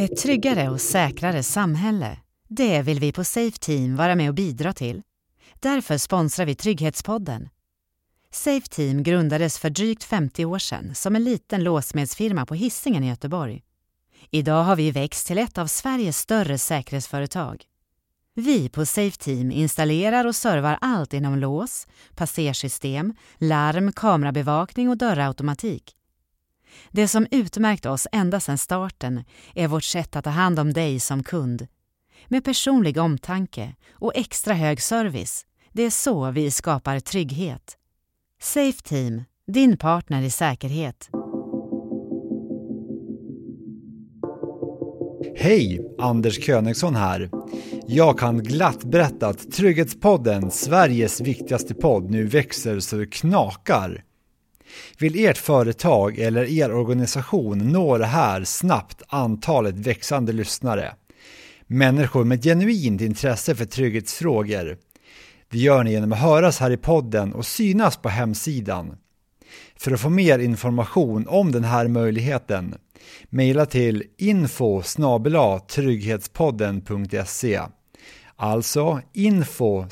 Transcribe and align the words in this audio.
Ett 0.00 0.16
tryggare 0.16 0.68
och 0.68 0.80
säkrare 0.80 1.42
samhälle, 1.42 2.18
det 2.48 2.82
vill 2.82 3.00
vi 3.00 3.12
på 3.12 3.24
Safe 3.24 3.58
Team 3.58 3.96
vara 3.96 4.14
med 4.14 4.28
och 4.28 4.34
bidra 4.34 4.72
till. 4.72 5.02
Därför 5.60 5.98
sponsrar 5.98 6.46
vi 6.46 6.54
Trygghetspodden. 6.54 7.48
Safe 8.30 8.66
Team 8.68 9.02
grundades 9.02 9.58
för 9.58 9.70
drygt 9.70 10.04
50 10.04 10.44
år 10.44 10.58
sedan 10.58 10.94
som 10.94 11.16
en 11.16 11.24
liten 11.24 11.64
låsmedsfirma 11.64 12.46
på 12.46 12.54
Hisingen 12.54 13.04
i 13.04 13.08
Göteborg. 13.08 13.62
Idag 14.30 14.64
har 14.64 14.76
vi 14.76 14.90
växt 14.90 15.26
till 15.26 15.38
ett 15.38 15.58
av 15.58 15.66
Sveriges 15.66 16.18
större 16.18 16.58
säkerhetsföretag. 16.58 17.64
Vi 18.34 18.68
på 18.68 18.86
Safe 18.86 19.16
Team 19.18 19.50
installerar 19.50 20.26
och 20.26 20.36
servar 20.36 20.78
allt 20.80 21.14
inom 21.14 21.38
lås, 21.38 21.86
passersystem, 22.14 23.14
larm, 23.38 23.92
kamerabevakning 23.92 24.88
och 24.88 24.96
dörrautomatik. 24.96 25.96
Det 26.90 27.08
som 27.08 27.26
utmärkt 27.30 27.86
oss 27.86 28.06
ända 28.12 28.40
sedan 28.40 28.58
starten 28.58 29.24
är 29.54 29.68
vårt 29.68 29.84
sätt 29.84 30.16
att 30.16 30.24
ta 30.24 30.30
hand 30.30 30.58
om 30.58 30.72
dig 30.72 31.00
som 31.00 31.22
kund. 31.22 31.66
Med 32.28 32.44
personlig 32.44 32.98
omtanke 32.98 33.74
och 33.92 34.12
extra 34.14 34.54
hög 34.54 34.82
service. 34.82 35.46
Det 35.72 35.82
är 35.82 35.90
så 35.90 36.30
vi 36.30 36.50
skapar 36.50 37.00
trygghet. 37.00 37.76
Safe 38.42 38.82
Team, 38.82 39.22
din 39.46 39.76
partner 39.76 40.22
i 40.22 40.30
säkerhet. 40.30 41.10
Hej! 45.36 45.80
Anders 45.98 46.46
Königsson 46.46 46.94
här. 46.94 47.30
Jag 47.86 48.18
kan 48.18 48.38
glatt 48.38 48.84
berätta 48.84 49.26
att 49.26 49.52
Trygghetspodden, 49.52 50.50
Sveriges 50.50 51.20
viktigaste 51.20 51.74
podd, 51.74 52.10
nu 52.10 52.26
växer 52.26 52.80
så 52.80 52.96
det 52.96 53.06
knakar. 53.06 54.04
Vill 54.98 55.24
ert 55.24 55.38
företag 55.38 56.18
eller 56.18 56.44
er 56.44 56.72
organisation 56.72 57.58
nå 57.58 57.98
det 57.98 58.06
här 58.06 58.44
snabbt 58.44 59.02
antalet 59.08 59.74
växande 59.74 60.32
lyssnare? 60.32 60.94
Människor 61.66 62.24
med 62.24 62.42
genuint 62.42 63.00
intresse 63.00 63.54
för 63.54 63.64
trygghetsfrågor. 63.64 64.76
Det 65.50 65.58
gör 65.58 65.84
ni 65.84 65.90
genom 65.90 66.12
att 66.12 66.18
höras 66.18 66.60
här 66.60 66.70
i 66.70 66.76
podden 66.76 67.32
och 67.32 67.46
synas 67.46 67.96
på 67.96 68.08
hemsidan. 68.08 68.96
För 69.76 69.92
att 69.92 70.00
få 70.00 70.10
mer 70.10 70.38
information 70.38 71.26
om 71.28 71.52
den 71.52 71.64
här 71.64 71.88
möjligheten 71.88 72.74
mejla 73.30 73.66
till 73.66 74.04
info 74.18 74.82
trygghetspodden.se 75.68 77.60
Alltså 78.36 79.00
info 79.12 79.86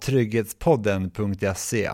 trygghetspodden.se 0.00 1.90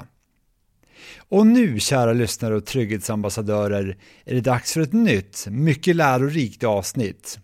och 1.29 1.47
nu, 1.47 1.81
kära 1.81 2.13
lyssnare 2.13 2.55
och 2.55 2.67
trygghetsambassadörer, 2.67 3.97
är 4.25 4.35
det 4.35 4.41
dags 4.41 4.73
för 4.73 4.81
ett 4.81 4.93
nytt, 4.93 5.47
mycket 5.51 5.97
lärorikt 5.97 6.65
avsnitt. 6.65 7.39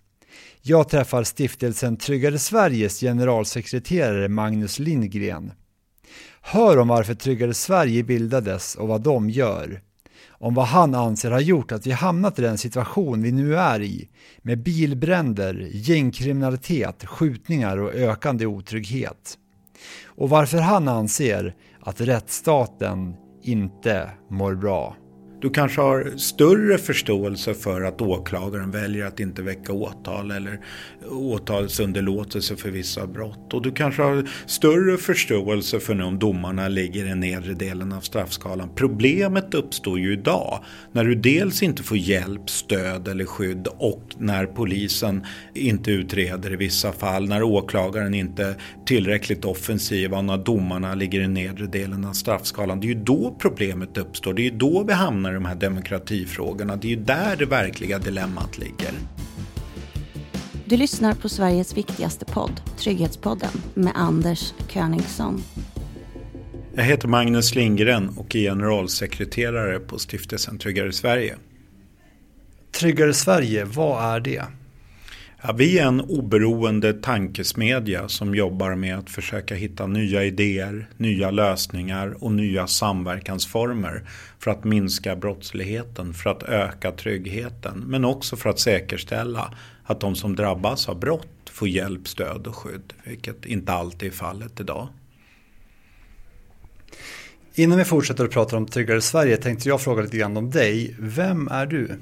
Jag 0.63 0.89
träffar 0.89 1.25
stiftelsen 1.25 1.97
Tryggare 1.97 2.39
Sveriges 2.39 3.01
generalsekreterare 3.01 4.29
Magnus 4.29 4.79
Lindgren. 4.79 5.53
Hör 6.41 6.79
om 6.79 6.89
varför 6.89 7.15
Tryggare 7.15 7.55
Sverige 7.55 8.03
bildades 8.03 8.75
och 8.75 8.89
vad 8.89 9.01
de 9.01 9.31
gör. 9.31 9.81
Om 10.29 10.55
vad 10.55 10.67
han 10.67 10.95
anser 10.95 11.31
har 11.31 11.41
gjort 11.41 11.73
att 11.73 11.87
vi 11.87 11.91
hamnat 11.91 12.39
i 12.39 12.43
den 12.43 12.59
situation 12.59 13.23
vi 13.23 13.33
nu 13.33 13.57
är 13.57 13.83
i 13.83 14.09
med 14.43 14.63
bilbränder, 14.63 15.69
gängkriminalitet, 15.73 17.05
skjutningar 17.05 17.79
och 17.79 17.95
ökande 17.95 18.47
otrygghet. 18.47 19.39
Och 20.05 20.31
varför 20.31 20.59
han 20.59 20.89
anser 20.89 21.55
att 21.81 22.01
rättsstaten 22.01 23.15
inte 23.43 24.11
mår 24.29 24.55
bra. 24.55 24.97
Du 25.41 25.51
kanske 25.51 25.81
har 25.81 26.17
större 26.17 26.79
förståelse 26.79 27.55
för 27.55 27.83
att 27.83 28.01
åklagaren 28.01 28.71
väljer 28.71 29.07
att 29.07 29.21
inte 29.21 29.43
väcka 29.43 29.73
åtal 29.73 30.31
eller 30.31 30.61
åtalsunderlåtelse 31.11 32.57
för 32.57 32.71
vissa 32.71 33.07
brott. 33.07 33.55
Och 33.55 33.63
du 33.63 33.73
kanske 33.73 34.03
har 34.03 34.29
större 34.47 34.97
förståelse 34.97 35.81
för 35.81 36.03
om 36.03 36.19
domarna 36.19 36.69
ligger 36.69 37.05
i 37.05 37.09
den 37.09 37.21
nedre 37.21 37.55
delen 37.55 37.93
av 37.93 38.01
straffskalan. 38.01 38.69
Problemet 38.75 39.55
uppstår 39.55 39.99
ju 39.99 40.13
idag 40.13 40.65
när 40.93 41.05
du 41.05 41.15
dels 41.15 41.63
inte 41.63 41.83
får 41.83 41.97
hjälp, 41.97 42.51
stöd 42.51 43.09
eller 43.09 43.25
skydd 43.25 43.69
och 43.79 44.03
när 44.19 44.47
polisen 44.47 45.27
inte 45.55 45.91
utreder 45.91 46.53
i 46.53 46.57
vissa 46.57 46.93
fall. 46.93 47.29
När 47.29 47.43
åklagaren 47.43 48.15
inte 48.15 48.55
tillräckligt 48.91 49.45
offensiv 49.45 50.13
och 50.13 50.25
när 50.25 50.39
domarna 50.39 50.95
ligger 50.95 51.21
i 51.21 51.29
nedre 51.29 51.67
delen 51.67 52.05
av 52.05 52.13
straffskalan. 52.13 52.81
Det 52.81 52.87
är 52.87 52.89
ju 52.89 52.95
då 53.05 53.37
problemet 53.39 53.97
uppstår. 53.97 54.35
Det 54.35 54.43
är 54.43 54.45
ju 54.45 54.51
då 54.51 54.85
vi 54.85 54.93
hamnar 54.93 55.31
med 55.31 55.43
de 55.43 55.45
här 55.45 55.55
demokratifrågorna. 55.55 56.77
Det 56.77 56.87
är 56.87 56.91
ju 56.91 56.97
där 56.97 57.37
det 57.37 57.47
verkliga 57.47 57.99
dilemmat 57.99 58.59
ligger. 58.59 58.93
Du 60.65 60.77
lyssnar 60.77 61.15
på 61.15 61.29
Sveriges 61.29 61.77
viktigaste 61.77 62.25
podd, 62.25 62.61
Trygghetspodden, 62.79 63.51
med 63.75 63.93
Anders 63.95 64.55
Königsson. 64.69 65.43
Jag 66.75 66.85
heter 66.85 67.09
Magnus 67.09 67.55
Lindgren 67.55 68.09
och 68.09 68.37
är 68.37 68.41
generalsekreterare 68.41 69.79
på 69.79 69.99
stiftelsen 69.99 70.59
Tryggare 70.59 70.93
Sverige. 70.93 71.37
Tryggare 72.73 73.15
Sverige, 73.15 73.65
vad 73.65 74.15
är 74.15 74.21
det? 74.21 74.45
Ja, 75.43 75.53
vi 75.53 75.79
är 75.79 75.87
en 75.87 76.01
oberoende 76.01 76.93
tankesmedja 76.93 78.09
som 78.09 78.35
jobbar 78.35 78.75
med 78.75 78.99
att 78.99 79.11
försöka 79.11 79.55
hitta 79.55 79.87
nya 79.87 80.25
idéer, 80.25 80.89
nya 80.97 81.31
lösningar 81.31 82.25
och 82.25 82.33
nya 82.33 82.67
samverkansformer 82.67 84.09
för 84.39 84.51
att 84.51 84.65
minska 84.65 85.17
brottsligheten, 85.17 86.15
för 86.15 86.31
att 86.31 86.43
öka 86.43 86.93
tryggheten 86.93 87.85
men 87.87 88.05
också 88.05 88.37
för 88.37 88.51
att 88.51 88.59
säkerställa 88.59 89.55
att 89.85 90.01
de 90.01 90.15
som 90.15 90.37
drabbas 90.37 90.89
av 90.89 91.01
brott 91.01 91.51
får 91.51 91.69
hjälp, 91.69 92.09
stöd 92.09 92.47
och 92.47 92.57
skydd, 92.57 92.93
vilket 93.05 93.47
inte 93.47 93.73
alltid 93.73 94.09
är 94.09 94.17
fallet 94.17 94.61
idag. 94.61 94.89
Innan 97.55 97.79
vi 97.79 97.85
fortsätter 97.85 98.25
att 98.25 98.31
prata 98.31 98.57
om 98.57 98.67
Tryggare 98.67 99.01
Sverige 99.01 99.37
tänkte 99.37 99.69
jag 99.69 99.81
fråga 99.81 100.03
lite 100.03 100.17
grann 100.17 100.37
om 100.37 100.51
dig. 100.51 100.97
Vem 100.99 101.49
är 101.49 101.67
du? 101.67 101.99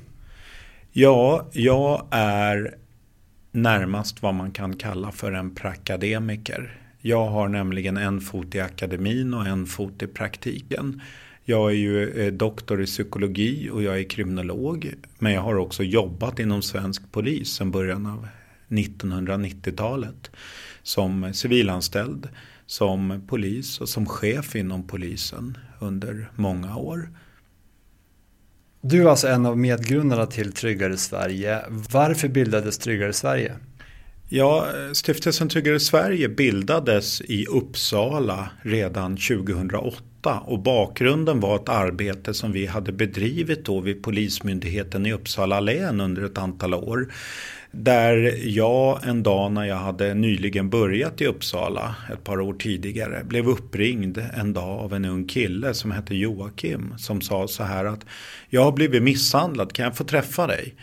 Ja, 0.92 1.48
jag 1.52 2.06
är 2.10 2.74
närmast 3.50 4.22
vad 4.22 4.34
man 4.34 4.50
kan 4.50 4.76
kalla 4.76 5.12
för 5.12 5.32
en 5.32 5.54
prakademiker. 5.54 6.80
Jag 7.00 7.26
har 7.26 7.48
nämligen 7.48 7.96
en 7.96 8.20
fot 8.20 8.54
i 8.54 8.60
akademin 8.60 9.34
och 9.34 9.46
en 9.46 9.66
fot 9.66 10.02
i 10.02 10.06
praktiken. 10.06 11.02
Jag 11.44 11.70
är 11.70 11.74
ju 11.74 12.10
eh, 12.10 12.32
doktor 12.32 12.82
i 12.82 12.86
psykologi 12.86 13.70
och 13.72 13.82
jag 13.82 13.98
är 13.98 14.10
kriminolog. 14.10 14.94
Men 15.18 15.32
jag 15.32 15.40
har 15.40 15.54
också 15.54 15.82
jobbat 15.82 16.38
inom 16.38 16.62
svensk 16.62 17.12
polis 17.12 17.48
sedan 17.48 17.70
början 17.70 18.06
av 18.06 18.28
1990-talet. 18.68 20.30
Som 20.82 21.34
civilanställd, 21.34 22.28
som 22.66 23.22
polis 23.26 23.80
och 23.80 23.88
som 23.88 24.06
chef 24.06 24.56
inom 24.56 24.86
polisen 24.86 25.58
under 25.78 26.30
många 26.36 26.76
år. 26.76 27.10
Du 28.80 29.02
är 29.02 29.06
alltså 29.06 29.28
en 29.28 29.46
av 29.46 29.58
medgrundarna 29.58 30.26
till 30.26 30.52
Tryggare 30.52 30.96
Sverige. 30.96 31.60
Varför 31.68 32.28
bildades 32.28 32.78
Tryggare 32.78 33.12
Sverige? 33.12 33.56
Ja, 34.28 34.66
Stiftelsen 34.92 35.48
Tryggare 35.48 35.80
Sverige 35.80 36.28
bildades 36.28 37.20
i 37.20 37.46
Uppsala 37.46 38.50
redan 38.62 39.16
2008 39.16 40.40
och 40.40 40.58
bakgrunden 40.58 41.40
var 41.40 41.56
ett 41.56 41.68
arbete 41.68 42.34
som 42.34 42.52
vi 42.52 42.66
hade 42.66 42.92
bedrivit 42.92 43.64
då 43.64 43.80
vid 43.80 44.02
Polismyndigheten 44.02 45.06
i 45.06 45.12
Uppsala 45.12 45.60
län 45.60 46.00
under 46.00 46.22
ett 46.22 46.38
antal 46.38 46.74
år. 46.74 47.12
Där 47.70 48.34
jag 48.46 49.08
en 49.08 49.22
dag 49.22 49.52
när 49.52 49.64
jag 49.64 49.76
hade 49.76 50.14
nyligen 50.14 50.70
börjat 50.70 51.20
i 51.20 51.26
Uppsala 51.26 51.96
ett 52.12 52.24
par 52.24 52.40
år 52.40 52.54
tidigare 52.54 53.24
blev 53.24 53.48
uppringd 53.48 54.18
en 54.34 54.52
dag 54.52 54.80
av 54.80 54.94
en 54.94 55.04
ung 55.04 55.24
kille 55.24 55.74
som 55.74 55.90
hette 55.90 56.14
Joakim 56.14 56.94
som 56.98 57.20
sa 57.20 57.48
så 57.48 57.62
här 57.62 57.84
att 57.84 58.06
jag 58.48 58.64
har 58.64 58.72
blivit 58.72 59.02
misshandlad, 59.02 59.72
kan 59.72 59.84
jag 59.84 59.96
få 59.96 60.04
träffa 60.04 60.46
dig? 60.46 60.74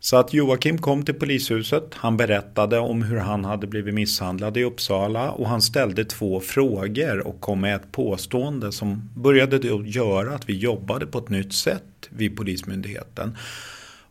Så 0.00 0.16
att 0.16 0.34
Joakim 0.34 0.78
kom 0.78 1.04
till 1.04 1.14
polishuset, 1.14 1.94
han 1.94 2.16
berättade 2.16 2.78
om 2.78 3.02
hur 3.02 3.16
han 3.16 3.44
hade 3.44 3.66
blivit 3.66 3.94
misshandlad 3.94 4.56
i 4.56 4.64
Uppsala 4.64 5.30
och 5.30 5.48
han 5.48 5.62
ställde 5.62 6.04
två 6.04 6.40
frågor 6.40 7.26
och 7.26 7.40
kom 7.40 7.60
med 7.60 7.76
ett 7.76 7.92
påstående 7.92 8.72
som 8.72 9.10
började 9.14 9.68
göra 9.84 10.34
att 10.34 10.48
vi 10.48 10.56
jobbade 10.56 11.06
på 11.06 11.18
ett 11.18 11.28
nytt 11.28 11.52
sätt 11.52 12.08
vid 12.10 12.36
Polismyndigheten. 12.36 13.36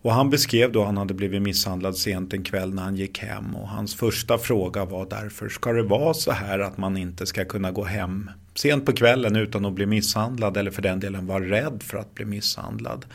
Och 0.01 0.13
han 0.13 0.30
beskrev 0.30 0.71
då 0.71 0.80
att 0.80 0.86
han 0.86 0.98
hade 0.98 1.13
blivit 1.13 1.42
misshandlad 1.42 1.98
sent 1.98 2.33
en 2.33 2.44
kväll 2.44 2.74
när 2.74 2.83
han 2.83 2.95
gick 2.95 3.19
hem. 3.19 3.56
Och 3.56 3.68
hans 3.68 3.95
första 3.95 4.38
fråga 4.38 4.86
var 4.86 5.07
därför, 5.09 5.50
ska 5.50 5.71
det 5.71 5.83
vara 5.83 6.13
så 6.13 6.31
här 6.31 6.59
att 6.59 6.77
man 6.77 6.98
inte 6.98 7.25
ska 7.25 7.45
kunna 7.45 7.71
gå 7.71 7.83
hem 7.83 8.30
sent 8.56 8.86
på 8.86 8.94
kvällen 8.94 9.36
utan 9.36 9.65
att 9.65 9.74
bli 9.74 9.86
misshandlad 9.86 10.57
eller 10.57 10.71
för 10.71 10.81
den 10.81 11.00
delen 11.00 11.27
vara 11.27 11.44
rädd 11.44 11.83
för 11.83 11.98
att 11.98 12.15
bli 12.15 12.25
misshandlad? 12.25 13.06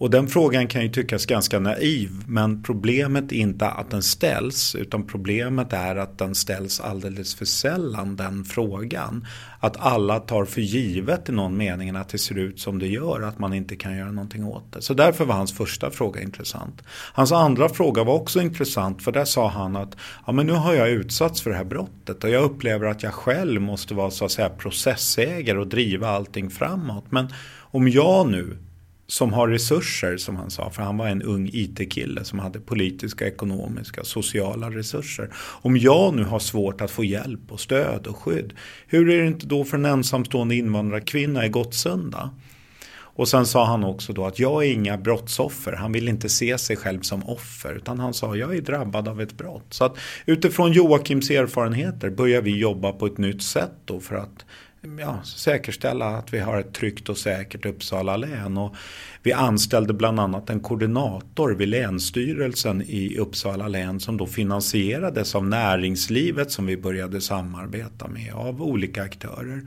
Och 0.00 0.10
den 0.10 0.28
frågan 0.28 0.66
kan 0.66 0.82
ju 0.82 0.88
tyckas 0.88 1.26
ganska 1.26 1.58
naiv 1.58 2.10
men 2.26 2.62
problemet 2.62 3.32
är 3.32 3.36
inte 3.36 3.68
att 3.68 3.90
den 3.90 4.02
ställs 4.02 4.74
utan 4.74 5.06
problemet 5.06 5.72
är 5.72 5.96
att 5.96 6.18
den 6.18 6.34
ställs 6.34 6.80
alldeles 6.80 7.34
för 7.34 7.44
sällan 7.44 8.16
den 8.16 8.44
frågan. 8.44 9.26
Att 9.58 9.76
alla 9.76 10.20
tar 10.20 10.44
för 10.44 10.60
givet 10.60 11.28
i 11.28 11.32
någon 11.32 11.56
mening 11.56 11.96
att 11.96 12.08
det 12.08 12.18
ser 12.18 12.38
ut 12.38 12.60
som 12.60 12.78
det 12.78 12.86
gör 12.86 13.22
att 13.22 13.38
man 13.38 13.52
inte 13.52 13.76
kan 13.76 13.96
göra 13.96 14.12
någonting 14.12 14.44
åt 14.44 14.72
det. 14.72 14.82
Så 14.82 14.94
därför 14.94 15.24
var 15.24 15.34
hans 15.34 15.52
första 15.52 15.90
fråga 15.90 16.22
intressant. 16.22 16.82
Hans 17.12 17.32
andra 17.32 17.68
fråga 17.68 18.04
var 18.04 18.14
också 18.14 18.40
intressant 18.40 19.02
för 19.02 19.12
där 19.12 19.24
sa 19.24 19.48
han 19.48 19.76
att 19.76 19.96
ja, 20.26 20.32
men 20.32 20.46
nu 20.46 20.52
har 20.52 20.74
jag 20.74 20.90
utsatts 20.90 21.42
för 21.42 21.50
det 21.50 21.56
här 21.56 21.64
brottet 21.64 22.24
och 22.24 22.30
jag 22.30 22.42
upplever 22.42 22.86
att 22.86 23.02
jag 23.02 23.14
själv 23.14 23.60
måste 23.60 23.94
vara 23.94 24.10
så 24.10 24.24
att 24.24 24.32
säga 24.32 24.48
processägare 24.48 25.58
och 25.58 25.66
driva 25.66 26.08
allting 26.08 26.50
framåt. 26.50 27.04
Men 27.08 27.28
om 27.60 27.88
jag 27.88 28.28
nu 28.28 28.56
som 29.10 29.32
har 29.32 29.48
resurser 29.48 30.16
som 30.16 30.36
han 30.36 30.50
sa, 30.50 30.70
för 30.70 30.82
han 30.82 30.96
var 30.96 31.08
en 31.08 31.22
ung 31.22 31.50
IT-kille 31.52 32.24
som 32.24 32.38
hade 32.38 32.60
politiska, 32.60 33.26
ekonomiska, 33.26 34.04
sociala 34.04 34.70
resurser. 34.70 35.30
Om 35.36 35.76
jag 35.76 36.14
nu 36.14 36.24
har 36.24 36.38
svårt 36.38 36.80
att 36.80 36.90
få 36.90 37.04
hjälp 37.04 37.40
och 37.52 37.60
stöd 37.60 38.06
och 38.06 38.16
skydd, 38.16 38.52
hur 38.86 39.10
är 39.10 39.22
det 39.22 39.26
inte 39.26 39.46
då 39.46 39.64
för 39.64 39.76
en 39.76 39.84
ensamstående 39.84 40.54
invandrarkvinna 40.54 41.46
i 41.46 41.48
Gottsunda? 41.48 42.30
Och 43.20 43.28
sen 43.28 43.46
sa 43.46 43.64
han 43.64 43.84
också 43.84 44.12
då 44.12 44.26
att 44.26 44.38
jag 44.38 44.64
är 44.64 44.72
inga 44.72 44.98
brottsoffer. 44.98 45.72
Han 45.72 45.92
vill 45.92 46.08
inte 46.08 46.28
se 46.28 46.58
sig 46.58 46.76
själv 46.76 47.00
som 47.00 47.28
offer. 47.28 47.74
Utan 47.74 47.98
han 47.98 48.14
sa 48.14 48.36
jag 48.36 48.56
är 48.56 48.60
drabbad 48.60 49.08
av 49.08 49.20
ett 49.20 49.38
brott. 49.38 49.66
Så 49.70 49.84
att 49.84 49.96
utifrån 50.26 50.72
Joakims 50.72 51.30
erfarenheter 51.30 52.10
börjar 52.10 52.42
vi 52.42 52.58
jobba 52.58 52.92
på 52.92 53.06
ett 53.06 53.18
nytt 53.18 53.42
sätt 53.42 53.74
då 53.84 54.00
för 54.00 54.14
att 54.16 54.44
ja, 54.98 55.22
säkerställa 55.22 56.06
att 56.06 56.34
vi 56.34 56.38
har 56.38 56.60
ett 56.60 56.74
tryggt 56.74 57.08
och 57.08 57.18
säkert 57.18 57.66
Uppsala 57.66 58.16
län. 58.16 58.56
Och 58.56 58.74
vi 59.22 59.32
anställde 59.32 59.92
bland 59.92 60.20
annat 60.20 60.50
en 60.50 60.60
koordinator 60.60 61.54
vid 61.54 61.68
Länsstyrelsen 61.68 62.82
i 62.82 63.16
Uppsala 63.18 63.68
län 63.68 64.00
som 64.00 64.16
då 64.16 64.26
finansierades 64.26 65.34
av 65.34 65.46
näringslivet 65.46 66.50
som 66.50 66.66
vi 66.66 66.76
började 66.76 67.20
samarbeta 67.20 68.08
med 68.08 68.34
av 68.34 68.62
olika 68.62 69.02
aktörer. 69.02 69.66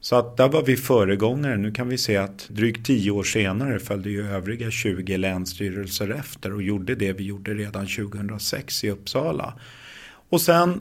Så 0.00 0.16
att 0.16 0.36
där 0.36 0.48
var 0.48 0.62
vi 0.62 0.76
föregångare. 0.76 1.56
Nu 1.56 1.72
kan 1.72 1.88
vi 1.88 1.98
se 1.98 2.16
att 2.16 2.48
drygt 2.48 2.86
tio 2.86 3.10
år 3.10 3.22
senare 3.22 3.78
följde 3.78 4.10
ju 4.10 4.28
övriga 4.28 4.70
20 4.70 5.16
länsstyrelser 5.16 6.10
efter 6.10 6.54
och 6.54 6.62
gjorde 6.62 6.94
det 6.94 7.12
vi 7.12 7.24
gjorde 7.24 7.54
redan 7.54 7.86
2006 7.86 8.84
i 8.84 8.90
Uppsala. 8.90 9.54
Och 10.28 10.40
sen 10.40 10.80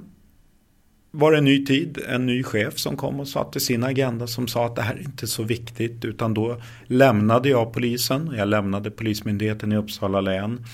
var 1.12 1.32
det 1.32 1.38
en 1.38 1.46
ny 1.46 1.66
tid, 1.66 1.98
en 2.08 2.26
ny 2.26 2.44
chef 2.44 2.78
som 2.78 2.98
kom 2.98 3.20
och 3.20 3.28
satte 3.28 3.60
sin 3.60 3.84
agenda 3.84 4.28
som 4.28 4.48
sa 4.48 4.66
att 4.66 4.76
det 4.76 4.82
här 4.82 4.96
är 4.96 5.00
inte 5.00 5.28
så 5.28 5.44
viktigt 5.44 6.06
utan 6.06 6.34
då 6.34 6.62
lämnade 6.86 7.50
jag 7.50 7.74
polisen, 7.74 8.34
jag 8.38 8.48
lämnade 8.48 8.92
polismyndigheten 8.92 9.72
i 9.72 9.78
Uppsala 9.78 10.22
län 10.22 10.66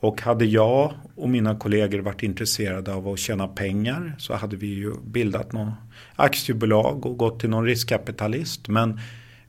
och 0.00 0.20
hade 0.20 0.44
jag 0.44 0.92
och 1.14 1.28
mina 1.28 1.56
kollegor 1.56 1.98
varit 1.98 2.22
intresserade 2.22 2.94
av 2.94 3.08
att 3.08 3.18
tjäna 3.18 3.48
pengar 3.48 4.14
så 4.18 4.34
hade 4.34 4.56
vi 4.56 4.66
ju 4.66 4.92
bildat 5.06 5.52
något 5.52 5.74
aktiebolag 6.16 7.06
och 7.06 7.16
gått 7.16 7.40
till 7.40 7.50
någon 7.50 7.66
riskkapitalist 7.66 8.68
men 8.68 9.00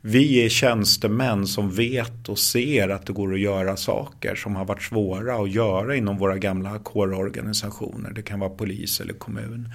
vi 0.02 0.46
är 0.46 0.50
tjänstemän 0.50 1.48
som 1.48 1.72
vet 1.72 2.30
och 2.30 2.40
ser 2.40 2.90
att 2.90 3.06
det 3.06 3.14
går 3.14 3.34
att 3.34 3.40
göra 3.40 3.78
saker 3.78 4.36
som 4.36 4.56
har 4.56 4.66
varit 4.66 4.84
svåra 4.84 5.36
att 5.36 5.52
göra 5.52 5.96
inom 5.96 6.18
våra 6.18 6.38
gamla 6.38 6.80
kårorganisationer. 6.80 8.12
Det 8.12 8.22
kan 8.22 8.40
vara 8.40 8.50
polis 8.50 9.02
eller 9.02 9.14
kommun. 9.14 9.70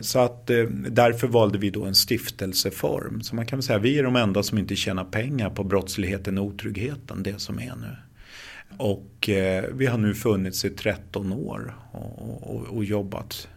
Så 0.00 0.18
att 0.18 0.50
eh, 0.50 0.64
därför 0.90 1.26
valde 1.26 1.58
vi 1.58 1.70
då 1.70 1.84
en 1.84 1.94
stiftelseform. 1.94 3.22
Så 3.22 3.36
man 3.36 3.46
kan 3.46 3.58
väl 3.58 3.62
säga 3.62 3.76
att 3.76 3.84
vi 3.84 3.98
är 3.98 4.02
de 4.02 4.16
enda 4.16 4.42
som 4.42 4.58
inte 4.58 4.76
tjänar 4.76 5.04
pengar 5.04 5.50
på 5.50 5.64
brottsligheten 5.64 6.38
och 6.38 6.44
otryggheten, 6.44 7.22
det 7.22 7.40
som 7.40 7.58
är 7.58 7.74
nu. 7.76 7.96
Och 8.76 9.28
eh, 9.28 9.64
vi 9.72 9.86
har 9.86 9.98
nu 9.98 10.14
funnits 10.14 10.64
i 10.64 10.70
13 10.70 11.32
år 11.32 11.76
och, 11.92 12.54
och, 12.54 12.62
och 12.62 12.84
jobbat 12.84 13.48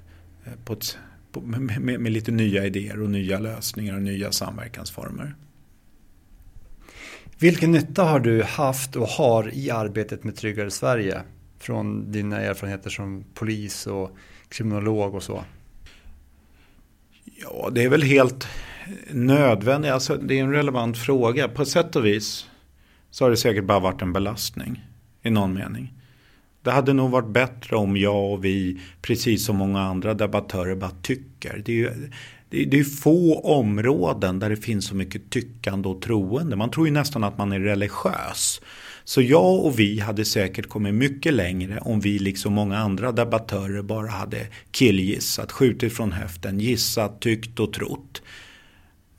eh, 0.46 0.52
på 0.66 0.74
ett, 0.74 0.98
på, 1.32 1.42
med, 1.42 2.00
med, 2.00 2.12
lite 2.12 2.32
nya 2.32 2.66
idéer 2.66 3.02
och 3.02 3.10
nya 3.10 3.40
lösningar 3.40 3.96
och 3.96 4.02
nya 4.02 4.32
samverkansformer. 4.32 5.36
Vilken 7.40 7.72
nytta 7.72 8.04
har 8.04 8.20
du 8.20 8.44
haft 8.44 8.96
och 8.96 9.08
har 9.08 9.54
i 9.54 9.70
arbetet 9.70 10.24
med 10.24 10.36
Tryggare 10.36 10.72
Sverige? 10.72 11.22
Från 11.60 12.12
dina 12.12 12.40
erfarenheter 12.40 12.90
som 12.90 13.24
polis 13.34 13.88
och 13.88 14.18
kriminolog 14.50 15.16
och 15.16 15.24
så. 15.24 15.44
Ja, 17.42 17.70
det 17.72 17.84
är 17.84 17.90
väl 17.90 18.04
helt 18.04 18.48
nödvändigt. 19.12 19.92
Alltså, 19.92 20.18
det 20.18 20.40
är 20.40 20.44
en 20.44 20.52
relevant 20.52 20.98
fråga. 20.98 21.48
På 21.48 21.66
sätt 21.66 21.96
och 21.96 22.06
vis 22.06 22.46
så 23.12 23.26
har 23.26 23.30
det 23.30 23.38
säkert 23.38 23.64
bara 23.64 23.80
varit 23.80 24.02
en 24.02 24.14
belastning 24.14 24.86
i 25.24 25.30
någon 25.30 25.54
mening. 25.54 25.94
Det 26.62 26.72
hade 26.72 26.94
nog 26.94 27.12
varit 27.12 27.28
bättre 27.30 27.76
om 27.76 27.98
jag 27.98 28.34
och 28.34 28.46
vi, 28.46 28.80
precis 29.02 29.46
som 29.46 29.56
många 29.56 29.82
andra 29.82 30.14
debattörer, 30.14 30.76
bara 30.76 30.92
tycker. 31.02 31.62
Det 31.66 31.72
är 31.72 31.76
ju 31.76 32.10
det 32.50 32.62
är, 32.62 32.66
det 32.66 32.80
är 32.80 32.84
få 32.84 33.40
områden 33.40 34.40
där 34.40 34.50
det 34.50 34.58
finns 34.58 34.86
så 34.86 34.96
mycket 34.96 35.30
tyckande 35.30 35.90
och 35.90 36.02
troende. 36.02 36.56
Man 36.56 36.72
tror 36.72 36.88
ju 36.88 36.94
nästan 36.94 37.24
att 37.24 37.38
man 37.38 37.52
är 37.52 37.60
religiös. 37.60 38.62
Så 39.08 39.22
jag 39.22 39.66
och 39.66 39.80
vi 39.80 40.00
hade 40.00 40.26
säkert 40.26 40.70
kommit 40.70 40.94
mycket 40.94 41.34
längre 41.34 41.80
om 41.82 42.00
vi 42.00 42.20
liksom 42.20 42.54
många 42.54 42.78
andra 42.78 43.12
debattörer 43.12 43.82
bara 43.82 44.10
hade 44.10 44.48
killgissat, 44.72 45.52
skjutit 45.52 45.94
från 45.94 46.12
höften, 46.12 46.60
gissat, 46.60 47.20
tyckt 47.20 47.60
och 47.60 47.74
trott. 47.74 48.22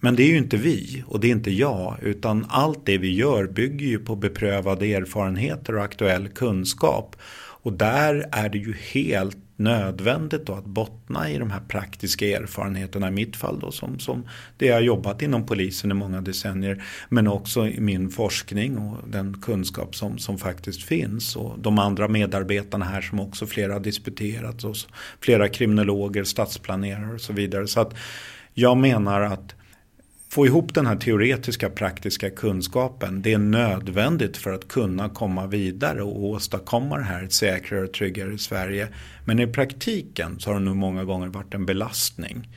Men 0.01 0.17
det 0.17 0.23
är 0.23 0.29
ju 0.29 0.39
inte 0.39 0.57
vi 0.57 1.05
och 1.07 1.21
det 1.21 1.27
är 1.27 1.33
inte 1.33 1.51
jag 1.51 1.97
utan 2.03 2.47
allt 2.49 2.87
det 2.87 2.99
vi 2.99 3.15
gör 3.15 3.47
bygger 3.47 3.87
ju 3.87 3.99
på 3.99 4.17
beprövade 4.17 4.95
erfarenheter 4.95 5.77
och 5.77 5.85
aktuell 5.85 6.29
kunskap. 6.29 7.17
Och 7.63 7.73
där 7.73 8.29
är 8.33 8.49
det 8.49 8.59
ju 8.59 8.75
helt 8.93 9.39
nödvändigt 9.59 10.47
då 10.47 10.55
att 10.55 10.65
bottna 10.65 11.31
i 11.31 11.39
de 11.39 11.51
här 11.51 11.61
praktiska 11.61 12.27
erfarenheterna. 12.27 13.09
I 13.09 13.11
mitt 13.11 13.37
fall 13.37 13.61
då 13.61 13.73
som, 13.73 13.99
som 13.99 14.25
det 14.57 14.67
jag 14.67 14.75
har 14.75 14.81
jobbat 14.81 15.23
inom 15.23 15.47
polisen 15.47 15.91
i 15.91 15.95
många 15.95 16.21
decennier 16.21 16.85
men 17.09 17.29
också 17.29 17.67
i 17.67 17.81
min 17.81 18.11
forskning 18.11 18.79
och 18.79 19.09
den 19.09 19.41
kunskap 19.41 19.97
som, 19.97 20.19
som 20.19 20.39
faktiskt 20.39 20.83
finns. 20.83 21.37
Och 21.37 21.59
de 21.59 21.79
andra 21.79 22.09
medarbetarna 22.09 22.85
här 22.85 23.01
som 23.01 23.21
också 23.21 23.47
flera 23.47 23.73
har 23.73 23.81
disputerat 23.81 24.65
och 24.65 24.77
flera 25.21 25.49
kriminologer, 25.49 26.25
stadsplanerare 26.25 27.15
och 27.15 27.21
så 27.21 27.33
vidare. 27.33 27.67
Så 27.67 27.81
att 27.81 27.95
jag 28.55 28.77
menar 28.77 29.21
att 29.21 29.55
få 30.31 30.47
ihop 30.47 30.75
den 30.75 30.87
här 30.87 30.97
teoretiska 30.97 31.71
praktiska 31.71 32.31
kunskapen 32.31 33.23
det 33.23 33.33
är 33.33 33.39
nödvändigt 33.39 34.37
för 34.37 34.53
att 34.53 34.69
kunna 34.69 35.09
komma 35.09 35.47
vidare 35.47 36.03
och 36.03 36.25
åstadkomma 36.25 36.97
det 36.97 37.05
här 37.05 37.25
ett 37.25 37.33
säkrare 37.33 37.85
och 37.85 37.93
tryggare 37.93 38.39
Sverige. 38.39 38.89
Men 39.25 39.41
i 39.41 39.47
praktiken 39.47 40.41
så 40.41 40.51
har 40.51 40.55
det 40.55 40.65
nog 40.65 40.77
många 40.77 41.05
gånger 41.05 41.29
varit 41.29 41.55
en 41.55 41.67
belastning. 41.67 42.49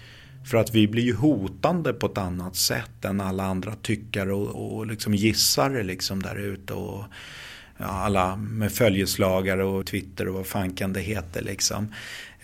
För 0.45 0.57
att 0.57 0.75
vi 0.75 0.87
blir 0.87 1.03
ju 1.03 1.15
hotande 1.15 1.93
på 1.93 2.05
ett 2.05 2.17
annat 2.17 2.55
sätt 2.55 3.05
än 3.05 3.21
alla 3.21 3.43
andra 3.43 3.75
tyckare 3.75 4.33
och, 4.33 4.75
och 4.75 4.87
liksom 4.87 5.13
gissare 5.13 5.83
liksom 5.83 6.21
där 6.21 6.35
ute. 6.35 6.73
Och, 6.73 7.03
ja, 7.77 7.85
alla 7.85 8.35
med 8.35 8.71
följeslagare 8.71 9.63
och 9.63 9.85
Twitter 9.85 10.27
och 10.27 10.33
vad 10.33 10.47
fan 10.47 10.73
kan 10.73 10.93
det 10.93 11.01
heter. 11.01 11.41
liksom. 11.41 11.93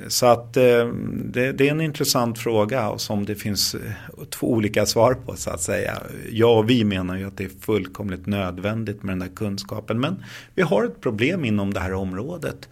Så 0.08 0.26
att 0.26 0.58
eh, 0.58 0.88
det, 1.14 1.52
det, 1.52 1.68
är 1.68 1.72
en 1.72 1.82
intressant 1.82 2.40
fråga 2.40 2.90
och 2.90 3.02
som 3.02 3.26
det 3.26 3.36
finns 3.36 3.76
eh, 3.76 4.24
två 4.30 4.52
olika 4.52 4.86
svar 4.86 5.14
på 5.14 5.36
så 5.36 5.50
att 5.50 5.62
säga. 5.62 6.04
Jag 6.32 6.58
och 6.58 6.70
vi 6.70 6.84
menar 6.84 7.18
ju 7.18 7.28
att 7.28 7.38
det 7.38 7.44
är 7.44 7.52
fullkomligt 7.62 8.26
nödvändigt 8.26 9.04
med 9.04 9.12
den 9.12 9.20
där 9.20 9.36
kunskapen. 9.36 10.00
Men 10.00 10.24
vi 10.56 10.62
har 10.62 10.86
ett 10.86 11.02
problem 11.02 11.46
inom 11.46 11.74
det 11.74 11.80
här 11.80 11.94
området. 11.94 12.70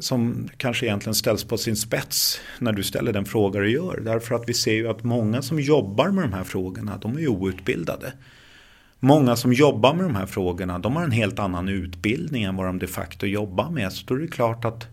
Som 0.00 0.48
kanske 0.56 0.86
egentligen 0.86 1.14
ställs 1.14 1.44
på 1.44 1.58
sin 1.58 1.76
spets 1.76 2.40
när 2.58 2.72
du 2.72 2.82
ställer 2.82 3.12
den 3.12 3.24
fråga 3.24 3.60
du 3.60 3.70
gör. 3.70 4.00
Därför 4.04 4.34
att 4.34 4.48
vi 4.48 4.54
ser 4.54 4.72
ju 4.72 4.88
att 4.88 5.04
många 5.04 5.42
som 5.42 5.60
jobbar 5.60 6.08
med 6.08 6.24
de 6.24 6.32
här 6.32 6.44
frågorna, 6.44 6.98
de 7.02 7.16
är 7.16 7.20
ju 7.20 7.28
outbildade. 7.28 8.12
Många 9.00 9.36
som 9.36 9.52
jobbar 9.52 9.94
med 9.94 10.04
de 10.04 10.14
här 10.14 10.26
frågorna, 10.26 10.78
de 10.78 10.96
har 10.96 11.04
en 11.04 11.10
helt 11.10 11.38
annan 11.38 11.68
utbildning 11.68 12.42
än 12.42 12.56
vad 12.56 12.66
de 12.66 12.78
de 12.78 12.86
facto 12.86 13.26
jobbar 13.26 13.70
med. 13.70 13.92
Så 13.92 14.06
då 14.06 14.14
är 14.14 14.18
det 14.18 14.28
klart 14.28 14.64
att 14.64 14.86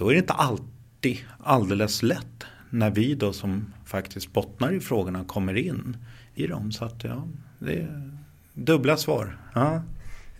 då 0.00 0.08
är 0.08 0.12
det 0.12 0.18
inte 0.18 0.32
alltid 0.32 1.18
alldeles 1.38 2.02
lätt 2.02 2.44
när 2.70 2.90
vi 2.90 3.14
då 3.14 3.32
som 3.32 3.74
faktiskt 3.84 4.32
bottnar 4.32 4.72
i 4.72 4.80
frågorna 4.80 5.24
kommer 5.24 5.56
in 5.56 5.96
i 6.34 6.46
dem. 6.46 6.72
Så 6.72 6.84
att 6.84 7.04
ja, 7.04 7.28
det 7.58 7.72
är 7.72 8.10
dubbla 8.54 8.96
svar. 8.96 9.38
Ja. 9.54 9.82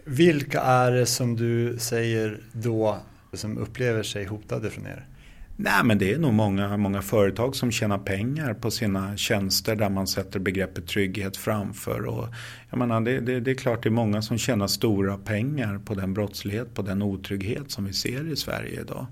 Vilka 0.05 0.61
är 0.61 0.93
det 0.93 1.07
som 1.07 1.37
du 1.37 1.77
säger 1.79 2.41
då 2.53 2.99
som 3.33 3.59
upplever 3.59 4.03
sig 4.03 4.25
hotade 4.25 4.71
från 4.71 4.87
er? 4.87 5.07
Nej 5.63 5.85
men 5.85 5.99
det 5.99 6.13
är 6.13 6.19
nog 6.19 6.33
många, 6.33 6.77
många 6.77 7.03
företag 7.03 7.57
som 7.57 7.71
tjänar 7.71 7.99
pengar 7.99 8.55
på 8.55 8.71
sina 8.71 9.17
tjänster 9.17 9.77
där 9.77 9.89
man 9.89 10.07
sätter 10.07 10.41
begreppet 10.41 10.87
trygghet 10.87 11.37
framför. 11.37 12.07
Och 12.07 12.29
jag 12.71 12.79
menar, 12.79 13.01
det, 13.01 13.21
det, 13.21 13.41
det 13.41 13.51
är 13.51 13.55
klart 13.55 13.83
det 13.83 13.89
är 13.89 13.91
många 13.91 14.23
som 14.23 14.39
tjänar 14.39 14.67
stora 14.67 15.19
pengar 15.19 15.79
på 15.85 15.95
den 15.95 16.15
brottslighet, 16.15 16.75
på 16.75 16.83
den 16.83 17.03
otrygghet 17.03 17.71
som 17.71 17.85
vi 17.85 17.93
ser 17.93 18.33
i 18.33 18.37
Sverige 18.37 18.81
idag. 18.81 19.07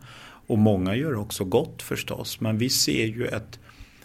Och 0.48 0.58
många 0.58 0.96
gör 0.96 1.14
också 1.14 1.44
gott 1.44 1.82
förstås. 1.82 2.40
Men 2.40 2.58
vi 2.58 2.70
ser 2.70 3.06
ju 3.06 3.26
ett 3.26 3.58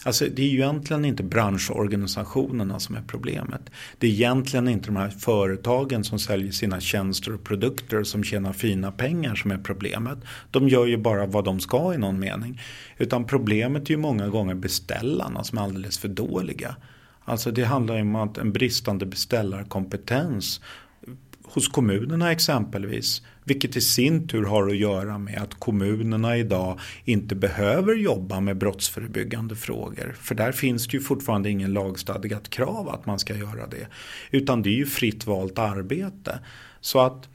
Alltså 0.06 0.26
det 0.34 0.42
är 0.42 0.46
ju 0.46 0.58
egentligen 0.58 1.04
inte 1.04 1.22
branschorganisationerna 1.22 2.80
som 2.80 2.94
är 2.94 3.02
problemet. 3.06 3.70
Det 3.98 4.06
är 4.06 4.10
egentligen 4.10 4.68
inte 4.68 4.86
de 4.86 4.96
här 4.96 5.08
företagen 5.08 6.04
som 6.04 6.18
säljer 6.18 6.52
sina 6.52 6.80
tjänster 6.80 7.34
och 7.34 7.44
produkter 7.44 8.02
som 8.02 8.24
tjänar 8.24 8.52
fina 8.52 8.92
pengar 8.92 9.34
som 9.34 9.50
är 9.50 9.58
problemet. 9.58 10.18
De 10.50 10.68
gör 10.68 10.86
ju 10.86 10.96
bara 10.96 11.26
vad 11.26 11.44
de 11.44 11.60
ska 11.60 11.94
i 11.94 11.98
någon 11.98 12.20
mening. 12.20 12.60
Utan 12.98 13.24
problemet 13.24 13.82
är 13.82 13.90
ju 13.90 13.96
många 13.96 14.28
gånger 14.28 14.54
beställarna 14.54 15.44
som 15.44 15.58
är 15.58 15.62
alldeles 15.62 15.98
för 15.98 16.08
dåliga. 16.08 16.76
Alltså 17.24 17.50
det 17.50 17.64
handlar 17.64 17.94
ju 17.94 18.02
om 18.02 18.16
att 18.16 18.38
en 18.38 18.52
bristande 18.52 19.06
beställarkompetens 19.06 20.60
hos 21.42 21.68
kommunerna 21.68 22.32
exempelvis. 22.32 23.22
Vilket 23.44 23.76
i 23.76 23.80
sin 23.80 24.28
tur 24.28 24.44
har 24.44 24.68
att 24.68 24.76
göra 24.76 25.18
med 25.18 25.42
att 25.42 25.54
kommunerna 25.54 26.36
idag 26.36 26.80
inte 27.04 27.34
behöver 27.34 27.94
jobba 27.94 28.40
med 28.40 28.58
brottsförebyggande 28.58 29.56
frågor. 29.56 30.16
För 30.20 30.34
där 30.34 30.52
finns 30.52 30.86
det 30.86 30.96
ju 30.96 31.00
fortfarande 31.00 31.50
ingen 31.50 31.72
lagstadgat 31.72 32.50
krav 32.50 32.88
att 32.88 33.06
man 33.06 33.18
ska 33.18 33.36
göra 33.36 33.66
det. 33.66 33.86
Utan 34.30 34.62
det 34.62 34.68
är 34.68 34.76
ju 34.76 34.86
fritt 34.86 35.26
valt 35.26 35.58
arbete. 35.58 36.38
Så 36.80 37.00
att 37.00 37.28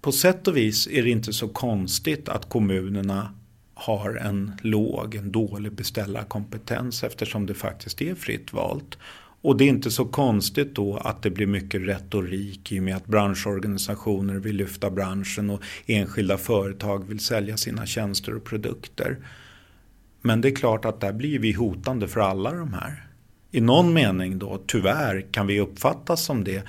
på 0.00 0.12
sätt 0.12 0.48
och 0.48 0.56
vis 0.56 0.88
är 0.88 1.02
det 1.02 1.10
inte 1.10 1.32
så 1.32 1.48
konstigt 1.48 2.28
att 2.28 2.48
kommunerna 2.48 3.34
har 3.74 4.14
en 4.14 4.52
låg, 4.62 5.14
en 5.14 5.32
dålig 5.32 5.72
beställarkompetens 5.72 7.04
eftersom 7.04 7.46
det 7.46 7.54
faktiskt 7.54 8.02
är 8.02 8.14
fritt 8.14 8.52
valt. 8.52 8.98
Och 9.44 9.56
det 9.56 9.64
är 9.64 9.68
inte 9.68 9.90
så 9.90 10.04
konstigt 10.04 10.74
då 10.74 10.96
att 10.96 11.22
det 11.22 11.30
blir 11.30 11.46
mycket 11.46 11.82
retorik 11.82 12.72
i 12.72 12.78
och 12.78 12.82
med 12.82 12.96
att 12.96 13.06
branschorganisationer 13.06 14.34
vill 14.34 14.56
lyfta 14.56 14.90
branschen 14.90 15.50
och 15.50 15.62
enskilda 15.86 16.38
företag 16.38 17.08
vill 17.08 17.20
sälja 17.20 17.56
sina 17.56 17.86
tjänster 17.86 18.34
och 18.34 18.44
produkter. 18.44 19.16
Men 20.22 20.40
det 20.40 20.48
är 20.48 20.54
klart 20.54 20.84
att 20.84 21.00
där 21.00 21.12
blir 21.12 21.38
vi 21.38 21.52
hotande 21.52 22.08
för 22.08 22.20
alla 22.20 22.52
de 22.52 22.74
här. 22.74 23.06
I 23.50 23.60
någon 23.60 23.92
mening 23.92 24.38
då, 24.38 24.62
tyvärr, 24.66 25.26
kan 25.30 25.46
vi 25.46 25.60
uppfattas 25.60 26.24
som 26.24 26.44
det. 26.44 26.62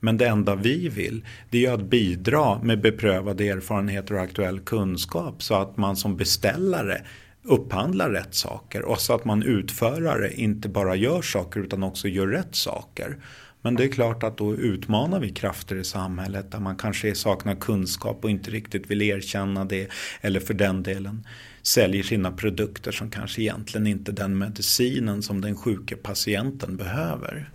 Men 0.00 0.16
det 0.16 0.26
enda 0.26 0.54
vi 0.54 0.88
vill, 0.88 1.24
det 1.50 1.66
är 1.66 1.72
att 1.72 1.90
bidra 1.90 2.62
med 2.62 2.80
beprövade 2.80 3.48
erfarenheter 3.48 4.14
och 4.14 4.20
aktuell 4.20 4.60
kunskap 4.60 5.42
så 5.42 5.54
att 5.54 5.76
man 5.76 5.96
som 5.96 6.16
beställare 6.16 7.02
upphandlar 7.42 8.10
rätt 8.10 8.34
saker 8.34 8.82
och 8.82 9.00
så 9.00 9.14
att 9.14 9.24
man 9.24 9.42
utförare 9.42 10.32
inte 10.32 10.68
bara 10.68 10.96
gör 10.96 11.22
saker 11.22 11.60
utan 11.60 11.82
också 11.82 12.08
gör 12.08 12.26
rätt 12.26 12.54
saker. 12.54 13.16
Men 13.62 13.74
det 13.74 13.84
är 13.84 13.88
klart 13.88 14.22
att 14.22 14.38
då 14.38 14.54
utmanar 14.54 15.20
vi 15.20 15.30
krafter 15.30 15.76
i 15.76 15.84
samhället 15.84 16.50
där 16.50 16.60
man 16.60 16.76
kanske 16.76 17.14
saknar 17.14 17.54
kunskap 17.54 18.24
och 18.24 18.30
inte 18.30 18.50
riktigt 18.50 18.90
vill 18.90 19.02
erkänna 19.02 19.64
det 19.64 19.90
eller 20.20 20.40
för 20.40 20.54
den 20.54 20.82
delen 20.82 21.26
säljer 21.62 22.02
sina 22.02 22.32
produkter 22.32 22.92
som 22.92 23.10
kanske 23.10 23.42
egentligen 23.42 23.86
inte 23.86 24.10
är 24.10 24.14
den 24.14 24.38
medicinen 24.38 25.22
som 25.22 25.40
den 25.40 25.56
sjuke 25.56 25.96
patienten 25.96 26.76
behöver. 26.76 27.50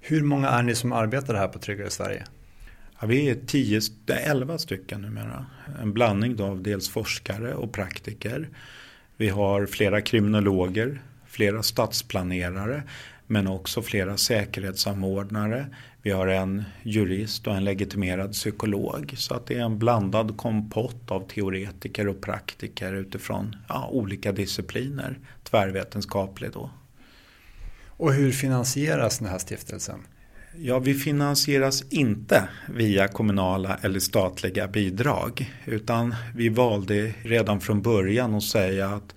Hur 0.00 0.22
många 0.22 0.48
är 0.48 0.62
ni 0.62 0.74
som 0.74 0.92
arbetar 0.92 1.34
här 1.34 1.48
på 1.48 1.58
Tryggare 1.58 1.90
Sverige? 1.90 2.24
Ja, 3.02 3.08
vi 3.08 3.30
är 3.30 3.34
10, 3.46 3.80
11 4.06 4.58
stycken 4.58 5.02
numera. 5.02 5.46
En 5.80 5.92
blandning 5.92 6.36
då 6.36 6.44
av 6.44 6.62
dels 6.62 6.88
forskare 6.88 7.54
och 7.54 7.72
praktiker. 7.72 8.48
Vi 9.16 9.28
har 9.28 9.66
flera 9.66 10.00
kriminologer, 10.00 11.02
flera 11.26 11.62
stadsplanerare 11.62 12.82
men 13.26 13.46
också 13.46 13.82
flera 13.82 14.16
säkerhetssamordnare. 14.16 15.66
Vi 16.02 16.10
har 16.10 16.26
en 16.26 16.64
jurist 16.82 17.46
och 17.46 17.54
en 17.54 17.64
legitimerad 17.64 18.32
psykolog. 18.32 19.14
Så 19.16 19.34
att 19.34 19.46
det 19.46 19.54
är 19.54 19.64
en 19.64 19.78
blandad 19.78 20.36
kompott 20.36 21.10
av 21.10 21.28
teoretiker 21.28 22.08
och 22.08 22.20
praktiker 22.20 22.92
utifrån 22.92 23.56
ja, 23.68 23.88
olika 23.92 24.32
discipliner. 24.32 25.18
Tvärvetenskaplig 25.42 26.50
då. 26.50 26.70
Och 27.86 28.12
hur 28.12 28.32
finansieras 28.32 29.18
den 29.18 29.28
här 29.28 29.38
stiftelsen? 29.38 30.00
Ja, 30.56 30.78
vi 30.78 30.94
finansieras 30.94 31.84
inte 31.90 32.48
via 32.68 33.08
kommunala 33.08 33.78
eller 33.82 34.00
statliga 34.00 34.68
bidrag. 34.68 35.54
Utan 35.64 36.14
vi 36.36 36.48
valde 36.48 37.14
redan 37.22 37.60
från 37.60 37.82
början 37.82 38.34
att 38.34 38.42
säga 38.42 38.88
att 38.88 39.14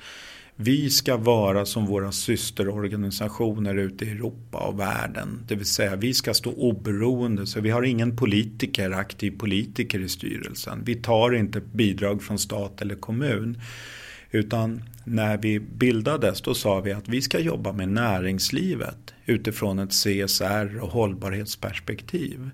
vi 0.56 0.90
ska 0.90 1.18
vara 1.18 1.66
som 1.66 1.86
våra 1.86 2.12
systerorganisationer 2.12 3.76
ute 3.76 4.06
i 4.06 4.12
Europa 4.12 4.58
och 4.58 4.80
världen. 4.80 5.44
Det 5.48 5.56
vill 5.56 5.66
säga 5.66 5.96
vi 5.96 6.14
ska 6.14 6.34
stå 6.34 6.52
oberoende. 6.54 7.46
Så 7.48 7.62
vi 7.62 7.70
har 7.70 7.84
ingen 7.84 8.18
politiker, 8.18 8.92
aktiv 8.92 9.38
politiker 9.38 10.00
i 10.00 10.10
styrelsen. 10.10 10.84
Vi 10.86 10.96
tar 10.96 11.36
inte 11.36 11.62
bidrag 11.62 12.24
från 12.24 12.40
stat 12.40 12.82
eller 12.82 12.96
kommun. 12.96 13.62
Utan 14.36 14.84
när 15.04 15.38
vi 15.38 15.60
bildades 15.60 16.42
då 16.42 16.54
sa 16.54 16.80
vi 16.80 16.92
att 16.92 17.08
vi 17.10 17.22
ska 17.22 17.40
jobba 17.40 17.72
med 17.72 17.90
näringslivet 17.90 19.14
utifrån 19.26 19.80
ett 19.80 19.90
CSR 19.90 20.80
och 20.82 20.90
hållbarhetsperspektiv. 20.90 22.50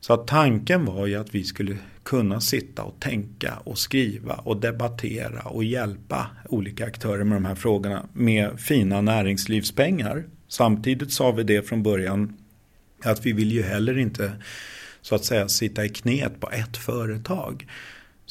Så 0.00 0.12
att 0.12 0.26
tanken 0.26 0.84
var 0.84 1.06
ju 1.06 1.16
att 1.16 1.34
vi 1.34 1.44
skulle 1.44 1.76
kunna 2.02 2.40
sitta 2.40 2.82
och 2.82 3.00
tänka 3.00 3.54
och 3.64 3.78
skriva 3.78 4.34
och 4.34 4.60
debattera 4.60 5.42
och 5.42 5.64
hjälpa 5.64 6.26
olika 6.48 6.86
aktörer 6.86 7.24
med 7.24 7.36
de 7.36 7.44
här 7.44 7.54
frågorna 7.54 8.08
med 8.12 8.60
fina 8.60 9.00
näringslivspengar. 9.00 10.24
Samtidigt 10.48 11.12
sa 11.12 11.30
vi 11.30 11.42
det 11.42 11.68
från 11.68 11.82
början 11.82 12.36
att 13.04 13.26
vi 13.26 13.32
vill 13.32 13.52
ju 13.52 13.62
heller 13.62 13.98
inte 13.98 14.32
så 15.02 15.14
att 15.14 15.24
säga 15.24 15.48
sitta 15.48 15.84
i 15.84 15.88
knät 15.88 16.40
på 16.40 16.50
ett 16.50 16.76
företag. 16.76 17.66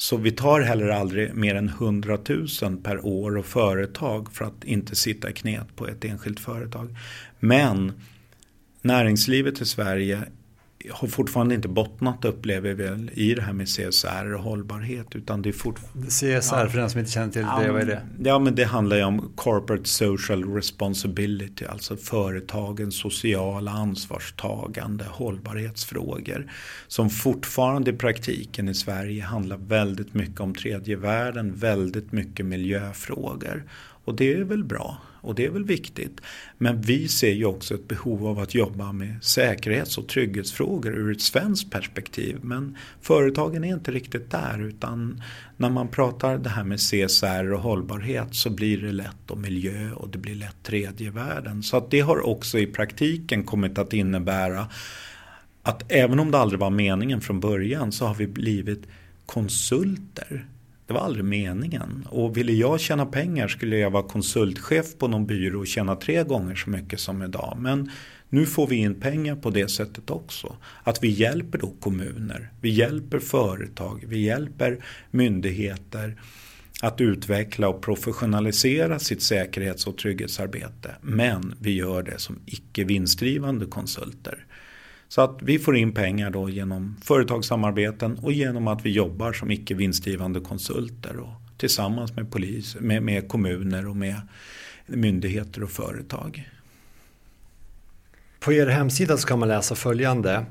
Så 0.00 0.16
vi 0.16 0.30
tar 0.30 0.60
heller 0.60 0.88
aldrig 0.88 1.34
mer 1.34 1.54
än 1.54 1.68
100 1.68 2.18
000 2.62 2.76
per 2.82 3.06
år 3.06 3.36
och 3.36 3.46
företag 3.46 4.32
för 4.32 4.44
att 4.44 4.64
inte 4.64 4.96
sitta 4.96 5.30
i 5.30 5.32
knät 5.32 5.76
på 5.76 5.88
ett 5.88 6.04
enskilt 6.04 6.40
företag. 6.40 6.96
Men 7.40 7.92
näringslivet 8.82 9.60
i 9.60 9.64
Sverige 9.64 10.22
har 10.90 11.08
fortfarande 11.08 11.54
inte 11.54 11.68
bottnat 11.68 12.24
upplever 12.24 12.68
vi 12.68 12.84
väl 12.84 13.10
i 13.14 13.34
det 13.34 13.42
här 13.42 13.52
med 13.52 13.66
CSR 13.68 14.34
och 14.34 14.42
hållbarhet. 14.42 15.06
Utan 15.16 15.42
det 15.42 15.48
är 15.48 15.52
fortfarande... 15.52 16.06
CSR 16.06 16.56
ja. 16.56 16.68
för 16.68 16.78
den 16.78 16.90
som 16.90 17.00
inte 17.00 17.12
känner 17.12 17.32
till 17.32 17.42
det, 17.42 17.72
vad 17.72 17.82
är 17.82 17.86
det? 17.86 18.02
Ja 18.24 18.38
men 18.38 18.54
det 18.54 18.64
handlar 18.64 18.96
ju 18.96 19.04
om 19.04 19.32
Corporate 19.34 19.88
Social 19.88 20.54
Responsibility. 20.54 21.64
Alltså 21.64 21.96
företagens 21.96 22.94
sociala 22.94 23.70
ansvarstagande, 23.70 25.04
hållbarhetsfrågor. 25.08 26.52
Som 26.88 27.10
fortfarande 27.10 27.90
i 27.90 27.94
praktiken 27.94 28.68
i 28.68 28.74
Sverige 28.74 29.22
handlar 29.22 29.56
väldigt 29.56 30.14
mycket 30.14 30.40
om 30.40 30.54
tredje 30.54 30.96
världen, 30.96 31.54
väldigt 31.54 32.12
mycket 32.12 32.46
miljöfrågor. 32.46 33.64
Och 34.04 34.14
det 34.14 34.32
är 34.32 34.44
väl 34.44 34.64
bra 34.64 34.98
och 35.20 35.34
det 35.34 35.44
är 35.44 35.50
väl 35.50 35.64
viktigt. 35.64 36.20
Men 36.58 36.80
vi 36.80 37.08
ser 37.08 37.32
ju 37.32 37.44
också 37.44 37.74
ett 37.74 37.88
behov 37.88 38.26
av 38.26 38.38
att 38.38 38.54
jobba 38.54 38.92
med 38.92 39.24
säkerhets 39.24 39.98
och 39.98 40.08
trygghetsfrågor 40.08 40.92
ur 40.98 41.12
ett 41.12 41.20
svenskt 41.20 41.70
perspektiv. 41.70 42.38
Men 42.42 42.76
företagen 43.00 43.64
är 43.64 43.74
inte 43.74 43.92
riktigt 43.92 44.30
där 44.30 44.62
utan 44.62 45.22
när 45.56 45.70
man 45.70 45.88
pratar 45.88 46.38
det 46.38 46.50
här 46.50 46.64
med 46.64 46.78
CSR 46.78 47.52
och 47.52 47.60
hållbarhet 47.60 48.34
så 48.34 48.50
blir 48.50 48.78
det 48.82 48.92
lätt 48.92 49.30
och 49.30 49.38
miljö 49.38 49.92
och 49.92 50.08
det 50.08 50.18
blir 50.18 50.34
lätt 50.34 50.62
tredje 50.62 51.10
världen. 51.10 51.62
Så 51.62 51.76
att 51.76 51.90
det 51.90 52.00
har 52.00 52.26
också 52.26 52.58
i 52.58 52.66
praktiken 52.66 53.44
kommit 53.44 53.78
att 53.78 53.92
innebära 53.92 54.66
att 55.62 55.92
även 55.92 56.20
om 56.20 56.30
det 56.30 56.38
aldrig 56.38 56.60
var 56.60 56.70
meningen 56.70 57.20
från 57.20 57.40
början 57.40 57.92
så 57.92 58.06
har 58.06 58.14
vi 58.14 58.26
blivit 58.26 58.82
konsulter 59.26 60.46
det 60.90 60.94
var 60.94 61.00
aldrig 61.00 61.24
meningen. 61.24 62.06
Och 62.10 62.36
ville 62.36 62.52
jag 62.52 62.80
tjäna 62.80 63.06
pengar 63.06 63.48
skulle 63.48 63.76
jag 63.76 63.90
vara 63.90 64.02
konsultchef 64.02 64.98
på 64.98 65.08
någon 65.08 65.26
byrå 65.26 65.60
och 65.60 65.66
tjäna 65.66 65.96
tre 65.96 66.24
gånger 66.24 66.54
så 66.54 66.70
mycket 66.70 67.00
som 67.00 67.22
idag. 67.22 67.56
Men 67.60 67.90
nu 68.28 68.46
får 68.46 68.66
vi 68.66 68.76
in 68.76 69.00
pengar 69.00 69.36
på 69.36 69.50
det 69.50 69.68
sättet 69.68 70.10
också. 70.10 70.56
Att 70.82 71.02
vi 71.02 71.08
hjälper 71.08 71.58
då 71.58 71.74
kommuner, 71.80 72.50
vi 72.60 72.70
hjälper 72.70 73.18
företag, 73.18 74.04
vi 74.08 74.18
hjälper 74.20 74.84
myndigheter 75.10 76.20
att 76.82 77.00
utveckla 77.00 77.68
och 77.68 77.82
professionalisera 77.82 78.98
sitt 78.98 79.22
säkerhets 79.22 79.86
och 79.86 79.98
trygghetsarbete. 79.98 80.90
Men 81.00 81.54
vi 81.60 81.74
gör 81.74 82.02
det 82.02 82.18
som 82.18 82.38
icke 82.46 82.84
vinstdrivande 82.84 83.66
konsulter. 83.66 84.46
Så 85.10 85.20
att 85.20 85.38
vi 85.42 85.58
får 85.58 85.76
in 85.76 85.92
pengar 85.92 86.30
då 86.30 86.50
genom 86.50 86.96
företagssamarbeten 87.02 88.18
och 88.22 88.32
genom 88.32 88.68
att 88.68 88.86
vi 88.86 88.90
jobbar 88.90 89.32
som 89.32 89.50
icke 89.50 89.74
vinstgivande 89.74 90.40
konsulter 90.40 91.16
och 91.16 91.58
tillsammans 91.58 92.16
med, 92.16 92.30
polis, 92.30 92.76
med, 92.80 93.02
med 93.02 93.28
kommuner 93.28 93.88
och 93.88 93.96
med 93.96 94.20
myndigheter 94.86 95.62
och 95.62 95.70
företag. 95.70 96.48
På 98.40 98.52
er 98.52 98.66
hemsida 98.66 99.16
så 99.16 99.26
kan 99.28 99.38
man 99.38 99.48
läsa 99.48 99.74
följande. 99.74 100.46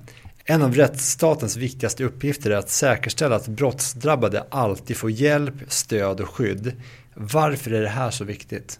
En 0.45 0.61
av 0.61 0.75
rättsstatens 0.75 1.57
viktigaste 1.57 2.03
uppgifter 2.03 2.51
är 2.51 2.55
att 2.55 2.69
säkerställa 2.69 3.35
att 3.35 3.47
brottsdrabbade 3.47 4.43
alltid 4.49 4.97
får 4.97 5.11
hjälp, 5.11 5.55
stöd 5.67 6.19
och 6.19 6.29
skydd. 6.29 6.73
Varför 7.13 7.71
är 7.71 7.81
det 7.81 7.89
här 7.89 8.11
så 8.11 8.23
viktigt? 8.23 8.79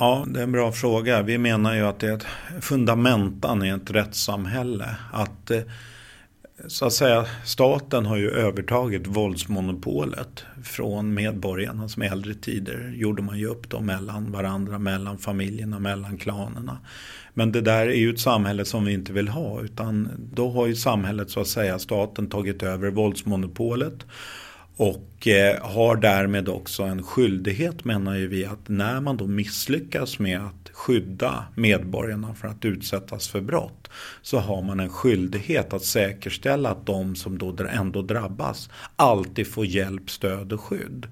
Ja, 0.00 0.24
det 0.28 0.38
är 0.40 0.44
en 0.44 0.52
bra 0.52 0.72
fråga. 0.72 1.22
Vi 1.22 1.38
menar 1.38 1.74
ju 1.74 1.86
att 1.86 1.98
det 1.98 2.08
är 2.08 2.14
ett 2.14 2.26
fundamentan 2.60 3.64
i 3.64 3.68
ett 3.68 3.90
rättssamhälle. 3.90 4.96
Att 5.12 5.50
eh, 5.50 5.60
så 6.66 6.86
att 6.86 6.92
säga, 6.92 7.26
staten 7.44 8.06
har 8.06 8.16
ju 8.16 8.30
övertagit 8.30 9.06
våldsmonopolet 9.06 10.44
från 10.64 11.14
medborgarna 11.14 11.88
som 11.88 12.02
i 12.02 12.06
äldre 12.06 12.34
tider 12.34 12.92
gjorde 12.96 13.22
man 13.22 13.38
ju 13.38 13.46
upp 13.46 13.70
dem 13.70 13.86
mellan 13.86 14.32
varandra, 14.32 14.78
mellan 14.78 15.18
familjerna, 15.18 15.78
mellan 15.78 16.18
klanerna. 16.18 16.78
Men 17.34 17.52
det 17.52 17.60
där 17.60 17.86
är 17.86 17.98
ju 17.98 18.10
ett 18.10 18.20
samhälle 18.20 18.64
som 18.64 18.84
vi 18.84 18.92
inte 18.92 19.12
vill 19.12 19.28
ha 19.28 19.60
utan 19.60 20.08
då 20.34 20.50
har 20.50 20.66
ju 20.66 20.74
samhället 20.74 21.30
så 21.30 21.40
att 21.40 21.48
säga 21.48 21.78
staten 21.78 22.26
tagit 22.26 22.62
över 22.62 22.90
våldsmonopolet 22.90 24.06
och 24.80 25.26
eh, 25.26 25.62
har 25.62 25.96
därmed 25.96 26.48
också 26.48 26.82
en 26.82 27.02
skyldighet 27.02 27.84
menar 27.84 28.16
ju 28.16 28.28
vi 28.28 28.44
att 28.44 28.68
när 28.68 29.00
man 29.00 29.16
då 29.16 29.26
misslyckas 29.26 30.18
med 30.18 30.40
att 30.40 30.70
skydda 30.72 31.44
medborgarna 31.54 32.34
för 32.34 32.48
att 32.48 32.64
utsättas 32.64 33.28
för 33.28 33.40
brott 33.40 33.90
så 34.22 34.38
har 34.38 34.62
man 34.62 34.80
en 34.80 34.88
skyldighet 34.90 35.72
att 35.72 35.84
säkerställa 35.84 36.70
att 36.70 36.86
de 36.86 37.16
som 37.16 37.38
då 37.38 37.56
ändå 37.70 38.02
drabbas 38.02 38.70
alltid 38.96 39.52
får 39.52 39.66
hjälp, 39.66 40.10
stöd 40.10 40.52
och 40.52 40.60
skydd. 40.60 41.06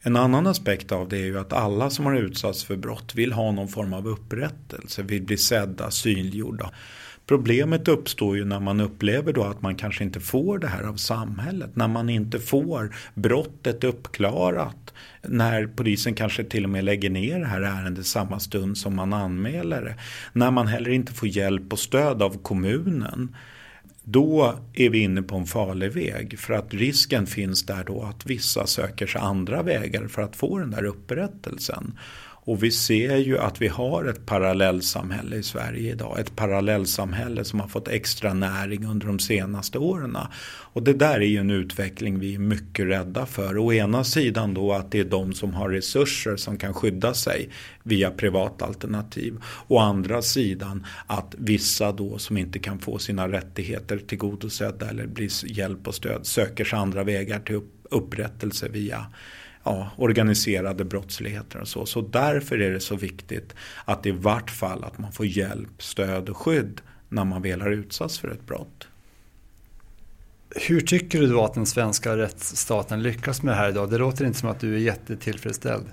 En 0.00 0.16
annan 0.16 0.46
aspekt 0.46 0.92
av 0.92 1.08
det 1.08 1.18
är 1.18 1.26
ju 1.26 1.38
att 1.38 1.52
alla 1.52 1.90
som 1.90 2.06
har 2.06 2.16
utsatts 2.16 2.64
för 2.64 2.76
brott 2.76 3.14
vill 3.14 3.32
ha 3.32 3.52
någon 3.52 3.68
form 3.68 3.92
av 3.92 4.08
upprättelse, 4.08 5.02
vill 5.02 5.22
bli 5.22 5.36
sedda, 5.36 5.90
synliggjorda. 5.90 6.70
Problemet 7.26 7.88
uppstår 7.88 8.36
ju 8.36 8.44
när 8.44 8.60
man 8.60 8.80
upplever 8.80 9.32
då 9.32 9.44
att 9.44 9.62
man 9.62 9.74
kanske 9.74 10.04
inte 10.04 10.20
får 10.20 10.58
det 10.58 10.66
här 10.66 10.82
av 10.82 10.96
samhället. 10.96 11.76
När 11.76 11.88
man 11.88 12.08
inte 12.08 12.38
får 12.38 12.94
brottet 13.14 13.84
uppklarat. 13.84 14.94
När 15.22 15.66
polisen 15.66 16.14
kanske 16.14 16.44
till 16.44 16.64
och 16.64 16.70
med 16.70 16.84
lägger 16.84 17.10
ner 17.10 17.40
det 17.40 17.46
här 17.46 17.60
ärendet 17.60 18.06
samma 18.06 18.40
stund 18.40 18.78
som 18.78 18.96
man 18.96 19.12
anmäler 19.12 19.82
det. 19.82 19.94
När 20.32 20.50
man 20.50 20.66
heller 20.66 20.90
inte 20.90 21.12
får 21.12 21.28
hjälp 21.28 21.72
och 21.72 21.78
stöd 21.78 22.22
av 22.22 22.42
kommunen. 22.42 23.36
Då 24.04 24.54
är 24.74 24.90
vi 24.90 24.98
inne 24.98 25.22
på 25.22 25.36
en 25.36 25.46
farlig 25.46 25.92
väg 25.92 26.38
för 26.38 26.54
att 26.54 26.74
risken 26.74 27.26
finns 27.26 27.66
där 27.66 27.84
då 27.84 28.02
att 28.02 28.26
vissa 28.26 28.66
söker 28.66 29.06
sig 29.06 29.20
andra 29.20 29.62
vägar 29.62 30.08
för 30.08 30.22
att 30.22 30.36
få 30.36 30.58
den 30.58 30.70
där 30.70 30.84
upprättelsen. 30.84 31.98
Och 32.46 32.62
vi 32.62 32.70
ser 32.70 33.16
ju 33.16 33.38
att 33.38 33.62
vi 33.62 33.68
har 33.68 34.04
ett 34.04 34.26
parallellsamhälle 34.26 35.36
i 35.36 35.42
Sverige 35.42 35.92
idag. 35.92 36.18
Ett 36.18 36.36
parallellsamhälle 36.36 37.44
som 37.44 37.60
har 37.60 37.68
fått 37.68 37.88
extra 37.88 38.34
näring 38.34 38.86
under 38.86 39.06
de 39.06 39.18
senaste 39.18 39.78
åren. 39.78 40.16
Och 40.44 40.82
det 40.82 40.92
där 40.92 41.20
är 41.20 41.26
ju 41.26 41.38
en 41.38 41.50
utveckling 41.50 42.18
vi 42.18 42.34
är 42.34 42.38
mycket 42.38 42.86
rädda 42.86 43.26
för. 43.26 43.58
Å 43.58 43.72
ena 43.72 44.04
sidan 44.04 44.54
då 44.54 44.72
att 44.72 44.90
det 44.90 45.00
är 45.00 45.04
de 45.04 45.32
som 45.32 45.54
har 45.54 45.68
resurser 45.68 46.36
som 46.36 46.56
kan 46.56 46.74
skydda 46.74 47.14
sig 47.14 47.48
via 47.82 48.10
privata 48.10 48.64
alternativ. 48.64 49.38
Å 49.68 49.78
andra 49.78 50.22
sidan 50.22 50.86
att 51.06 51.34
vissa 51.38 51.92
då 51.92 52.18
som 52.18 52.38
inte 52.38 52.58
kan 52.58 52.78
få 52.78 52.98
sina 52.98 53.28
rättigheter 53.28 53.98
tillgodosedda 53.98 54.88
eller 54.88 55.06
blir 55.06 55.30
hjälp 55.58 55.88
och 55.88 55.94
stöd 55.94 56.26
söker 56.26 56.64
sig 56.64 56.78
andra 56.78 57.04
vägar 57.04 57.40
till 57.40 57.60
upprättelse 57.90 58.68
via 58.68 59.06
ja, 59.64 59.90
organiserade 59.96 60.84
brottsligheter 60.84 61.60
och 61.60 61.68
så. 61.68 61.86
Så 61.86 62.00
därför 62.00 62.58
är 62.58 62.70
det 62.70 62.80
så 62.80 62.96
viktigt 62.96 63.54
att 63.84 64.06
i 64.06 64.10
vart 64.10 64.50
fall 64.50 64.84
att 64.84 64.98
man 64.98 65.12
får 65.12 65.26
hjälp, 65.26 65.82
stöd 65.82 66.28
och 66.28 66.36
skydd 66.36 66.80
när 67.08 67.24
man 67.24 67.42
väl 67.42 67.60
har 67.60 67.70
utsatts 67.70 68.18
för 68.18 68.28
ett 68.28 68.46
brott. 68.46 68.88
Hur 70.68 70.80
tycker 70.80 71.20
du 71.20 71.26
då 71.26 71.44
att 71.44 71.54
den 71.54 71.66
svenska 71.66 72.16
rättsstaten 72.16 73.02
lyckas 73.02 73.42
med 73.42 73.54
det 73.54 73.58
här 73.58 73.68
idag? 73.68 73.90
Det 73.90 73.98
låter 73.98 74.24
inte 74.24 74.38
som 74.38 74.48
att 74.48 74.60
du 74.60 74.74
är 74.74 74.78
jättetillfredsställd. 74.78 75.86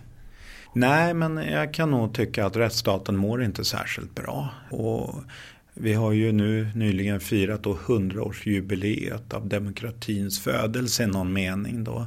Nej, 0.74 1.14
men 1.14 1.38
jag 1.38 1.74
kan 1.74 1.92
nog 1.92 2.14
tycka 2.14 2.46
att 2.46 2.56
rättsstaten 2.56 3.18
mår 3.18 3.44
inte 3.44 3.66
särskilt 3.66 4.16
bra. 4.16 4.50
Och 4.70 5.16
vi 5.74 5.94
har 5.94 6.12
ju 6.12 6.32
nu 6.32 6.68
nyligen 6.76 7.20
firat 7.20 7.64
100-årsjubileet 7.64 9.34
av 9.34 9.48
demokratins 9.48 10.40
födelse 10.40 11.04
i 11.04 11.08
någon 11.08 11.34
mening. 11.34 11.84
Då. 11.84 12.06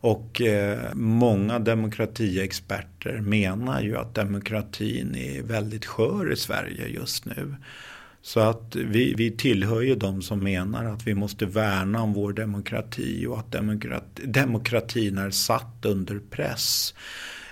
Och 0.00 0.40
eh, 0.40 0.94
många 0.94 1.58
demokratiexperter 1.58 3.20
menar 3.20 3.82
ju 3.82 3.96
att 3.96 4.14
demokratin 4.14 5.14
är 5.14 5.42
väldigt 5.42 5.86
skör 5.86 6.32
i 6.32 6.36
Sverige 6.36 6.88
just 6.88 7.24
nu. 7.24 7.54
Så 8.22 8.40
att 8.40 8.76
vi, 8.76 9.14
vi 9.14 9.30
tillhör 9.30 9.80
ju 9.80 9.94
de 9.94 10.22
som 10.22 10.38
menar 10.44 10.84
att 10.84 11.06
vi 11.06 11.14
måste 11.14 11.46
värna 11.46 12.02
om 12.02 12.12
vår 12.12 12.32
demokrati 12.32 13.26
och 13.26 13.38
att 13.38 13.52
demokrati, 13.52 14.22
demokratin 14.26 15.18
är 15.18 15.30
satt 15.30 15.84
under 15.84 16.20
press. 16.30 16.94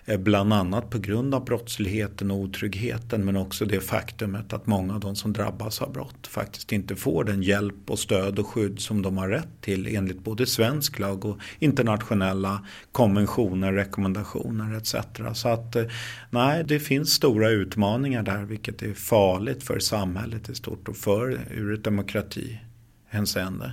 Eh, 0.09 0.19
bland 0.19 0.53
annat 0.53 0.91
på 0.91 0.99
grund 0.99 1.35
av 1.35 1.45
brottsligheten 1.45 2.31
och 2.31 2.37
otryggheten 2.37 3.25
men 3.25 3.37
också 3.37 3.65
det 3.65 3.81
faktumet 3.81 4.53
att 4.53 4.67
många 4.67 4.95
av 4.95 5.01
de 5.01 5.17
som 5.17 5.33
drabbas 5.33 5.83
av 5.83 5.93
brott 5.93 6.27
faktiskt 6.27 6.73
inte 6.73 6.97
får 6.97 7.25
den 7.25 7.43
hjälp 7.43 7.91
och 7.91 7.99
stöd 7.99 8.39
och 8.39 8.47
skydd 8.47 8.81
som 8.81 9.03
de 9.03 9.19
har 9.19 9.29
rätt 9.29 9.49
till 9.61 9.97
enligt 9.97 10.25
både 10.25 10.47
svensk 10.47 10.99
lag 10.99 11.25
och 11.25 11.39
internationella 11.59 12.67
konventioner, 12.93 13.73
rekommendationer 13.73 14.77
etc. 14.77 14.95
Så 15.35 15.49
att 15.49 15.77
eh, 15.77 15.85
nej, 16.31 16.65
det 16.65 16.81
finns 16.81 17.13
stora 17.13 17.51
utmaningar 17.51 18.23
där 18.23 18.45
vilket 18.45 18.83
är 18.83 18.95
farligt 18.95 19.63
för 19.63 19.79
samhället 19.79 20.49
i 20.49 20.55
stort 20.55 20.89
och 20.89 20.97
för 20.97 21.41
ur 21.51 21.75
ett 21.75 21.85
demokratihänseende. 21.85 23.73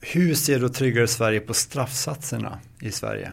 Hur 0.00 0.34
ser 0.34 0.60
då 0.60 0.68
Tryggare 0.68 1.08
Sverige 1.08 1.40
på 1.40 1.54
straffsatserna 1.54 2.58
i 2.80 2.92
Sverige? 2.92 3.32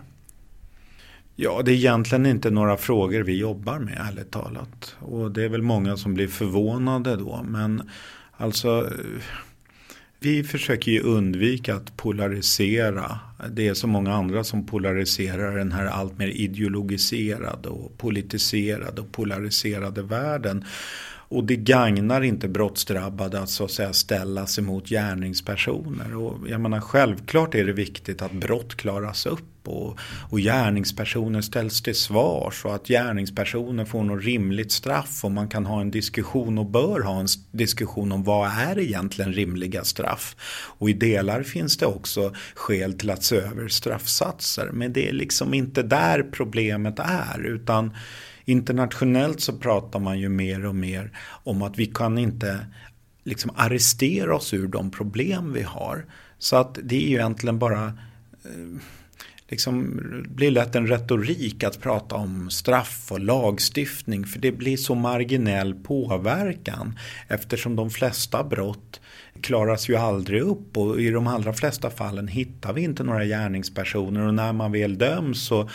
Ja, 1.36 1.62
det 1.66 1.72
är 1.72 1.76
egentligen 1.76 2.26
inte 2.26 2.50
några 2.50 2.78
frågor 2.78 3.22
vi 3.22 3.38
jobbar 3.38 3.80
med 3.80 3.98
ärligt 4.10 4.32
talat. 4.32 4.96
Och 5.00 5.32
det 5.32 5.44
är 5.44 5.50
väl 5.50 5.62
många 5.62 5.98
som 5.98 6.14
blir 6.14 6.28
förvånade 6.28 7.16
då. 7.16 7.46
Men 7.48 7.90
alltså 8.38 8.90
vi 10.20 10.44
försöker 10.44 10.92
ju 10.92 11.02
undvika 11.02 11.76
att 11.76 11.98
polarisera. 11.98 13.20
Det 13.52 13.68
är 13.68 13.74
så 13.74 13.88
många 13.88 14.14
andra 14.14 14.44
som 14.44 14.66
polariserar 14.66 15.58
den 15.58 15.72
här 15.72 15.86
allt 15.86 16.18
mer 16.18 16.28
ideologiserade 16.28 17.70
och 17.70 17.98
politiserade 17.98 19.02
och 19.02 19.12
polariserade 19.12 20.02
världen. 20.02 20.66
Och 21.34 21.44
det 21.44 21.56
gagnar 21.56 22.22
inte 22.22 22.48
brottsdrabbade 22.48 23.40
att 23.40 23.50
så 23.50 23.66
att 23.66 23.72
säga 23.72 23.94
ställas 23.94 24.60
emot 24.60 24.90
gärningspersoner. 24.90 26.16
Och 26.16 26.50
jag 26.50 26.62
menar 26.62 26.80
självklart 26.80 27.56
är 27.56 27.66
det 27.66 27.74
viktigt 27.74 28.22
att 28.22 28.32
brott 28.32 28.76
klaras 28.76 29.26
upp 29.26 29.68
och, 29.68 30.00
och 30.30 30.40
gärningspersoner 30.40 31.42
ställs 31.42 31.82
till 31.82 31.96
svars 31.96 32.66
och 32.66 32.76
att 32.76 32.88
gärningspersoner 32.88 33.86
får 33.86 34.04
något 34.04 34.24
rimligt 34.24 34.72
straff 34.72 35.24
och 35.24 35.32
man 35.32 35.48
kan 35.48 35.66
ha 35.66 35.82
en 35.82 35.92
diskussion 35.92 36.58
och 36.58 36.66
bör 36.66 37.00
ha 37.00 37.20
en 37.20 37.28
diskussion 37.52 38.12
om 38.12 38.24
vad 38.24 38.50
är 38.50 38.80
egentligen 38.80 39.34
rimliga 39.34 39.84
straff. 39.84 40.36
Och 40.78 40.90
i 40.90 40.94
delar 40.94 41.44
finns 41.44 41.78
det 41.78 41.86
också 41.86 42.34
skäl 42.56 42.94
till 42.94 43.10
att 43.10 43.24
se 43.24 43.36
över 43.36 43.68
straffsatser 43.68 44.70
men 44.74 44.94
det 44.94 45.10
är 45.10 45.14
liksom 45.14 45.54
inte 45.54 45.84
där 45.84 46.24
problemet 46.32 47.00
är 47.00 47.46
utan 47.46 47.92
internationellt 48.46 49.42
så 49.42 49.54
pratar 49.54 50.00
man 50.00 50.20
ju 50.20 50.30
mer 50.30 50.66
och 50.66 50.76
mer 50.76 51.12
om 51.44 51.62
att 51.62 51.80
vi 51.80 51.86
kan 51.86 52.18
inte 52.18 52.66
liksom 53.24 53.52
arrestera 53.56 54.36
oss 54.36 54.54
ur 54.54 54.68
de 54.68 54.92
problem 54.92 55.54
vi 55.54 55.62
har. 55.62 56.06
Så 56.40 56.56
att 56.56 56.78
det 56.84 56.96
är 56.96 57.10
ju 57.10 57.16
egentligen 57.16 57.60
bara 57.60 57.86
eh, 58.46 58.82
liksom 59.54 60.02
blir 60.30 60.52
lätt 60.52 60.76
en 60.76 60.88
retorik 60.88 61.64
att 61.64 61.82
prata 61.82 62.16
om 62.16 62.50
straff 62.50 63.12
och 63.12 63.20
lagstiftning 63.20 64.26
för 64.26 64.40
det 64.40 64.52
blir 64.52 64.78
så 64.78 64.96
marginell 64.96 65.76
påverkan 65.76 67.00
eftersom 67.28 67.76
de 67.76 67.90
flesta 67.90 68.44
brott 68.44 69.02
klaras 69.42 69.90
ju 69.90 69.96
aldrig 69.96 70.42
upp 70.42 70.78
och 70.78 71.02
i 71.02 71.10
de 71.10 71.28
allra 71.28 71.54
flesta 71.54 71.90
fallen 71.90 72.28
hittar 72.28 72.74
vi 72.74 72.82
inte 72.82 73.04
några 73.04 73.26
gärningspersoner 73.26 74.28
och 74.28 74.34
när 74.34 74.54
man 74.54 74.72
väl 74.72 74.98
döms 74.98 75.46
så 75.46 75.70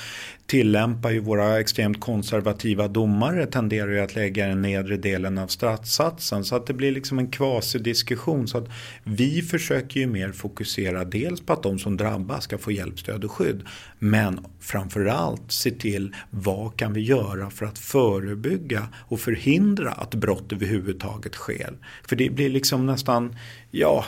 tillämpar 0.48 1.10
ju 1.10 1.20
våra 1.20 1.60
extremt 1.60 2.00
konservativa 2.00 2.88
domare 2.88 3.46
tenderar 3.46 3.90
ju 3.90 4.00
att 4.00 4.14
lägga 4.14 4.46
den 4.46 4.62
nedre 4.62 4.96
delen 4.96 5.38
av 5.38 5.46
straffsatsen 5.46 6.44
så 6.44 6.56
att 6.56 6.66
det 6.66 6.74
blir 6.74 6.92
liksom 6.92 7.18
en 7.18 7.30
kvasidiskussion 7.30 8.48
så 8.48 8.58
att 8.58 8.68
vi 9.04 9.42
försöker 9.42 10.00
ju 10.00 10.06
mer 10.06 10.32
fokusera 10.32 11.04
dels 11.04 11.40
på 11.40 11.52
att 11.52 11.62
de 11.62 11.78
som 11.78 11.96
drabbas 11.96 12.44
ska 12.44 12.58
få 12.58 12.72
hjälp, 12.72 12.98
stöd 12.98 13.24
och 13.24 13.32
skydd 13.32 13.62
men 13.98 14.46
framförallt 14.60 15.52
se 15.52 15.70
till 15.70 16.14
vad 16.30 16.76
kan 16.76 16.92
vi 16.92 17.00
göra 17.00 17.50
för 17.50 17.66
att 17.66 17.78
förebygga 17.78 18.88
och 18.94 19.20
förhindra 19.20 19.90
att 19.90 20.14
brott 20.14 20.52
överhuvudtaget 20.52 21.34
sker. 21.34 21.78
För 22.08 22.16
det 22.16 22.30
blir 22.30 22.48
liksom 22.48 22.86
nästan, 22.86 23.36
ja 23.70 24.04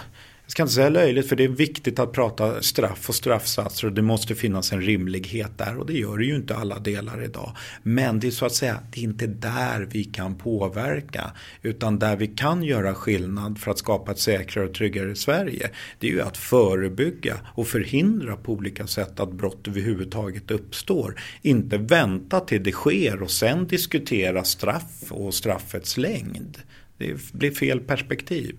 jag 0.50 0.52
ska 0.52 0.62
inte 0.62 0.74
säga 0.74 0.88
löjligt 0.88 1.28
för 1.28 1.36
det 1.36 1.44
är 1.44 1.48
viktigt 1.48 1.98
att 1.98 2.12
prata 2.12 2.62
straff 2.62 3.08
och 3.08 3.14
straffsatser 3.14 3.86
och 3.86 3.92
det 3.92 4.02
måste 4.02 4.34
finnas 4.34 4.72
en 4.72 4.80
rimlighet 4.80 5.58
där 5.58 5.78
och 5.78 5.86
det 5.86 5.92
gör 5.92 6.18
det 6.18 6.24
ju 6.24 6.36
inte 6.36 6.56
alla 6.56 6.78
delar 6.78 7.24
idag. 7.24 7.56
Men 7.82 8.20
det 8.20 8.26
är 8.26 8.30
så 8.30 8.46
att 8.46 8.54
säga, 8.54 8.78
det 8.92 9.00
är 9.00 9.04
inte 9.04 9.26
där 9.26 9.88
vi 9.90 10.04
kan 10.04 10.34
påverka 10.34 11.30
utan 11.62 11.98
där 11.98 12.16
vi 12.16 12.26
kan 12.26 12.62
göra 12.62 12.94
skillnad 12.94 13.58
för 13.58 13.70
att 13.70 13.78
skapa 13.78 14.12
ett 14.12 14.18
säkrare 14.18 14.66
och 14.66 14.74
tryggare 14.74 15.14
Sverige. 15.14 15.70
Det 15.98 16.06
är 16.06 16.10
ju 16.10 16.20
att 16.20 16.36
förebygga 16.36 17.36
och 17.54 17.66
förhindra 17.66 18.36
på 18.36 18.52
olika 18.52 18.86
sätt 18.86 19.20
att 19.20 19.32
brott 19.32 19.68
överhuvudtaget 19.68 20.50
uppstår. 20.50 21.20
Inte 21.42 21.78
vänta 21.78 22.40
till 22.40 22.62
det 22.62 22.72
sker 22.72 23.22
och 23.22 23.30
sen 23.30 23.66
diskutera 23.66 24.44
straff 24.44 25.02
och 25.08 25.34
straffets 25.34 25.96
längd. 25.96 26.58
Det 26.98 27.32
blir 27.32 27.50
fel 27.50 27.80
perspektiv. 27.80 28.56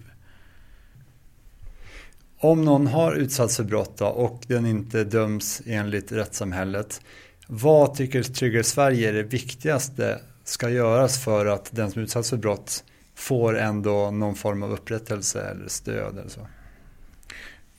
Om 2.43 2.65
någon 2.65 2.88
har 2.88 3.13
utsatts 3.13 3.58
för 3.58 3.63
brott 3.63 4.01
och 4.01 4.43
den 4.47 4.65
inte 4.65 5.04
döms 5.04 5.62
enligt 5.65 6.12
rättssamhället, 6.12 7.01
vad 7.47 7.95
tycker 7.95 8.23
Tryggare 8.23 8.63
Sverige 8.63 9.10
är 9.10 9.13
det 9.13 9.23
viktigaste 9.23 10.19
ska 10.43 10.69
göras 10.69 11.23
för 11.23 11.45
att 11.45 11.69
den 11.71 11.91
som 11.91 12.01
utsatts 12.01 12.30
för 12.30 12.38
brott 12.38 12.84
får 13.15 13.58
ändå 13.58 14.12
någon 14.12 14.36
form 14.36 14.63
av 14.63 14.71
upprättelse 14.71 15.41
eller 15.41 15.67
stöd 15.67 16.17
eller 16.17 16.30
så? 16.30 16.47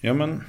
Ja 0.01 0.15
men 0.15 0.43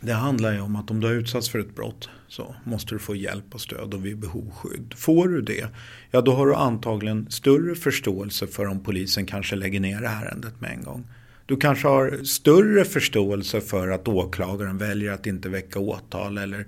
det 0.00 0.12
handlar 0.12 0.52
ju 0.52 0.60
om 0.60 0.76
att 0.76 0.90
om 0.90 1.00
du 1.00 1.06
har 1.06 1.14
utsatts 1.14 1.48
för 1.48 1.58
ett 1.58 1.74
brott 1.74 2.08
så 2.28 2.54
måste 2.64 2.94
du 2.94 2.98
få 2.98 3.16
hjälp 3.16 3.54
och 3.54 3.60
stöd 3.60 3.94
och 3.94 4.06
vid 4.06 4.18
behov 4.18 4.50
skydd. 4.50 4.94
Får 4.96 5.28
du 5.28 5.42
det, 5.42 5.68
ja 6.10 6.20
då 6.20 6.34
har 6.34 6.46
du 6.46 6.54
antagligen 6.54 7.30
större 7.30 7.74
förståelse 7.74 8.46
för 8.46 8.66
om 8.66 8.80
polisen 8.80 9.26
kanske 9.26 9.56
lägger 9.56 9.80
ner 9.80 10.02
ärendet 10.02 10.60
med 10.60 10.70
en 10.70 10.82
gång. 10.82 11.04
Du 11.48 11.56
kanske 11.56 11.88
har 11.88 12.24
större 12.24 12.84
förståelse 12.84 13.60
för 13.60 13.88
att 13.88 14.08
åklagaren 14.08 14.78
väljer 14.78 15.12
att 15.12 15.26
inte 15.26 15.48
väcka 15.48 15.78
åtal 15.78 16.38
eller 16.38 16.66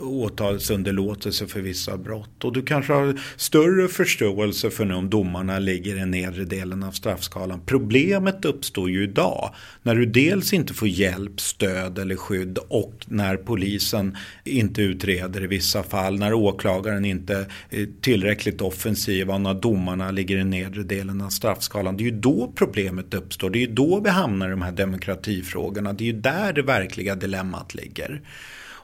åtalsunderlåtelse 0.00 1.46
för 1.46 1.60
vissa 1.60 1.96
brott. 1.96 2.44
Och 2.44 2.52
du 2.52 2.62
kanske 2.62 2.92
har 2.92 3.20
större 3.36 3.88
förståelse 3.88 4.70
för 4.70 4.84
nu 4.84 4.94
om 4.94 5.10
domarna 5.10 5.58
ligger 5.58 5.96
i 5.96 5.98
den 5.98 6.10
nedre 6.10 6.44
delen 6.44 6.82
av 6.82 6.90
straffskalan. 6.92 7.60
Problemet 7.66 8.44
uppstår 8.44 8.90
ju 8.90 9.02
idag 9.02 9.54
när 9.82 9.94
du 9.94 10.06
dels 10.06 10.52
inte 10.52 10.74
får 10.74 10.88
hjälp, 10.88 11.40
stöd 11.40 11.98
eller 11.98 12.16
skydd 12.16 12.58
och 12.68 12.94
när 13.06 13.36
polisen 13.36 14.16
inte 14.44 14.82
utreder 14.82 15.44
i 15.44 15.46
vissa 15.46 15.82
fall. 15.82 16.18
När 16.18 16.32
åklagaren 16.32 17.04
inte 17.04 17.46
är 17.70 17.88
tillräckligt 18.00 18.60
offensiv 18.60 19.30
och 19.30 19.40
när 19.40 19.54
domarna 19.54 20.10
ligger 20.10 20.34
i 20.34 20.38
den 20.38 20.50
nedre 20.50 20.82
delen 20.82 21.20
av 21.20 21.28
straffskalan. 21.28 21.96
Det 21.96 22.02
är 22.02 22.10
ju 22.10 22.20
då 22.20 22.52
problemet 22.54 23.14
uppstår. 23.14 23.50
Det 23.50 23.58
är 23.58 23.66
ju 23.66 23.74
då 23.74 24.00
vi 24.00 24.10
hamnar 24.22 24.48
i 24.48 24.50
de 24.50 24.62
här 24.62 24.72
demokratifrågorna. 24.72 25.92
Det 25.92 26.04
är 26.04 26.06
ju 26.06 26.20
där 26.20 26.52
det 26.52 26.62
verkliga 26.62 27.14
dilemmat 27.14 27.74
ligger. 27.74 28.22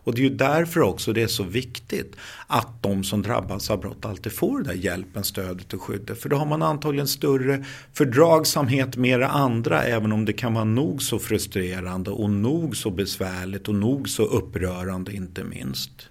Och 0.08 0.14
det 0.14 0.20
är 0.20 0.22
ju 0.30 0.36
därför 0.36 0.80
också 0.80 1.12
det 1.12 1.22
är 1.22 1.26
så 1.26 1.42
viktigt 1.42 2.16
att 2.46 2.82
de 2.82 3.04
som 3.04 3.22
drabbas 3.22 3.70
av 3.70 3.80
brott 3.80 4.04
alltid 4.04 4.32
får 4.32 4.58
den 4.58 4.66
där 4.66 4.74
hjälpen, 4.74 5.24
stödet 5.24 5.74
och 5.74 5.82
skyddet. 5.82 6.22
För 6.22 6.28
då 6.28 6.36
har 6.36 6.46
man 6.46 6.62
antagligen 6.62 7.08
större 7.08 7.64
fördragsamhet 7.92 8.96
med 8.96 9.20
det 9.20 9.28
andra 9.28 9.82
även 9.82 10.12
om 10.12 10.24
det 10.24 10.32
kan 10.32 10.54
vara 10.54 10.64
nog 10.64 11.02
så 11.02 11.18
frustrerande 11.18 12.10
och 12.10 12.30
nog 12.30 12.76
så 12.76 12.90
besvärligt 12.90 13.68
och 13.68 13.74
nog 13.74 14.08
så 14.08 14.22
upprörande 14.24 15.12
inte 15.12 15.44
minst. 15.44 16.08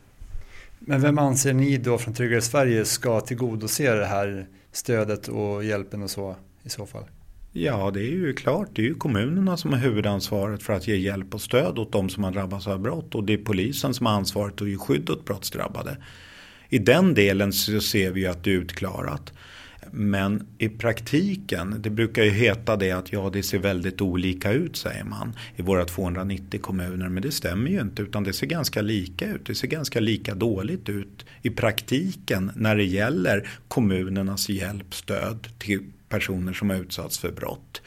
Men 0.80 1.02
vem 1.02 1.18
anser 1.18 1.54
ni 1.54 1.78
då 1.78 1.98
från 1.98 2.13
Tryggare 2.13 2.42
Sverige 2.42 2.86
ska 2.86 3.22
tillgodose 3.22 3.96
det 3.96 4.06
här 4.06 4.48
stödet 4.72 5.28
och 5.28 5.63
hjälpen 5.63 6.04
och 6.04 6.10
så 6.10 6.36
i 6.63 6.70
så 6.70 6.86
fall? 6.86 7.04
Ja, 7.60 7.91
det 7.91 8.00
är 8.00 8.12
ju 8.12 8.34
klart. 8.34 8.70
Det 8.74 8.82
är 8.82 8.86
ju 8.86 8.93
kommunerna 8.93 9.58
som 9.58 9.74
har 9.74 9.80
huvudansvaret 9.80 10.63
för 10.63 10.74
att 10.74 10.88
ge 10.88 10.96
hjälp 10.96 11.34
och 11.34 11.41
stöd 11.41 11.80
åt 11.80 11.91
de 11.91 12.10
som 12.10 12.24
har 12.24 12.32
drabbats 12.32 12.67
av 12.67 12.80
brott. 12.80 13.15
Och 13.15 13.24
det 13.24 13.34
är 13.34 13.38
polisen 13.38 13.93
som 13.93 14.06
har 14.06 14.13
ansvaret 14.13 14.62
att 14.62 14.70
ge 14.70 14.78
skydd 14.78 15.10
åt 15.10 15.26
brottsdrabbade. 15.26 15.98
I 16.70 16.80
den 16.80 17.13
delen 17.13 17.54
så 17.54 17.82
ser 17.82 18.12
vi 18.12 18.22
ju 18.22 18.28
att 18.28 18.43
det 18.43 18.52
är 18.52 18.56
utklarat. 18.56 19.34
Men 19.91 20.48
i 20.58 20.70
praktiken, 20.70 21.76
det 21.80 21.89
brukar 21.89 22.24
ju 22.24 22.30
heta 22.30 22.76
det 22.76 22.91
att 22.91 23.12
ja 23.13 23.30
det 23.34 23.43
ser 23.43 23.60
väldigt 23.60 24.02
olika 24.02 24.52
ut 24.52 24.76
säger 24.76 25.04
man 25.04 25.34
i 25.56 25.62
våra 25.62 25.86
290 25.86 26.60
kommuner. 26.62 27.10
Men 27.10 27.24
det 27.24 27.32
stämmer 27.32 27.72
ju 27.72 27.82
inte 27.82 28.02
utan 28.02 28.24
det 28.24 28.34
ser 28.34 28.48
ganska 28.48 28.82
lika 28.82 29.28
ut. 29.28 29.46
Det 29.46 29.56
ser 29.56 29.67
ganska 29.67 30.00
lika 30.00 30.36
dåligt 30.36 30.89
ut 30.89 31.26
i 31.41 31.50
praktiken 31.50 32.52
när 32.56 32.76
det 32.76 32.86
gäller 32.86 33.50
kommunernas 33.67 34.50
hjälp, 34.50 34.93
stöd 34.93 35.48
till 35.60 35.84
personer 36.10 36.54
som 36.54 36.70
har 36.70 36.78
utsatts 36.78 37.20
för 37.20 37.32
brott. 37.32 37.82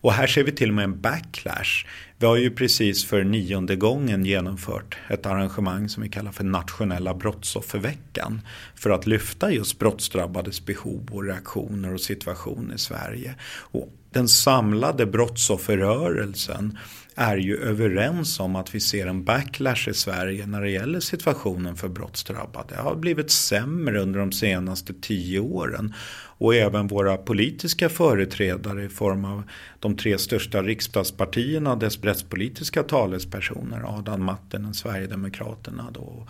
Och 0.00 0.12
här 0.12 0.26
ser 0.26 0.44
vi 0.44 0.52
till 0.52 0.68
och 0.68 0.74
med 0.74 0.84
en 0.84 1.00
backlash. 1.00 1.86
Vi 2.18 2.26
har 2.26 2.36
ju 2.36 2.50
precis 2.50 3.04
för 3.04 3.24
nionde 3.24 3.76
gången 3.76 4.24
genomfört 4.24 4.96
ett 5.08 5.26
arrangemang 5.26 5.88
som 5.88 6.02
vi 6.02 6.08
kallar 6.08 6.32
för 6.32 6.44
nationella 6.44 7.14
brottsofferveckan. 7.14 8.40
För 8.74 8.90
att 8.90 9.06
lyfta 9.06 9.52
just 9.52 9.78
brottsdrabbades 9.78 10.64
behov 10.64 11.08
och 11.10 11.24
reaktioner 11.24 11.94
och 11.94 12.00
situation 12.00 12.72
i 12.74 12.78
Sverige. 12.78 13.34
Och 13.50 13.92
den 14.10 14.28
samlade 14.28 15.06
brottsofferrörelsen 15.06 16.78
är 17.18 17.36
ju 17.36 17.56
överens 17.56 18.40
om 18.40 18.56
att 18.56 18.74
vi 18.74 18.80
ser 18.80 19.06
en 19.06 19.24
backlash 19.24 19.88
i 19.88 19.94
Sverige 19.94 20.46
när 20.46 20.60
det 20.60 20.70
gäller 20.70 21.00
situationen 21.00 21.76
för 21.76 21.88
brottsdrabbade. 21.88 22.74
Det 22.74 22.82
har 22.82 22.96
blivit 22.96 23.30
sämre 23.30 24.00
under 24.00 24.20
de 24.20 24.32
senaste 24.32 24.94
tio 25.00 25.40
åren. 25.40 25.94
Och 26.40 26.54
även 26.54 26.86
våra 26.86 27.16
politiska 27.16 27.88
företrädare 27.88 28.84
i 28.84 28.88
form 28.88 29.24
av 29.24 29.42
de 29.80 29.96
tre 29.96 30.18
största 30.18 30.62
riksdagspartierna 30.62 31.72
och 31.72 31.78
dess 31.78 32.04
rättspolitiska 32.04 32.82
talespersoner. 32.82 33.98
Adam 33.98 34.24
Mattinen, 34.24 34.74
Sverigedemokraterna 34.74 35.90
då, 35.92 36.26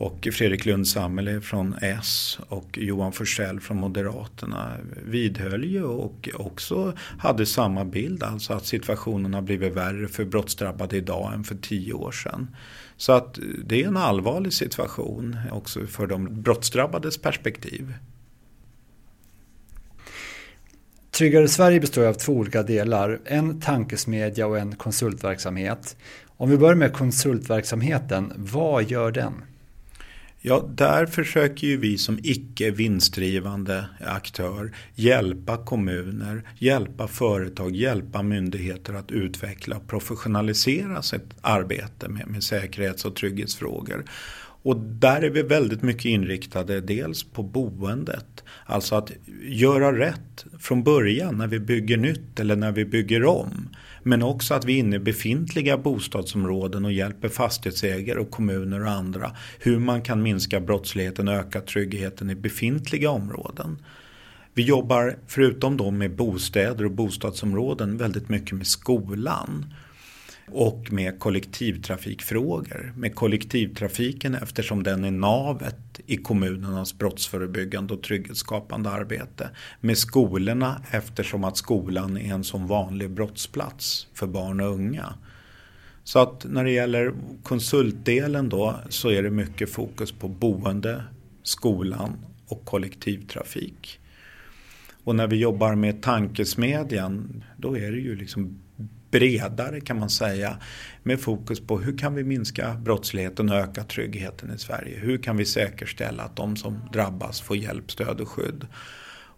och 0.00 0.28
Fredrik 0.32 0.66
Lundh 0.66 0.88
Sammeli 0.88 1.40
från 1.40 1.74
S 1.80 2.38
och 2.48 2.78
Johan 2.78 3.12
Forsell 3.12 3.60
från 3.60 3.76
Moderaterna 3.76 4.76
vidhöll 5.04 5.64
ju 5.64 5.84
och 5.84 6.28
också 6.34 6.92
hade 7.18 7.46
samma 7.46 7.84
bild. 7.84 8.22
Alltså 8.22 8.52
att 8.52 8.66
situationen 8.66 9.34
har 9.34 9.42
blivit 9.42 9.72
värre 9.72 10.08
för 10.08 10.24
brottsdrabbade 10.24 10.96
idag 10.96 11.34
än 11.34 11.44
för 11.44 11.54
tio 11.54 11.92
år 11.92 12.12
sedan. 12.12 12.56
Så 12.96 13.12
att 13.12 13.38
det 13.64 13.82
är 13.82 13.88
en 13.88 13.96
allvarlig 13.96 14.52
situation 14.52 15.36
också 15.50 15.86
för 15.86 16.06
de 16.06 16.42
brottsdrabbades 16.42 17.18
perspektiv. 17.18 17.94
Tryggare 21.10 21.48
Sverige 21.48 21.80
består 21.80 22.06
av 22.06 22.14
två 22.14 22.32
olika 22.32 22.62
delar, 22.62 23.20
en 23.24 23.60
tankesmedja 23.60 24.46
och 24.46 24.58
en 24.58 24.76
konsultverksamhet. 24.76 25.96
Om 26.26 26.50
vi 26.50 26.58
börjar 26.58 26.74
med 26.74 26.92
konsultverksamheten, 26.92 28.32
vad 28.36 28.90
gör 28.90 29.12
den? 29.12 29.32
Ja, 30.42 30.68
där 30.74 31.06
försöker 31.06 31.66
ju 31.66 31.76
vi 31.76 31.98
som 31.98 32.18
icke 32.22 32.70
vinstdrivande 32.70 33.84
aktör 34.06 34.72
hjälpa 34.94 35.56
kommuner, 35.56 36.42
hjälpa 36.58 37.08
företag, 37.08 37.76
hjälpa 37.76 38.22
myndigheter 38.22 38.94
att 38.94 39.10
utveckla 39.10 39.76
och 39.76 39.88
professionalisera 39.88 41.02
sitt 41.02 41.34
arbete 41.40 42.08
med, 42.08 42.28
med 42.28 42.44
säkerhets 42.44 43.04
och 43.04 43.16
trygghetsfrågor. 43.16 44.04
Och 44.62 44.76
där 44.76 45.22
är 45.22 45.30
vi 45.30 45.42
väldigt 45.42 45.82
mycket 45.82 46.04
inriktade 46.04 46.80
dels 46.80 47.22
på 47.24 47.42
boendet. 47.42 48.44
Alltså 48.66 48.94
att 48.94 49.12
göra 49.42 49.98
rätt 49.98 50.44
från 50.58 50.82
början 50.82 51.38
när 51.38 51.46
vi 51.46 51.60
bygger 51.60 51.96
nytt 51.96 52.40
eller 52.40 52.56
när 52.56 52.72
vi 52.72 52.84
bygger 52.84 53.24
om. 53.24 53.68
Men 54.02 54.22
också 54.22 54.54
att 54.54 54.64
vi 54.64 54.74
är 54.74 54.78
inne 54.78 54.96
i 54.96 54.98
befintliga 54.98 55.78
bostadsområden 55.78 56.84
och 56.84 56.92
hjälper 56.92 57.28
fastighetsägare 57.28 58.18
och 58.18 58.30
kommuner 58.30 58.84
och 58.84 58.90
andra 58.90 59.36
hur 59.58 59.78
man 59.78 60.02
kan 60.02 60.22
minska 60.22 60.60
brottsligheten 60.60 61.28
och 61.28 61.34
öka 61.34 61.60
tryggheten 61.60 62.30
i 62.30 62.34
befintliga 62.34 63.10
områden. 63.10 63.78
Vi 64.54 64.62
jobbar 64.62 65.16
förutom 65.26 65.76
då 65.76 65.90
med 65.90 66.16
bostäder 66.16 66.84
och 66.84 66.90
bostadsområden 66.90 67.96
väldigt 67.96 68.28
mycket 68.28 68.56
med 68.56 68.66
skolan 68.66 69.74
och 70.52 70.92
med 70.92 71.18
kollektivtrafikfrågor. 71.18 72.92
Med 72.96 73.14
kollektivtrafiken 73.14 74.34
eftersom 74.34 74.82
den 74.82 75.04
är 75.04 75.10
navet 75.10 76.00
i 76.06 76.16
kommunernas 76.16 76.98
brottsförebyggande 76.98 77.94
och 77.94 78.02
trygghetsskapande 78.02 78.90
arbete. 78.90 79.50
Med 79.80 79.98
skolorna 79.98 80.82
eftersom 80.90 81.44
att 81.44 81.56
skolan 81.56 82.16
är 82.16 82.34
en 82.34 82.44
sån 82.44 82.66
vanlig 82.66 83.10
brottsplats 83.10 84.06
för 84.14 84.26
barn 84.26 84.60
och 84.60 84.74
unga. 84.74 85.14
Så 86.04 86.18
att 86.18 86.46
när 86.48 86.64
det 86.64 86.70
gäller 86.70 87.12
konsultdelen 87.42 88.48
då 88.48 88.80
så 88.88 89.10
är 89.10 89.22
det 89.22 89.30
mycket 89.30 89.70
fokus 89.70 90.12
på 90.12 90.28
boende, 90.28 91.04
skolan 91.42 92.16
och 92.46 92.64
kollektivtrafik. 92.64 94.00
Och 95.04 95.14
när 95.16 95.26
vi 95.26 95.36
jobbar 95.36 95.74
med 95.74 96.02
tankesmedjan 96.02 97.44
då 97.56 97.78
är 97.78 97.92
det 97.92 97.98
ju 97.98 98.16
liksom 98.16 98.58
bredare 99.10 99.80
kan 99.80 99.98
man 99.98 100.10
säga. 100.10 100.58
Med 101.02 101.20
fokus 101.20 101.60
på 101.60 101.78
hur 101.78 101.98
kan 101.98 102.14
vi 102.14 102.24
minska 102.24 102.74
brottsligheten 102.84 103.50
och 103.50 103.56
öka 103.56 103.84
tryggheten 103.84 104.52
i 104.54 104.58
Sverige. 104.58 104.98
Hur 104.98 105.18
kan 105.18 105.36
vi 105.36 105.44
säkerställa 105.44 106.22
att 106.22 106.36
de 106.36 106.56
som 106.56 106.80
drabbas 106.92 107.40
får 107.40 107.56
hjälp, 107.56 107.90
stöd 107.90 108.20
och 108.20 108.28
skydd. 108.28 108.66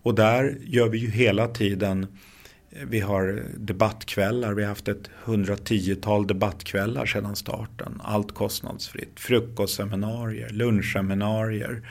Och 0.02 0.14
där 0.14 0.58
gör 0.60 0.88
vi 0.88 0.98
ju 0.98 1.10
hela 1.10 1.48
tiden 1.48 2.06
eh, 2.70 2.86
vi 2.88 3.00
har 3.00 3.42
debattkvällar, 3.56 4.54
vi 4.54 4.62
har 4.62 4.68
haft 4.68 4.88
ett 4.88 5.10
110-tal 5.24 6.26
debattkvällar 6.26 7.06
sedan 7.06 7.36
starten. 7.36 8.00
Allt 8.04 8.34
kostnadsfritt. 8.34 9.20
Frukostseminarier, 9.20 10.48
lunchseminarier. 10.48 11.82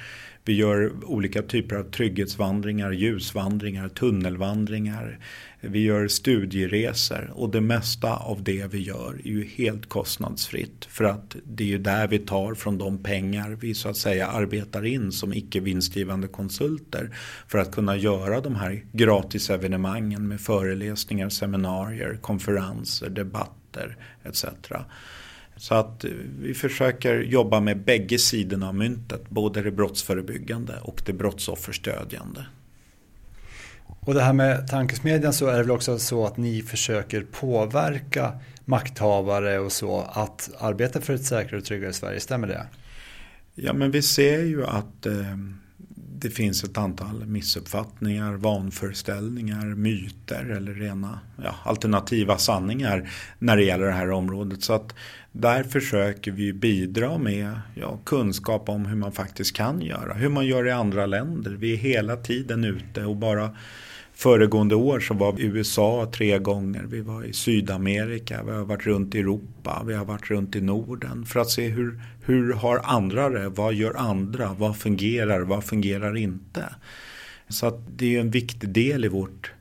Vi 0.52 0.58
gör 0.58 0.92
olika 1.06 1.42
typer 1.42 1.76
av 1.76 1.84
trygghetsvandringar, 1.84 2.92
ljusvandringar, 2.92 3.90
tunnelvandringar. 3.90 5.20
Vi 5.62 5.80
gör 5.80 6.08
studieresor 6.08 7.32
och 7.34 7.52
det 7.52 7.62
mesta 7.62 8.16
av 8.16 8.44
det 8.44 8.72
vi 8.72 8.80
gör 8.80 9.22
är 9.24 9.30
ju 9.30 9.46
helt 9.46 9.90
kostnadsfritt. 9.90 10.86
För 10.86 11.04
att 11.04 11.36
det 11.44 11.64
är 11.64 11.68
ju 11.68 11.78
där 11.78 12.08
vi 12.08 12.20
tar 12.20 12.54
från 12.54 12.78
de 12.78 13.04
pengar 13.04 13.58
vi 13.62 13.74
så 13.74 13.90
att 13.90 13.98
säga 13.98 14.28
arbetar 14.28 14.86
in 14.86 15.12
som 15.12 15.34
icke 15.34 15.60
vinstgivande 15.60 16.28
konsulter. 16.28 17.16
För 17.48 17.58
att 17.58 17.72
kunna 17.72 17.98
göra 17.98 18.42
de 18.42 18.56
här 18.56 18.86
gratisevenemangen 18.92 20.28
med 20.28 20.42
föreläsningar, 20.42 21.30
seminarier, 21.30 22.18
konferenser, 22.22 23.10
debatter 23.10 23.98
etc. 24.24 24.46
Så 25.62 25.76
att 25.76 26.06
vi 26.40 26.54
försöker 26.54 27.22
jobba 27.22 27.60
med 27.60 27.84
bägge 27.84 28.18
sidorna 28.18 28.68
av 28.68 28.76
myntet, 28.76 29.30
både 29.30 29.62
det 29.62 29.72
brottsförebyggande 29.72 30.80
och 30.82 31.02
det 31.06 31.14
brottsofferstödjande. 31.14 32.46
Och 33.86 34.14
det 34.14 34.22
här 34.22 34.34
med 34.34 34.68
tankesmedjan 34.68 35.34
så 35.34 35.48
är 35.48 35.58
det 35.58 35.64
väl 35.64 35.72
också 35.72 36.00
så 36.00 36.26
att 36.26 36.38
ni 36.38 36.62
försöker 36.62 37.22
påverka 37.22 38.40
makthavare 38.66 39.60
och 39.60 39.72
så 39.72 40.02
att 40.02 40.50
arbeta 40.60 41.02
för 41.02 41.14
ett 41.14 41.26
säkrare 41.26 41.58
och 41.58 41.66
tryggare 41.66 41.94
Sverige, 41.94 42.20
stämmer 42.20 42.48
det? 42.48 42.66
Ja 43.56 43.74
men 43.74 43.92
vi 43.92 44.02
ser 44.02 44.44
ju 44.44 44.66
att 44.66 45.06
eh, 45.06 45.38
det 46.22 46.30
finns 46.30 46.64
ett 46.64 46.78
antal 46.78 47.26
missuppfattningar, 47.26 48.34
vanföreställningar, 48.34 49.66
myter 49.66 50.46
eller 50.46 50.74
rena 50.74 51.20
ja, 51.44 51.56
alternativa 51.64 52.38
sanningar 52.38 53.10
när 53.40 53.58
det 53.58 53.64
gäller 53.64 53.86
det 53.86 53.92
här 53.92 54.12
området. 54.12 54.64
Så 54.64 54.74
att 54.74 54.96
där 55.32 55.64
försöker 55.64 56.32
vi 56.32 56.54
bidra 56.54 57.18
med 57.18 57.60
ja, 57.76 58.00
kunskap 58.06 58.70
om 58.70 58.86
hur 58.86 58.96
man 58.96 59.12
faktiskt 59.12 59.56
kan 59.56 59.82
göra, 59.82 60.14
hur 60.14 60.30
man 60.30 60.46
gör 60.46 60.68
i 60.68 60.72
andra 60.72 61.06
länder. 61.06 61.52
Vi 61.52 61.74
är 61.74 61.78
hela 61.78 62.16
tiden 62.16 62.64
ute 62.64 63.06
och 63.06 63.16
bara 63.16 63.56
Föregående 64.14 64.76
år 64.76 65.00
så 65.00 65.14
var 65.14 65.34
vi 65.34 65.44
i 65.44 65.46
USA 65.46 66.12
tre 66.14 66.40
gånger, 66.40 66.84
vi 66.84 67.02
var 67.02 67.24
i 67.24 67.34
Sydamerika, 67.34 68.44
vi 68.44 68.52
har 68.52 68.66
varit 68.66 68.86
runt 68.86 69.16
i 69.16 69.20
Europa, 69.20 69.84
vi 69.88 69.94
har 69.94 70.06
varit 70.06 70.32
runt 70.32 70.56
i 70.56 70.62
Norden 70.62 71.26
för 71.26 71.40
att 71.40 71.50
se 71.50 71.68
hur, 71.68 72.02
hur 72.22 72.54
har 72.54 72.82
andra 72.84 73.30
det, 73.30 73.50
vad 73.50 73.74
gör 73.74 73.94
andra, 73.98 74.56
vad 74.60 74.78
fungerar, 74.78 75.42
vad 75.42 75.64
fungerar 75.64 76.18
inte. 76.18 76.66
Så 77.50 77.68
att 77.68 77.80
det 77.98 78.16
är 78.16 78.20
en 78.20 78.32
viktig 78.32 78.70
del 78.70 79.06
i 79.06 79.08
vårt 79.08 79.52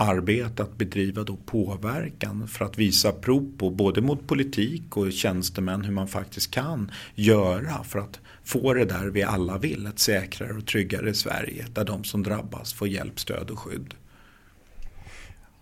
arbete 0.00 0.62
att 0.62 0.78
bedriva 0.78 1.22
då 1.22 1.36
påverkan 1.36 2.48
för 2.48 2.64
att 2.64 2.78
visa 2.78 3.12
prov 3.12 3.52
på 3.58 3.70
både 3.70 4.00
mot 4.00 4.26
politik 4.26 4.96
och 4.96 5.12
tjänstemän 5.12 5.84
hur 5.84 5.92
man 5.92 6.08
faktiskt 6.08 6.50
kan 6.50 6.90
göra 7.14 7.84
för 7.84 7.98
att 7.98 8.20
få 8.44 8.74
det 8.74 8.84
där 8.84 9.06
vi 9.06 9.22
alla 9.22 9.58
vill, 9.58 9.86
ett 9.86 9.98
säkrare 9.98 10.52
och 10.52 10.66
tryggare 10.66 11.14
Sverige 11.14 11.66
där 11.72 11.84
de 11.84 12.04
som 12.04 12.22
drabbas 12.22 12.72
får 12.72 12.88
hjälp, 12.88 13.20
stöd 13.20 13.50
och 13.50 13.58
skydd. 13.58 13.94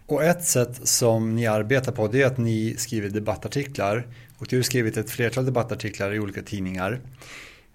Och 0.07 0.25
ett 0.25 0.45
sätt 0.45 0.89
som 0.89 1.35
ni 1.35 1.47
arbetar 1.47 1.93
på 1.93 2.09
det 2.09 2.23
är 2.23 2.27
att 2.27 2.39
ni 2.39 2.75
skriver 2.79 3.09
debattartiklar 3.09 4.07
och 4.39 4.47
du 4.51 4.57
har 4.57 4.63
skrivit 4.63 4.97
ett 4.97 5.11
flertal 5.11 5.45
debattartiklar 5.45 6.15
i 6.15 6.21
olika 6.21 6.43
tidningar. 6.43 7.01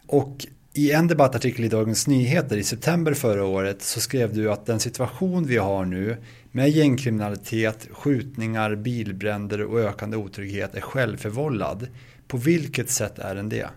Och 0.08 0.46
i 0.74 0.92
en 0.92 1.08
debattartikel 1.08 1.66
i 1.66 1.70
Dagens 1.70 2.08
Nyheter 2.08 2.58
i 2.58 2.64
september 2.64 3.14
förra 3.14 3.46
året 3.46 3.82
så 3.82 4.00
skrev 4.00 4.34
du 4.34 4.52
att 4.52 4.66
den 4.66 4.80
situation 4.80 5.48
vi 5.48 5.58
har 5.58 5.86
nu 5.86 6.18
med 6.52 6.70
gängkriminalitet, 6.70 7.88
skjutningar, 7.92 8.76
bilbränder 8.76 9.62
och 9.64 9.80
ökande 9.80 10.18
otrygghet 10.18 10.76
är 10.76 10.82
självförvållad. 10.82 11.88
På 12.28 12.38
vilket 12.38 12.90
sätt 12.90 13.20
är 13.20 13.36
den 13.36 13.50
det? 13.50 13.68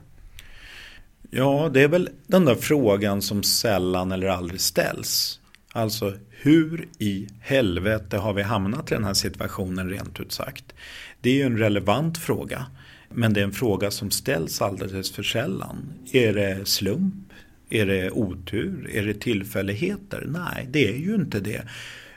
Ja, 1.31 1.71
det 1.75 1.83
är 1.83 1.89
väl 1.89 2.09
den 2.27 2.45
där 2.45 2.55
frågan 2.55 3.23
som 3.23 3.43
sällan 3.43 4.13
eller 4.13 4.27
aldrig 4.27 4.61
ställs. 4.61 5.41
Alltså 5.73 6.15
hur 6.31 6.89
i 6.99 7.29
helvete 7.41 8.17
har 8.17 8.33
vi 8.33 8.43
hamnat 8.43 8.91
i 8.91 8.95
den 8.95 9.05
här 9.05 9.15
situationen 9.15 9.91
rent 9.91 10.21
ut 10.21 10.33
sagt? 10.33 10.65
Det 11.21 11.31
är 11.31 11.35
ju 11.35 11.43
en 11.43 11.59
relevant 11.59 12.19
fråga. 12.19 12.67
Men 13.11 13.33
det 13.33 13.40
är 13.40 13.45
en 13.45 13.53
fråga 13.53 13.90
som 13.90 14.11
ställs 14.11 14.62
alldeles 14.62 15.12
för 15.12 15.23
sällan. 15.23 15.92
Är 16.12 16.35
det 16.35 16.69
slump? 16.69 17.14
Är 17.71 17.87
det 17.87 18.11
otur? 18.11 18.90
Är 18.92 19.07
det 19.07 19.21
tillfälligheter? 19.21 20.25
Nej, 20.29 20.69
det 20.71 20.88
är 20.88 20.97
ju 20.97 21.14
inte 21.14 21.40
det. 21.40 21.62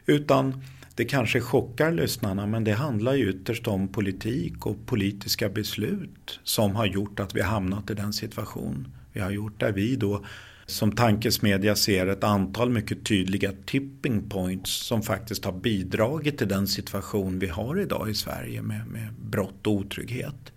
Utan 0.06 0.64
det 0.96 1.06
kanske 1.06 1.42
chockar 1.42 1.92
lyssnarna 1.92 2.46
men 2.46 2.64
det 2.64 2.74
handlar 2.74 3.14
ju 3.14 3.30
ytterst 3.30 3.68
om 3.68 3.88
politik 3.88 4.66
och 4.66 4.86
politiska 4.86 5.50
beslut 5.50 6.40
som 6.44 6.76
har 6.76 6.86
gjort 6.86 7.20
att 7.20 7.36
vi 7.36 7.42
hamnat 7.42 7.90
i 7.90 7.94
den 7.94 8.14
situation 8.14 8.88
vi 9.14 9.20
har 9.20 9.32
gjort 9.32 9.60
där 9.60 9.72
vi 9.72 9.96
då 9.96 10.26
som 10.70 10.92
tankesmedja 10.92 11.76
ser 11.76 12.08
ett 12.08 12.24
antal 12.24 12.70
mycket 12.70 13.06
tydliga 13.06 13.52
tipping 13.66 14.30
points 14.30 14.72
som 14.72 15.02
faktiskt 15.02 15.46
har 15.46 15.52
bidragit 15.52 16.38
till 16.38 16.48
den 16.48 16.68
situation 16.68 17.40
vi 17.40 17.48
har 17.48 17.80
idag 17.80 18.10
i 18.10 18.14
Sverige 18.14 18.62
med, 18.62 18.88
med 18.88 19.14
brott 19.14 19.68
och 19.68 19.74
otrygghet. 19.74 20.52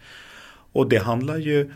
Och 0.73 0.89
det 0.89 0.99
handlar 0.99 1.39
ju 1.39 1.71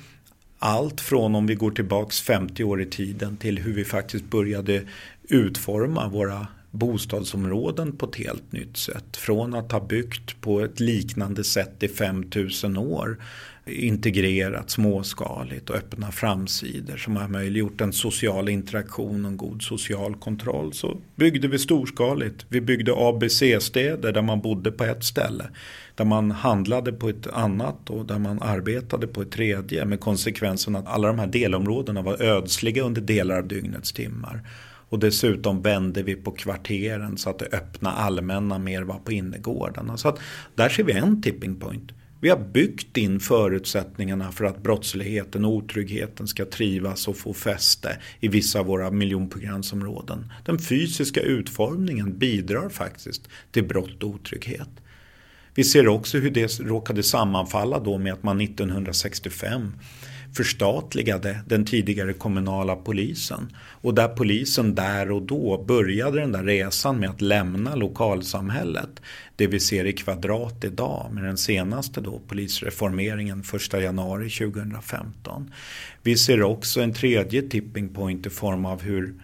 allt 0.58 1.00
från 1.00 1.34
om 1.34 1.46
vi 1.46 1.54
går 1.54 1.70
tillbaks 1.70 2.20
50 2.20 2.64
år 2.64 2.82
i 2.82 2.86
tiden 2.86 3.36
till 3.36 3.58
hur 3.58 3.72
vi 3.72 3.84
faktiskt 3.84 4.24
började 4.24 4.82
utforma 5.22 6.08
våra 6.08 6.46
bostadsområden 6.70 7.96
på 7.96 8.06
ett 8.06 8.16
helt 8.16 8.52
nytt 8.52 8.76
sätt. 8.76 9.16
Från 9.16 9.54
att 9.54 9.72
ha 9.72 9.80
byggt 9.80 10.40
på 10.40 10.60
ett 10.60 10.80
liknande 10.80 11.44
sätt 11.44 11.82
i 11.82 11.88
5000 11.88 12.76
år 12.76 13.18
integrerat 13.66 14.70
småskaligt 14.70 15.70
och 15.70 15.76
öppna 15.76 16.12
framsidor 16.12 16.96
som 16.96 17.16
har 17.16 17.28
möjliggjort 17.28 17.80
en 17.80 17.92
social 17.92 18.48
interaktion 18.48 19.24
och 19.24 19.30
en 19.30 19.36
god 19.36 19.62
social 19.62 20.14
kontroll 20.14 20.72
så 20.72 20.96
byggde 21.16 21.48
vi 21.48 21.58
storskaligt. 21.58 22.46
Vi 22.48 22.60
byggde 22.60 22.92
ABC-städer 22.96 24.12
där 24.12 24.22
man 24.22 24.40
bodde 24.40 24.72
på 24.72 24.84
ett 24.84 25.04
ställe. 25.04 25.48
Där 25.94 26.04
man 26.04 26.30
handlade 26.30 26.92
på 26.92 27.08
ett 27.08 27.26
annat 27.26 27.90
och 27.90 28.06
där 28.06 28.18
man 28.18 28.42
arbetade 28.42 29.06
på 29.06 29.22
ett 29.22 29.30
tredje 29.30 29.84
med 29.84 30.00
konsekvensen 30.00 30.76
att 30.76 30.86
alla 30.86 31.08
de 31.08 31.18
här 31.18 31.26
delområdena 31.26 32.02
var 32.02 32.22
ödsliga 32.22 32.82
under 32.82 33.00
delar 33.00 33.38
av 33.38 33.48
dygnets 33.48 33.92
timmar. 33.92 34.42
Och 34.88 34.98
dessutom 34.98 35.62
vände 35.62 36.02
vi 36.02 36.14
på 36.14 36.30
kvarteren 36.30 37.16
så 37.18 37.30
att 37.30 37.38
det 37.38 37.48
öppna 37.52 37.92
allmänna 37.92 38.58
mer 38.58 38.82
var 38.82 38.98
på 38.98 39.12
innergårdarna. 39.12 39.96
Så 39.96 40.08
att 40.08 40.18
där 40.54 40.68
ser 40.68 40.84
vi 40.84 40.92
en 40.92 41.22
tipping 41.22 41.56
point. 41.56 41.92
Vi 42.20 42.28
har 42.28 42.38
byggt 42.38 42.96
in 42.96 43.20
förutsättningarna 43.20 44.32
för 44.32 44.44
att 44.44 44.62
brottsligheten 44.62 45.44
och 45.44 45.52
otryggheten 45.52 46.26
ska 46.26 46.44
trivas 46.44 47.08
och 47.08 47.16
få 47.16 47.34
fäste 47.34 47.98
i 48.20 48.28
vissa 48.28 48.60
av 48.60 48.66
våra 48.66 48.90
miljonprogramsområden. 48.90 50.32
Den 50.44 50.58
fysiska 50.58 51.20
utformningen 51.20 52.18
bidrar 52.18 52.68
faktiskt 52.68 53.28
till 53.50 53.64
brott 53.64 54.02
och 54.02 54.10
otrygghet. 54.10 54.68
Vi 55.56 55.64
ser 55.64 55.88
också 55.88 56.18
hur 56.18 56.30
det 56.30 56.60
råkade 56.60 57.02
sammanfalla 57.02 57.78
då 57.78 57.98
med 57.98 58.12
att 58.12 58.22
man 58.22 58.40
1965 58.40 59.72
förstatligade 60.36 61.40
den 61.46 61.64
tidigare 61.64 62.12
kommunala 62.12 62.76
polisen. 62.76 63.52
Och 63.58 63.94
där 63.94 64.08
polisen 64.08 64.74
där 64.74 65.10
och 65.10 65.22
då 65.22 65.64
började 65.68 66.20
den 66.20 66.32
där 66.32 66.44
resan 66.44 67.00
med 67.00 67.10
att 67.10 67.20
lämna 67.20 67.74
lokalsamhället. 67.74 69.00
Det 69.36 69.46
vi 69.46 69.60
ser 69.60 69.84
i 69.84 69.92
kvadrat 69.92 70.64
idag 70.64 71.10
med 71.12 71.24
den 71.24 71.36
senaste 71.36 72.00
då 72.00 72.20
polisreformeringen 72.28 73.44
1 73.72 73.82
januari 73.82 74.30
2015. 74.30 75.52
Vi 76.02 76.16
ser 76.16 76.42
också 76.42 76.80
en 76.80 76.92
tredje 76.92 77.42
tipping 77.42 77.88
point 77.88 78.26
i 78.26 78.30
form 78.30 78.66
av 78.66 78.82
hur 78.82 79.14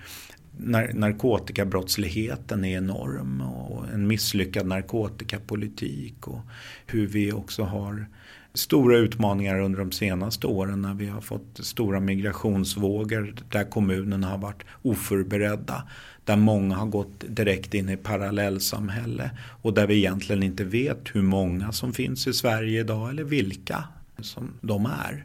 narkotikabrottsligheten 0.93 2.65
är 2.65 2.77
enorm 2.77 3.41
och 3.41 3.89
en 3.89 4.07
misslyckad 4.07 4.67
narkotikapolitik 4.67 6.29
och 6.29 6.41
hur 6.87 7.07
vi 7.07 7.33
också 7.33 7.63
har 7.63 8.07
stora 8.55 8.97
utmaningar 8.97 9.61
under 9.61 9.79
de 9.79 9.93
senaste 9.93 10.47
åren 10.47 10.83
när 10.83 10.95
vi 10.95 11.07
har 11.07 11.21
fått 11.21 11.59
stora 11.61 12.01
migrationsvågor 12.01 13.35
där 13.49 13.65
kommunerna 13.65 14.27
har 14.27 14.39
varit 14.39 14.63
oförberedda. 14.83 15.89
Där 16.25 16.37
många 16.37 16.77
har 16.77 16.87
gått 16.87 17.25
direkt 17.29 17.75
in 17.75 17.89
i 17.89 17.97
parallellsamhälle 17.97 19.31
och 19.63 19.75
där 19.75 19.87
vi 19.87 19.97
egentligen 19.97 20.43
inte 20.43 20.65
vet 20.65 21.09
hur 21.13 21.23
många 21.23 21.73
som 21.73 21.93
finns 21.93 22.27
i 22.27 22.33
Sverige 22.33 22.81
idag 22.81 23.11
eller 23.11 23.25
vilka 23.25 23.85
som 24.19 24.51
de 24.61 24.87
är. 24.87 25.25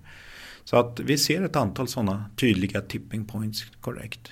Så 0.63 0.77
att 0.77 0.99
vi 0.99 1.17
ser 1.17 1.41
ett 1.41 1.55
antal 1.55 1.87
sådana 1.87 2.25
tydliga 2.35 2.81
tipping 2.81 3.25
points 3.25 3.65
korrekt. 3.81 4.31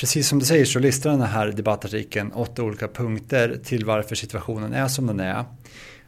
Precis 0.00 0.28
som 0.28 0.38
du 0.38 0.44
säger 0.44 0.64
så 0.64 0.78
listar 0.78 1.10
den 1.10 1.20
här 1.20 1.46
debattartikeln 1.46 2.32
åtta 2.32 2.62
olika 2.62 2.88
punkter 2.88 3.60
till 3.64 3.84
varför 3.84 4.14
situationen 4.14 4.72
är 4.72 4.88
som 4.88 5.06
den 5.06 5.20
är. 5.20 5.44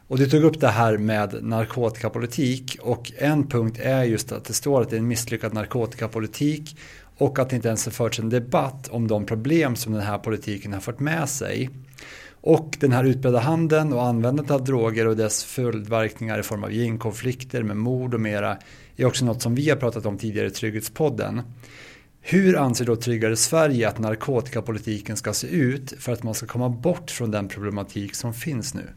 Och 0.07 0.17
du 0.17 0.29
tog 0.29 0.43
upp 0.43 0.59
det 0.59 0.67
här 0.67 0.97
med 0.97 1.43
narkotikapolitik 1.43 2.77
och 2.81 3.11
en 3.17 3.47
punkt 3.47 3.79
är 3.81 4.03
just 4.03 4.31
att 4.31 4.45
det 4.45 4.53
står 4.53 4.81
att 4.81 4.89
det 4.89 4.95
är 4.95 4.99
en 4.99 5.07
misslyckad 5.07 5.53
narkotikapolitik 5.53 6.77
och 7.17 7.39
att 7.39 7.49
det 7.49 7.55
inte 7.55 7.67
ens 7.67 7.85
har 7.85 7.91
förts 7.91 8.19
en 8.19 8.29
debatt 8.29 8.87
om 8.87 9.07
de 9.07 9.25
problem 9.25 9.75
som 9.75 9.93
den 9.93 10.01
här 10.01 10.17
politiken 10.17 10.73
har 10.73 10.79
fört 10.79 10.99
med 10.99 11.29
sig. 11.29 11.69
Och 12.31 12.77
den 12.79 12.91
här 12.91 13.03
utbredda 13.03 13.39
handeln 13.39 13.93
och 13.93 14.03
användandet 14.03 14.51
av 14.51 14.63
droger 14.63 15.07
och 15.07 15.17
dess 15.17 15.43
följdverkningar 15.43 16.39
i 16.39 16.43
form 16.43 16.63
av 16.63 16.73
gängkonflikter 16.73 17.63
med 17.63 17.77
mord 17.77 18.13
och 18.13 18.21
mera 18.21 18.57
är 18.97 19.05
också 19.05 19.25
något 19.25 19.41
som 19.41 19.55
vi 19.55 19.69
har 19.69 19.77
pratat 19.77 20.05
om 20.05 20.17
tidigare 20.17 20.47
i 20.47 20.51
Trygghetspodden. 20.51 21.41
Hur 22.25 22.57
anser 22.57 22.85
då 22.85 22.95
Tryggare 22.95 23.35
Sverige 23.35 23.87
att 23.87 23.99
narkotikapolitiken 23.99 25.17
ska 25.17 25.33
se 25.33 25.47
ut 25.47 25.93
för 25.99 26.11
att 26.11 26.23
man 26.23 26.33
ska 26.33 26.47
komma 26.47 26.69
bort 26.69 27.11
från 27.11 27.31
den 27.31 27.47
problematik 27.47 28.15
som 28.15 28.33
finns 28.33 28.73
nu? 28.73 28.89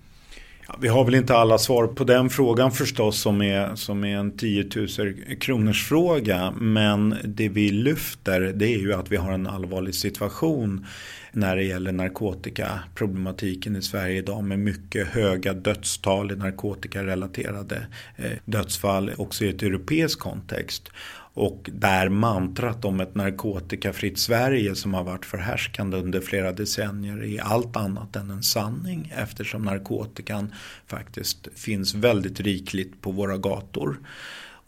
Ja, 0.68 0.74
vi 0.80 0.88
har 0.88 1.04
väl 1.04 1.14
inte 1.14 1.36
alla 1.36 1.58
svar 1.58 1.86
på 1.86 2.04
den 2.04 2.30
frågan 2.30 2.72
förstås 2.72 3.20
som 3.20 3.42
är, 3.42 3.74
som 3.74 4.04
är 4.04 4.16
en 4.16 4.36
10 4.36 4.68
000 4.98 5.14
kronors 5.40 5.88
fråga. 5.88 6.50
Men 6.50 7.16
det 7.24 7.48
vi 7.48 7.70
lyfter 7.70 8.40
det 8.40 8.66
är 8.66 8.78
ju 8.78 8.92
att 8.92 9.12
vi 9.12 9.16
har 9.16 9.32
en 9.32 9.46
allvarlig 9.46 9.94
situation 9.94 10.86
när 11.32 11.56
det 11.56 11.64
gäller 11.64 11.92
narkotikaproblematiken 11.92 13.76
i 13.76 13.82
Sverige 13.82 14.18
idag 14.18 14.44
med 14.44 14.58
mycket 14.58 15.08
höga 15.08 15.52
dödstal 15.52 16.32
i 16.32 16.36
narkotikarelaterade 16.36 17.86
eh, 18.16 18.30
dödsfall 18.44 19.10
också 19.16 19.44
i 19.44 19.48
ett 19.48 19.62
europeiskt 19.62 20.20
kontext. 20.20 20.90
Och 21.36 21.70
där 21.72 22.08
mantrat 22.08 22.84
om 22.84 23.00
ett 23.00 23.14
narkotikafritt 23.14 24.18
Sverige 24.18 24.74
som 24.74 24.94
har 24.94 25.04
varit 25.04 25.24
förhärskande 25.24 25.96
under 25.96 26.20
flera 26.20 26.52
decennier 26.52 27.24
är 27.24 27.40
allt 27.42 27.76
annat 27.76 28.16
än 28.16 28.30
en 28.30 28.42
sanning 28.42 29.12
eftersom 29.16 29.62
narkotikan 29.62 30.52
faktiskt 30.86 31.48
finns 31.54 31.94
väldigt 31.94 32.40
rikligt 32.40 33.00
på 33.00 33.10
våra 33.10 33.36
gator. 33.36 33.98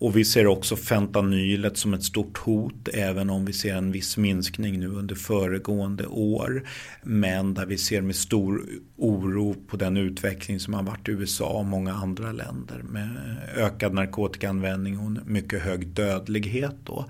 Och 0.00 0.16
vi 0.16 0.24
ser 0.24 0.46
också 0.46 0.76
fentanylet 0.76 1.76
som 1.76 1.94
ett 1.94 2.02
stort 2.02 2.38
hot 2.38 2.88
även 2.94 3.30
om 3.30 3.44
vi 3.44 3.52
ser 3.52 3.76
en 3.76 3.92
viss 3.92 4.16
minskning 4.16 4.80
nu 4.80 4.88
under 4.88 5.14
föregående 5.14 6.06
år. 6.06 6.62
Men 7.02 7.54
där 7.54 7.66
vi 7.66 7.78
ser 7.78 8.00
med 8.00 8.16
stor 8.16 8.62
oro 8.96 9.54
på 9.68 9.76
den 9.76 9.96
utveckling 9.96 10.60
som 10.60 10.74
har 10.74 10.82
varit 10.82 11.08
i 11.08 11.12
USA 11.12 11.48
och 11.48 11.64
många 11.64 11.92
andra 11.92 12.32
länder 12.32 12.82
med 12.82 13.08
ökad 13.56 13.94
narkotikaanvändning 13.94 14.98
och 14.98 15.26
mycket 15.26 15.62
hög 15.62 15.86
dödlighet. 15.86 16.76
Då. 16.84 17.04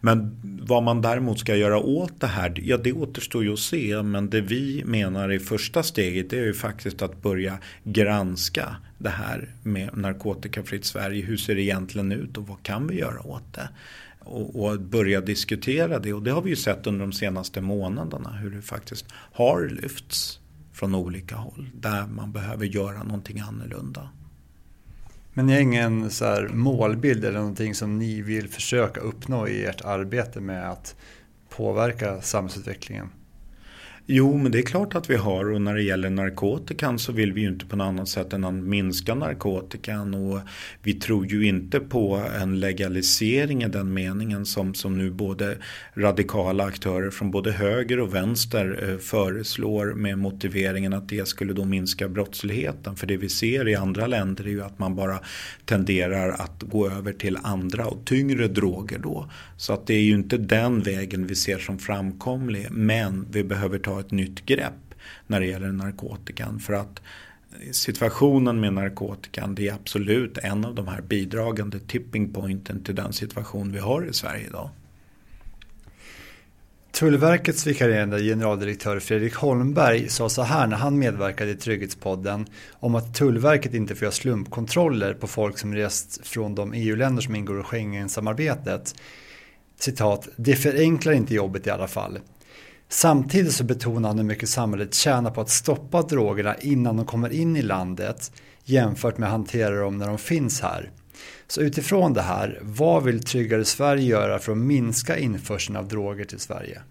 Men 0.00 0.40
vad 0.62 0.82
man 0.82 1.02
däremot 1.02 1.38
ska 1.38 1.56
göra 1.56 1.78
åt 1.78 2.20
det 2.20 2.26
här, 2.26 2.54
ja 2.56 2.76
det 2.76 2.92
återstår 2.92 3.44
ju 3.44 3.52
att 3.52 3.58
se. 3.58 4.02
Men 4.02 4.30
det 4.30 4.40
vi 4.40 4.82
menar 4.86 5.32
i 5.32 5.38
första 5.38 5.82
steget 5.82 6.32
är 6.32 6.44
ju 6.44 6.54
faktiskt 6.54 7.02
att 7.02 7.22
börja 7.22 7.58
granska 7.84 8.76
det 8.98 9.08
här 9.08 9.48
med 9.62 9.96
narkotikafritt 9.96 10.84
Sverige. 10.84 11.24
Hur 11.24 11.36
ser 11.36 11.54
det 11.54 11.62
egentligen 11.62 12.12
ut 12.12 12.36
och 12.36 12.46
vad 12.46 12.62
kan 12.62 12.86
vi 12.86 12.98
göra 12.98 13.26
åt 13.26 13.54
det? 13.54 13.68
Och, 14.20 14.64
och, 14.64 14.80
börja 14.80 15.20
diskutera 15.20 15.98
det. 15.98 16.12
Och 16.12 16.22
det 16.22 16.30
har 16.30 16.42
vi 16.42 16.50
ju 16.50 16.56
sett 16.56 16.86
under 16.86 17.00
de 17.00 17.12
senaste 17.12 17.60
månaderna 17.60 18.30
hur 18.30 18.50
det 18.50 18.62
faktiskt 18.62 19.06
har 19.12 19.68
lyfts 19.68 20.40
från 20.72 20.94
olika 20.94 21.36
håll. 21.36 21.70
Där 21.74 22.06
man 22.06 22.32
behöver 22.32 22.66
göra 22.66 23.02
någonting 23.02 23.40
annorlunda. 23.40 24.08
Men 25.32 25.46
ni 25.46 25.52
har 25.52 25.60
ingen 25.60 26.10
så 26.10 26.46
målbild 26.50 27.24
eller 27.24 27.38
någonting 27.38 27.74
som 27.74 27.98
ni 27.98 28.22
vill 28.22 28.48
försöka 28.48 29.00
uppnå 29.00 29.48
i 29.48 29.64
ert 29.64 29.84
arbete 29.84 30.40
med 30.40 30.70
att 30.70 30.96
påverka 31.48 32.20
samhällsutvecklingen? 32.20 33.08
Jo, 34.10 34.36
men 34.36 34.52
det 34.52 34.58
är 34.58 34.62
klart 34.62 34.94
att 34.94 35.10
vi 35.10 35.16
har 35.16 35.50
och 35.52 35.62
när 35.62 35.74
det 35.74 35.82
gäller 35.82 36.10
narkotikan 36.10 36.98
så 36.98 37.12
vill 37.12 37.32
vi 37.32 37.40
ju 37.40 37.48
inte 37.48 37.66
på 37.66 37.76
något 37.76 37.84
annat 37.84 38.08
sätt 38.08 38.32
än 38.32 38.44
att 38.44 38.54
minska 38.54 39.14
narkotikan 39.14 40.14
och 40.14 40.40
vi 40.82 40.94
tror 40.94 41.26
ju 41.26 41.46
inte 41.46 41.80
på 41.80 42.24
en 42.40 42.60
legalisering 42.60 43.62
i 43.62 43.68
den 43.68 43.94
meningen 43.94 44.46
som, 44.46 44.74
som 44.74 44.98
nu 44.98 45.10
både 45.10 45.58
radikala 45.94 46.64
aktörer 46.64 47.10
från 47.10 47.30
både 47.30 47.52
höger 47.52 48.00
och 48.00 48.14
vänster 48.14 48.88
eh, 48.88 48.98
föreslår 48.98 49.94
med 49.94 50.18
motiveringen 50.18 50.92
att 50.92 51.08
det 51.08 51.28
skulle 51.28 51.52
då 51.52 51.64
minska 51.64 52.08
brottsligheten. 52.08 52.96
För 52.96 53.06
det 53.06 53.16
vi 53.16 53.28
ser 53.28 53.68
i 53.68 53.74
andra 53.74 54.06
länder 54.06 54.44
är 54.44 54.50
ju 54.50 54.62
att 54.62 54.78
man 54.78 54.94
bara 54.94 55.18
tenderar 55.64 56.28
att 56.28 56.62
gå 56.62 56.90
över 56.90 57.12
till 57.12 57.38
andra 57.42 57.86
och 57.86 58.04
tyngre 58.04 58.48
droger 58.48 58.98
då. 58.98 59.30
Så 59.56 59.72
att 59.72 59.86
det 59.86 59.94
är 59.94 60.02
ju 60.02 60.14
inte 60.14 60.36
den 60.36 60.82
vägen 60.82 61.26
vi 61.26 61.34
ser 61.34 61.58
som 61.58 61.78
framkomlig 61.78 62.66
men 62.70 63.26
vi 63.30 63.44
behöver 63.44 63.78
ta 63.78 63.97
ett 64.00 64.10
nytt 64.10 64.46
grepp 64.46 64.94
när 65.26 65.40
det 65.40 65.46
gäller 65.46 65.72
narkotikan. 65.72 66.58
För 66.58 66.72
att 66.72 67.00
situationen 67.72 68.60
med 68.60 68.72
narkotikan 68.72 69.54
det 69.54 69.68
är 69.68 69.74
absolut 69.74 70.38
en 70.38 70.64
av 70.64 70.74
de 70.74 70.88
här 70.88 71.00
bidragande 71.00 71.78
tipping 71.78 72.32
pointen 72.32 72.84
till 72.84 72.94
den 72.94 73.12
situation 73.12 73.72
vi 73.72 73.78
har 73.78 74.06
i 74.06 74.12
Sverige 74.12 74.46
idag. 74.46 74.70
Tullverkets 76.90 77.66
vikarierande 77.66 78.22
generaldirektör 78.22 79.00
Fredrik 79.00 79.34
Holmberg 79.34 80.08
sa 80.08 80.28
så 80.28 80.42
här 80.42 80.66
när 80.66 80.76
han 80.76 80.98
medverkade 80.98 81.50
i 81.50 81.54
Trygghetspodden 81.54 82.46
om 82.72 82.94
att 82.94 83.14
Tullverket 83.14 83.74
inte 83.74 83.94
får 83.94 84.02
göra 84.02 84.12
slumpkontroller 84.12 85.14
på 85.14 85.26
folk 85.26 85.58
som 85.58 85.74
rest 85.74 86.26
från 86.26 86.54
de 86.54 86.72
EU-länder 86.72 87.22
som 87.22 87.34
ingår 87.34 87.60
i 87.60 87.62
Schengen-samarbetet. 87.62 88.94
Citat, 89.78 90.28
det 90.36 90.56
förenklar 90.56 91.12
inte 91.12 91.34
jobbet 91.34 91.66
i 91.66 91.70
alla 91.70 91.88
fall. 91.88 92.18
Samtidigt 92.88 93.52
så 93.52 93.64
betonar 93.64 94.08
han 94.08 94.18
hur 94.18 94.24
mycket 94.24 94.48
samhället 94.48 94.94
tjänar 94.94 95.30
på 95.30 95.40
att 95.40 95.50
stoppa 95.50 96.02
drogerna 96.02 96.56
innan 96.56 96.96
de 96.96 97.06
kommer 97.06 97.32
in 97.32 97.56
i 97.56 97.62
landet 97.62 98.32
jämfört 98.64 99.18
med 99.18 99.26
att 99.26 99.32
hantera 99.32 99.80
dem 99.80 99.98
när 99.98 100.06
de 100.06 100.18
finns 100.18 100.60
här. 100.60 100.90
Så 101.46 101.60
utifrån 101.60 102.12
det 102.12 102.22
här, 102.22 102.58
vad 102.62 103.04
vill 103.04 103.22
Tryggare 103.22 103.64
Sverige 103.64 104.02
göra 104.04 104.38
för 104.38 104.52
att 104.52 104.58
minska 104.58 105.18
införseln 105.18 105.76
av 105.76 105.88
droger 105.88 106.24
till 106.24 106.38
Sverige? 106.38 106.82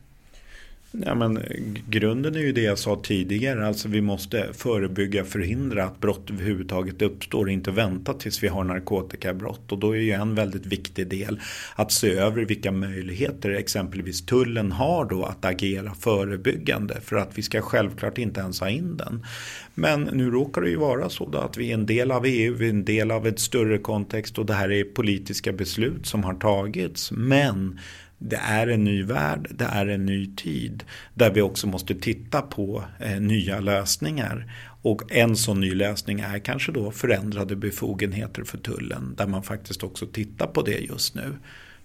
Ja, 1.05 1.15
men, 1.15 1.37
eh, 1.37 1.43
grunden 1.89 2.35
är 2.35 2.39
ju 2.39 2.51
det 2.51 2.61
jag 2.61 2.79
sa 2.79 2.99
tidigare. 3.03 3.67
Alltså 3.67 3.87
vi 3.87 4.01
måste 4.01 4.47
förebygga, 4.53 5.23
förhindra 5.23 5.83
att 5.83 5.99
brott 5.99 6.29
överhuvudtaget 6.29 7.01
uppstår. 7.01 7.49
Inte 7.49 7.71
vänta 7.71 8.13
tills 8.13 8.43
vi 8.43 8.47
har 8.47 8.63
narkotikabrott. 8.63 9.71
Och 9.71 9.79
då 9.79 9.95
är 9.95 9.99
ju 9.99 10.11
en 10.11 10.35
väldigt 10.35 10.65
viktig 10.65 11.07
del 11.07 11.39
att 11.75 11.91
se 11.91 12.11
över 12.13 12.45
vilka 12.45 12.71
möjligheter 12.71 13.49
exempelvis 13.49 14.25
tullen 14.25 14.71
har 14.71 15.05
då 15.05 15.23
att 15.23 15.45
agera 15.45 15.93
förebyggande. 15.93 17.01
För 17.01 17.15
att 17.15 17.37
vi 17.37 17.41
ska 17.41 17.61
självklart 17.61 18.17
inte 18.17 18.39
ens 18.39 18.59
ha 18.59 18.69
in 18.69 18.97
den. 18.97 19.25
Men 19.73 20.01
nu 20.01 20.31
råkar 20.31 20.61
det 20.61 20.69
ju 20.69 20.77
vara 20.77 21.09
så 21.09 21.29
då 21.29 21.37
att 21.37 21.57
vi 21.57 21.69
är 21.69 21.73
en 21.73 21.85
del 21.85 22.11
av 22.11 22.25
EU, 22.25 22.53
vi 22.53 22.65
är 22.65 22.69
en 22.69 22.85
del 22.85 23.11
av 23.11 23.27
ett 23.27 23.39
större 23.39 23.77
kontext 23.77 24.37
och 24.37 24.45
det 24.45 24.53
här 24.53 24.71
är 24.71 24.83
politiska 24.83 25.53
beslut 25.53 26.05
som 26.05 26.23
har 26.23 26.33
tagits. 26.33 27.11
Men 27.11 27.79
det 28.17 28.35
är 28.35 28.67
en 28.67 28.83
ny 28.83 29.03
värld, 29.03 29.47
det 29.51 29.65
är 29.65 29.87
en 29.87 30.05
ny 30.05 30.35
tid 30.35 30.83
där 31.13 31.31
vi 31.31 31.41
också 31.41 31.67
måste 31.67 31.95
titta 31.95 32.41
på 32.41 32.83
eh, 32.99 33.19
nya 33.19 33.59
lösningar. 33.59 34.51
Och 34.81 35.11
en 35.11 35.35
sån 35.35 35.59
ny 35.59 35.73
lösning 35.73 36.19
är 36.19 36.39
kanske 36.39 36.71
då 36.71 36.91
förändrade 36.91 37.55
befogenheter 37.55 38.43
för 38.43 38.57
tullen 38.57 39.15
där 39.17 39.27
man 39.27 39.43
faktiskt 39.43 39.83
också 39.83 40.05
tittar 40.07 40.47
på 40.47 40.61
det 40.61 40.77
just 40.77 41.15
nu. 41.15 41.33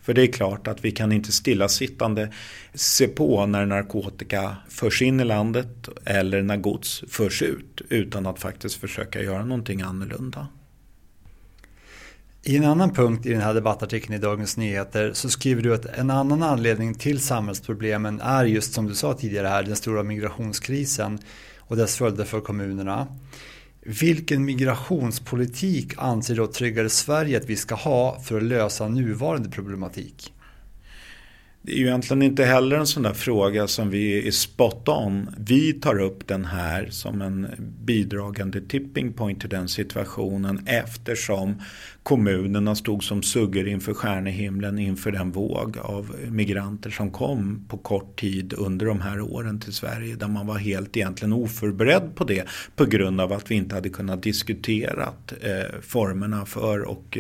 För 0.01 0.15
det 0.15 0.23
är 0.23 0.33
klart 0.33 0.67
att 0.67 0.85
vi 0.85 0.91
kan 0.91 1.13
inte 1.13 1.33
stillasittande 1.33 2.33
se 2.75 3.09
på 3.09 3.47
när 3.47 3.67
narkotika 3.67 4.57
förs 4.69 5.03
in 5.03 5.21
i 5.21 5.25
landet 5.25 5.89
eller 6.05 6.43
när 6.43 6.57
gods 6.57 7.05
förs 7.09 7.43
ut 7.43 7.81
utan 7.89 8.27
att 8.27 8.39
faktiskt 8.39 8.75
försöka 8.75 9.23
göra 9.23 9.45
någonting 9.45 9.83
annorlunda. 9.83 10.49
I 12.45 12.57
en 12.57 12.65
annan 12.65 12.93
punkt 12.93 13.27
i 13.27 13.33
den 13.33 13.41
här 13.41 13.55
debattartikeln 13.55 14.15
i 14.15 14.19
Dagens 14.19 14.57
Nyheter 14.57 15.13
så 15.13 15.31
skriver 15.31 15.63
du 15.63 15.75
att 15.75 15.85
en 15.85 16.11
annan 16.11 16.43
anledning 16.43 16.95
till 16.95 17.21
samhällsproblemen 17.21 18.21
är 18.21 18.45
just 18.45 18.73
som 18.73 18.87
du 18.87 18.95
sa 18.95 19.15
tidigare 19.15 19.47
här 19.47 19.63
den 19.63 19.77
stora 19.77 20.03
migrationskrisen 20.03 21.19
och 21.59 21.77
dess 21.77 21.97
följder 21.97 22.25
för 22.25 22.41
kommunerna. 22.41 23.07
Vilken 23.81 24.45
migrationspolitik 24.45 25.95
anser 25.97 26.37
då 26.37 26.47
Tryggare 26.47 26.89
Sverige 26.89 27.37
att 27.37 27.51
vi 27.51 27.57
ska 27.57 27.75
ha 27.75 28.21
för 28.21 28.37
att 28.37 28.43
lösa 28.43 28.89
nuvarande 28.89 29.51
problematik? 29.51 30.33
Det 31.65 31.73
är 31.73 31.77
ju 31.77 31.87
egentligen 31.87 32.23
inte 32.23 32.45
heller 32.45 32.77
en 32.77 32.87
sån 32.87 33.03
där 33.03 33.15
fråga 33.15 33.69
som 33.69 33.91
vi 33.91 34.29
är 34.29 34.31
spot 34.31 34.89
on. 34.89 35.35
Vi 35.39 35.73
tar 35.73 36.01
upp 36.01 36.29
den 36.29 36.45
här 36.45 36.89
som 36.91 37.23
en 37.23 37.47
bidragande 37.85 38.61
tipping 38.61 39.13
point 39.13 39.41
till 39.41 39.49
den 39.49 39.69
situationen 39.69 40.67
eftersom 40.67 41.63
kommunerna 42.03 42.75
stod 42.75 43.05
som 43.05 43.23
suggor 43.23 43.69
inför 43.69 43.95
stjärnehimlen 43.95 44.79
inför 44.79 45.13
den 45.13 45.31
våg 45.31 45.79
av 45.79 46.17
migranter 46.31 46.91
som 46.91 47.11
kom 47.11 47.65
på 47.69 47.79
kort 47.79 48.21
tid 48.21 48.55
under 48.59 48.87
de 48.87 49.01
här 49.01 49.21
åren 49.21 49.61
till 49.61 49.73
Sverige 49.73 50.15
där 50.15 50.29
man 50.29 50.47
var 50.47 50.59
helt 50.59 50.97
egentligen 50.97 51.33
oförberedd 51.33 52.15
på 52.15 52.25
det 52.25 52.49
på 52.77 52.85
grund 52.85 53.21
av 53.21 53.33
att 53.33 53.51
vi 53.51 53.55
inte 53.55 53.75
hade 53.75 53.89
kunnat 53.89 54.23
diskutera 54.23 55.09
eh, 55.43 55.81
formerna 55.83 56.47
för 56.47 56.83
och, 56.83 57.19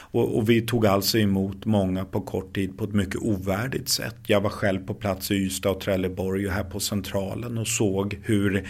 och, 0.00 0.36
och, 0.36 0.50
vi 0.50 0.60
tog 0.60 0.86
alltså 0.86 1.18
emot 1.18 1.64
många 1.64 2.04
på 2.04 2.20
kort 2.20 2.54
tid 2.54 2.78
på 2.78 2.84
ett 2.84 2.94
mycket 2.94 3.16
ovärdigt 3.16 3.88
sätt. 3.88 4.16
Jag 4.26 4.40
var 4.40 4.50
själv 4.50 4.86
på 4.86 4.94
plats 4.94 5.30
i 5.30 5.34
Ystad 5.34 5.70
och 5.70 5.80
Trelleborg 5.80 6.46
och 6.46 6.52
här 6.52 6.64
på 6.64 6.80
Centralen 6.80 7.58
och 7.58 7.68
såg 7.68 8.18
hur 8.22 8.66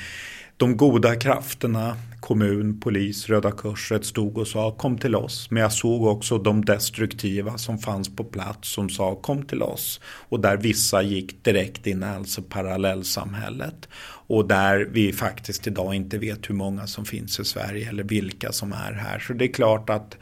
de 0.56 0.76
goda 0.76 1.16
krafterna, 1.16 1.96
kommun, 2.20 2.80
polis, 2.80 3.28
Röda 3.28 3.50
Korset 3.50 4.04
stod 4.04 4.38
och 4.38 4.48
sa 4.48 4.70
kom 4.70 4.98
till 4.98 5.14
oss. 5.14 5.50
Men 5.50 5.62
jag 5.62 5.72
såg 5.72 6.06
också 6.06 6.38
de 6.38 6.64
destruktiva 6.64 7.58
som 7.58 7.78
fanns 7.78 8.16
på 8.16 8.24
plats 8.24 8.68
som 8.68 8.88
sa 8.88 9.14
kom 9.14 9.42
till 9.42 9.62
oss. 9.62 10.00
Och 10.04 10.40
där 10.40 10.56
vissa 10.56 11.02
gick 11.02 11.44
direkt 11.44 11.86
in 11.86 12.02
i 12.02 12.06
alltså 12.06 12.42
parallellsamhället. 12.42 13.88
Och 14.26 14.48
där 14.48 14.88
vi 14.92 15.12
faktiskt 15.12 15.66
idag 15.66 15.94
inte 15.94 16.18
vet 16.18 16.50
hur 16.50 16.54
många 16.54 16.86
som 16.86 17.04
finns 17.04 17.40
i 17.40 17.44
Sverige 17.44 17.88
eller 17.88 18.04
vilka 18.04 18.52
som 18.52 18.72
är 18.72 18.92
här. 18.92 19.18
Så 19.18 19.32
det 19.32 19.44
är 19.44 19.52
klart 19.52 19.90
att 19.90 20.16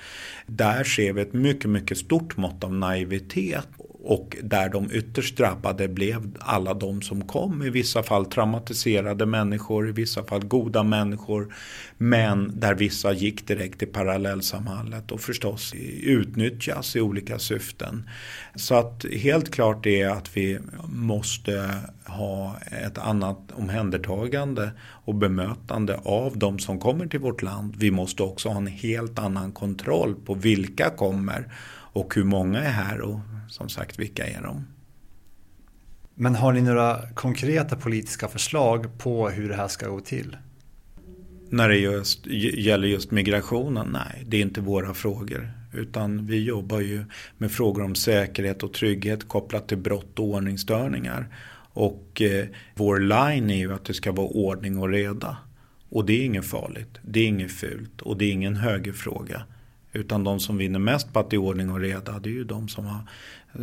där 0.47 0.85
ser 0.85 1.13
vi 1.13 1.23
ett 1.23 1.33
mycket, 1.33 1.71
mycket 1.71 1.99
stort 1.99 2.37
mått 2.37 2.65
av 2.65 2.75
naivitet 2.75 3.69
och 4.05 4.37
där 4.43 4.69
de 4.69 4.91
ytterst 4.93 5.37
drabbade 5.37 5.89
blev 5.89 6.37
alla 6.39 6.75
de 6.75 7.03
som 7.03 7.25
kom. 7.25 7.63
I 7.63 7.71
vissa 7.71 8.03
fall 8.03 8.27
traumatiserade 8.27 9.27
människor, 9.27 9.89
i 9.89 9.93
vissa 9.93 10.25
fall 10.25 10.45
goda 10.45 10.83
människor. 10.83 11.55
Men 11.99 12.61
där 12.61 12.75
vissa 12.75 13.13
gick 13.13 13.47
direkt 13.47 13.79
till 13.79 13.89
parallellsamhället 13.89 15.13
och 15.13 15.21
förstås 15.21 15.75
utnyttjas 16.03 16.97
i 16.97 17.01
olika 17.01 17.39
syften. 17.39 18.09
Så 18.55 18.75
att 18.75 19.05
helt 19.05 19.51
klart 19.51 19.87
är 19.87 20.09
att 20.09 20.37
vi 20.37 20.59
måste 20.89 21.71
ha 22.07 22.57
ett 22.87 22.99
annat 22.99 23.39
omhändertagande 23.55 24.71
och 25.05 25.15
bemötande 25.15 26.01
av 26.05 26.39
de 26.39 26.59
som 26.59 26.81
kommer 26.81 27.07
till 27.07 27.21
vårt 27.21 27.43
land. 27.43 27.75
Vi 27.77 27.91
måste 27.91 28.23
också 28.23 28.49
ha 28.49 28.57
en 28.57 28.67
helt 28.67 29.19
annan 29.19 29.53
kontroll 29.53 30.15
på 30.15 30.35
vilka 30.35 30.91
kommer 30.91 31.49
och 31.93 32.15
hur 32.15 32.25
många 32.25 32.59
är 32.59 32.71
här 32.71 33.01
och 33.01 33.21
som 33.49 33.69
sagt 33.69 33.99
vilka 33.99 34.27
är 34.27 34.43
de. 34.43 34.67
Men 36.15 36.35
har 36.35 36.53
ni 36.53 36.63
några 36.63 37.09
konkreta 37.15 37.77
politiska 37.77 38.29
förslag 38.29 38.99
på 38.99 39.29
hur 39.29 39.49
det 39.49 39.55
här 39.55 39.69
ska 39.69 39.89
gå 39.89 40.01
till? 40.01 40.37
När 41.49 41.69
det 41.69 41.77
just, 41.77 42.27
gäller 42.27 42.89
just 42.89 43.11
migrationen, 43.11 43.89
nej, 43.93 44.25
det 44.27 44.37
är 44.37 44.43
inte 44.43 44.61
våra 44.61 44.95
frågor. 44.95 45.53
Utan 45.73 46.27
vi 46.27 46.45
jobbar 46.45 46.81
ju 46.81 47.05
med 47.39 47.53
frågor 47.53 47.85
om 47.85 47.95
säkerhet 47.95 48.63
och 48.63 48.73
trygghet 48.73 49.29
kopplat 49.29 49.69
till 49.69 49.79
brott 49.79 50.19
och 50.19 50.25
ordningsstörningar. 50.25 51.29
Och 51.75 52.23
eh, 52.23 52.47
vår 52.75 52.99
line 52.99 53.51
är 53.51 53.57
ju 53.57 53.73
att 53.73 53.85
det 53.85 53.95
ska 53.95 54.13
vara 54.13 54.27
ordning 54.27 54.79
och 54.79 54.89
reda. 54.89 55.37
Och 55.89 56.07
det 56.07 56.13
är 56.13 56.25
inget 56.25 56.47
farligt, 56.47 56.99
det 57.03 57.21
är 57.21 57.27
inget 57.27 57.53
fult 57.53 58.01
och 58.01 58.17
det 58.17 58.25
är 58.25 58.33
ingen 58.33 58.57
högerfråga. 58.57 59.43
Utan 59.93 60.25
de 60.25 60.41
som 60.41 60.57
vinner 60.57 60.79
mest 60.79 61.13
på 61.13 61.21
att 61.21 61.31
det 61.31 61.37
är 61.37 61.41
ordning 61.41 61.71
och 61.71 61.81
reda 61.81 62.19
det 62.19 62.29
är 62.29 62.33
ju 62.33 62.45
de 62.45 62.69
som 62.69 62.87
har 62.87 63.01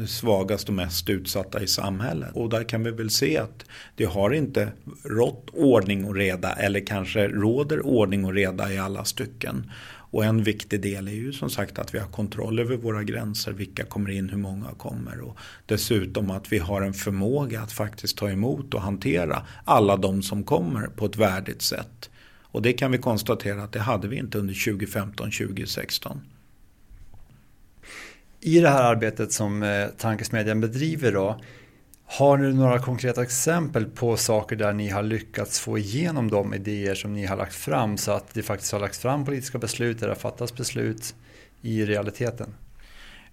svagast 0.07 0.67
och 0.67 0.73
mest 0.73 1.09
utsatta 1.09 1.63
i 1.63 1.67
samhället. 1.67 2.29
Och 2.33 2.49
där 2.49 2.63
kan 2.63 2.83
vi 2.83 2.91
väl 2.91 3.09
se 3.09 3.37
att 3.37 3.65
det 3.95 4.05
har 4.05 4.31
inte 4.31 4.71
rått 5.03 5.49
ordning 5.53 6.05
och 6.05 6.15
reda 6.15 6.53
eller 6.53 6.79
kanske 6.79 7.27
råder 7.27 7.85
ordning 7.85 8.25
och 8.25 8.33
reda 8.33 8.73
i 8.73 8.77
alla 8.77 9.05
stycken. 9.05 9.71
Och 10.11 10.25
en 10.25 10.43
viktig 10.43 10.81
del 10.81 11.07
är 11.07 11.11
ju 11.11 11.33
som 11.33 11.49
sagt 11.49 11.79
att 11.79 11.93
vi 11.93 11.99
har 11.99 12.07
kontroll 12.07 12.59
över 12.59 12.77
våra 12.77 13.03
gränser, 13.03 13.51
vilka 13.51 13.85
kommer 13.85 14.09
in, 14.09 14.29
hur 14.29 14.37
många 14.37 14.67
kommer 14.77 15.21
och 15.21 15.37
dessutom 15.65 16.31
att 16.31 16.51
vi 16.51 16.57
har 16.57 16.81
en 16.81 16.93
förmåga 16.93 17.61
att 17.61 17.71
faktiskt 17.71 18.17
ta 18.17 18.29
emot 18.29 18.73
och 18.73 18.81
hantera 18.81 19.41
alla 19.65 19.97
de 19.97 20.23
som 20.23 20.43
kommer 20.43 20.87
på 20.87 21.05
ett 21.05 21.17
värdigt 21.17 21.61
sätt. 21.61 22.09
Och 22.51 22.61
det 22.61 22.73
kan 22.73 22.91
vi 22.91 22.97
konstatera 22.97 23.63
att 23.63 23.71
det 23.71 23.79
hade 23.79 24.07
vi 24.07 24.17
inte 24.17 24.37
under 24.37 24.53
2015-2016. 24.53 26.19
I 28.41 28.59
det 28.59 28.69
här 28.69 28.83
arbetet 28.83 29.31
som 29.31 29.63
eh, 29.63 29.87
Tankesmedjan 29.87 30.61
bedriver 30.61 31.11
då, 31.11 31.41
har 32.05 32.37
ni 32.37 32.53
några 32.53 32.79
konkreta 32.79 33.23
exempel 33.23 33.85
på 33.85 34.17
saker 34.17 34.55
där 34.55 34.73
ni 34.73 34.89
har 34.89 35.03
lyckats 35.03 35.59
få 35.59 35.77
igenom 35.77 36.29
de 36.29 36.53
idéer 36.53 36.95
som 36.95 37.13
ni 37.13 37.25
har 37.25 37.37
lagt 37.37 37.55
fram 37.55 37.97
så 37.97 38.11
att 38.11 38.33
det 38.33 38.43
faktiskt 38.43 38.71
har 38.71 38.79
lagts 38.79 38.99
fram 38.99 39.25
politiska 39.25 39.57
beslut, 39.57 39.99
där 39.99 40.07
det 40.07 40.13
har 40.13 40.19
fattats 40.19 40.55
beslut 40.55 41.15
i 41.61 41.85
realiteten? 41.85 42.53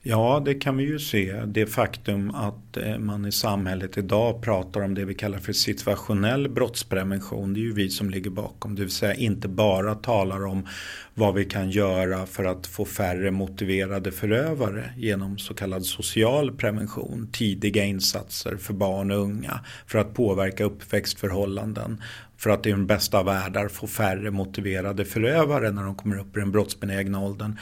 Ja, 0.09 0.43
det 0.45 0.55
kan 0.55 0.77
vi 0.77 0.85
ju 0.85 0.99
se. 0.99 1.43
Det 1.47 1.67
faktum 1.67 2.31
att 2.31 2.77
eh, 2.77 2.99
man 2.99 3.27
i 3.27 3.33
samhället 3.33 3.99
idag 3.99 4.43
pratar 4.43 4.81
om 4.81 4.95
det 4.95 5.05
vi 5.05 5.15
kallar 5.15 5.39
för 5.39 5.53
situationell 5.53 6.49
brottsprevention. 6.49 7.55
Det 7.55 7.61
är 7.61 7.63
ju 7.63 7.73
vi 7.73 7.89
som 7.89 8.11
ligger 8.11 8.31
bakom. 8.31 8.75
Det 8.75 8.83
vill 8.83 8.91
säga 8.91 9.15
inte 9.15 9.49
bara 9.49 9.95
talar 9.95 10.47
om 10.47 10.67
vad 11.15 11.35
vi 11.35 11.45
kan 11.45 11.71
göra 11.71 12.27
för 12.27 12.45
att 12.45 12.67
få 12.67 12.85
färre 12.85 13.31
motiverade 13.31 14.13
förövare 14.13 14.91
genom 14.97 15.39
så 15.39 15.55
kallad 15.55 15.87
social 15.87 16.57
prevention. 16.57 17.29
Tidiga 17.33 17.85
insatser 17.85 18.57
för 18.57 18.75
barn 18.75 19.11
och 19.11 19.19
unga 19.19 19.61
för 19.87 19.99
att 19.99 20.15
påverka 20.15 20.65
uppväxtförhållanden 20.65 22.03
för 22.39 22.51
att 22.51 22.67
i 22.67 22.71
den 22.71 22.87
bästa 22.87 23.19
av 23.19 23.25
världar 23.25 23.69
få 23.69 23.87
färre 23.87 24.31
motiverade 24.31 25.05
förövare 25.05 25.71
när 25.71 25.83
de 25.83 25.95
kommer 25.95 26.19
upp 26.19 26.37
i 26.37 26.41
den 26.41 26.53
brottsbenägna 26.53 27.21
åldern. 27.21 27.59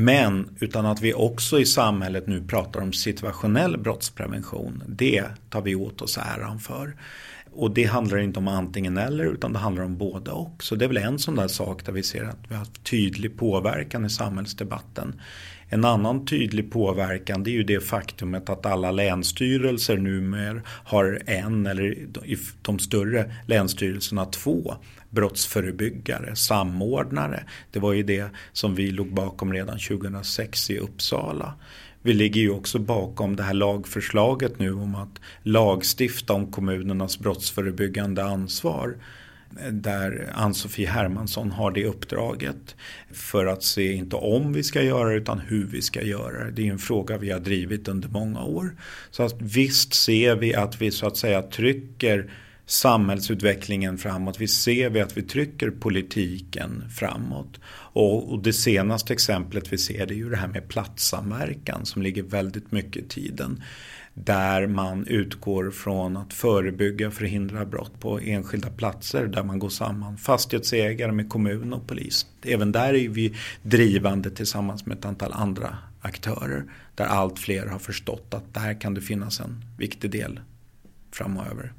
Men 0.00 0.48
utan 0.60 0.86
att 0.86 1.02
vi 1.02 1.14
också 1.14 1.60
i 1.60 1.66
samhället 1.66 2.26
nu 2.26 2.42
pratar 2.42 2.80
om 2.80 2.92
situationell 2.92 3.78
brottsprevention. 3.78 4.82
Det 4.86 5.24
tar 5.50 5.62
vi 5.62 5.74
åt 5.74 6.02
oss 6.02 6.18
äran 6.18 6.58
för. 6.58 6.96
Och 7.52 7.74
det 7.74 7.84
handlar 7.84 8.18
inte 8.18 8.38
om 8.38 8.48
antingen 8.48 8.96
eller 8.96 9.24
utan 9.24 9.52
det 9.52 9.58
handlar 9.58 9.84
om 9.84 9.96
både 9.96 10.30
och. 10.30 10.62
Så 10.62 10.74
det 10.74 10.84
är 10.84 10.88
väl 10.88 10.96
en 10.96 11.18
sån 11.18 11.36
där 11.36 11.48
sak 11.48 11.86
där 11.86 11.92
vi 11.92 12.02
ser 12.02 12.24
att 12.24 12.38
vi 12.48 12.54
har 12.54 12.58
haft 12.58 12.84
tydlig 12.84 13.36
påverkan 13.36 14.04
i 14.04 14.10
samhällsdebatten. 14.10 15.20
En 15.68 15.84
annan 15.84 16.26
tydlig 16.26 16.72
påverkan 16.72 17.42
det 17.42 17.50
är 17.50 17.52
ju 17.52 17.62
det 17.62 17.80
faktumet 17.80 18.48
att 18.48 18.66
alla 18.66 18.90
länsstyrelser 18.90 19.96
numera 19.96 20.60
har 20.66 21.22
en 21.26 21.66
eller 21.66 22.08
de 22.62 22.78
större 22.78 23.34
länsstyrelserna 23.46 24.24
två 24.24 24.74
brottsförebyggare, 25.10 26.36
samordnare. 26.36 27.44
Det 27.70 27.78
var 27.78 27.92
ju 27.92 28.02
det 28.02 28.30
som 28.52 28.74
vi 28.74 28.90
låg 28.90 29.14
bakom 29.14 29.52
redan 29.52 29.78
2006 29.78 30.70
i 30.70 30.78
Uppsala. 30.78 31.54
Vi 32.02 32.12
ligger 32.12 32.40
ju 32.40 32.50
också 32.50 32.78
bakom 32.78 33.36
det 33.36 33.42
här 33.42 33.54
lagförslaget 33.54 34.58
nu 34.58 34.72
om 34.72 34.94
att 34.94 35.20
lagstifta 35.42 36.32
om 36.32 36.52
kommunernas 36.52 37.18
brottsförebyggande 37.18 38.24
ansvar 38.24 38.96
där 39.70 40.32
Ann-Sofie 40.34 40.88
Hermansson 40.88 41.50
har 41.50 41.70
det 41.70 41.84
uppdraget 41.84 42.76
för 43.12 43.46
att 43.46 43.62
se 43.62 43.92
inte 43.92 44.16
om 44.16 44.52
vi 44.52 44.62
ska 44.62 44.82
göra 44.82 45.08
det 45.08 45.14
utan 45.14 45.38
hur 45.38 45.64
vi 45.64 45.82
ska 45.82 46.02
göra 46.02 46.44
det. 46.44 46.50
Det 46.50 46.68
är 46.68 46.72
en 46.72 46.78
fråga 46.78 47.18
vi 47.18 47.30
har 47.30 47.40
drivit 47.40 47.88
under 47.88 48.08
många 48.08 48.44
år. 48.44 48.76
Så 49.10 49.22
att 49.22 49.42
visst 49.42 49.94
ser 49.94 50.36
vi 50.36 50.54
att 50.54 50.82
vi 50.82 50.90
så 50.90 51.06
att 51.06 51.16
säga 51.16 51.42
trycker 51.42 52.30
samhällsutvecklingen 52.68 53.98
framåt. 53.98 54.40
Vi 54.40 54.48
ser 54.48 54.90
vi 54.90 55.00
att 55.00 55.16
vi 55.16 55.22
trycker 55.22 55.70
politiken 55.70 56.84
framåt. 56.90 57.60
Och, 57.70 58.32
och, 58.32 58.42
det 58.42 58.52
senaste 58.52 59.12
exemplet 59.12 59.72
vi 59.72 59.78
ser 59.78 60.06
det 60.06 60.14
är 60.14 60.16
ju 60.16 60.30
det 60.30 60.36
här 60.36 60.48
med 60.48 60.68
platssamverkan 60.68 61.86
som 61.86 62.02
ligger 62.02 62.22
väldigt 62.22 62.72
mycket 62.72 63.04
i 63.04 63.08
tiden. 63.08 63.62
Där 64.14 64.66
man 64.66 65.06
utgår 65.06 65.70
från 65.70 66.16
att 66.16 66.32
förebygga 66.32 67.06
och 67.06 67.14
förhindra 67.14 67.64
brott 67.64 68.00
på 68.00 68.20
enskilda 68.20 68.70
platser 68.70 69.26
där 69.26 69.42
man 69.42 69.58
går 69.58 69.68
samman. 69.68 70.16
Fastighetsägare 70.16 71.12
med 71.12 71.28
kommun 71.28 71.72
och 71.72 71.86
polis. 71.86 72.26
Även 72.42 72.72
där 72.72 72.94
är 72.94 73.08
vi 73.08 73.34
drivande 73.62 74.30
tillsammans 74.30 74.86
med 74.86 74.98
ett 74.98 75.04
antal 75.04 75.32
andra 75.32 75.78
aktörer. 76.00 76.64
Där 76.94 77.06
allt 77.06 77.38
fler 77.38 77.66
har 77.66 77.78
förstått 77.78 78.34
att 78.34 78.54
där 78.54 78.80
kan 78.80 78.94
det 78.94 79.00
finnas 79.00 79.40
en 79.40 79.64
viktig 79.78 80.10
del 80.10 80.40
framöver. 81.12 81.72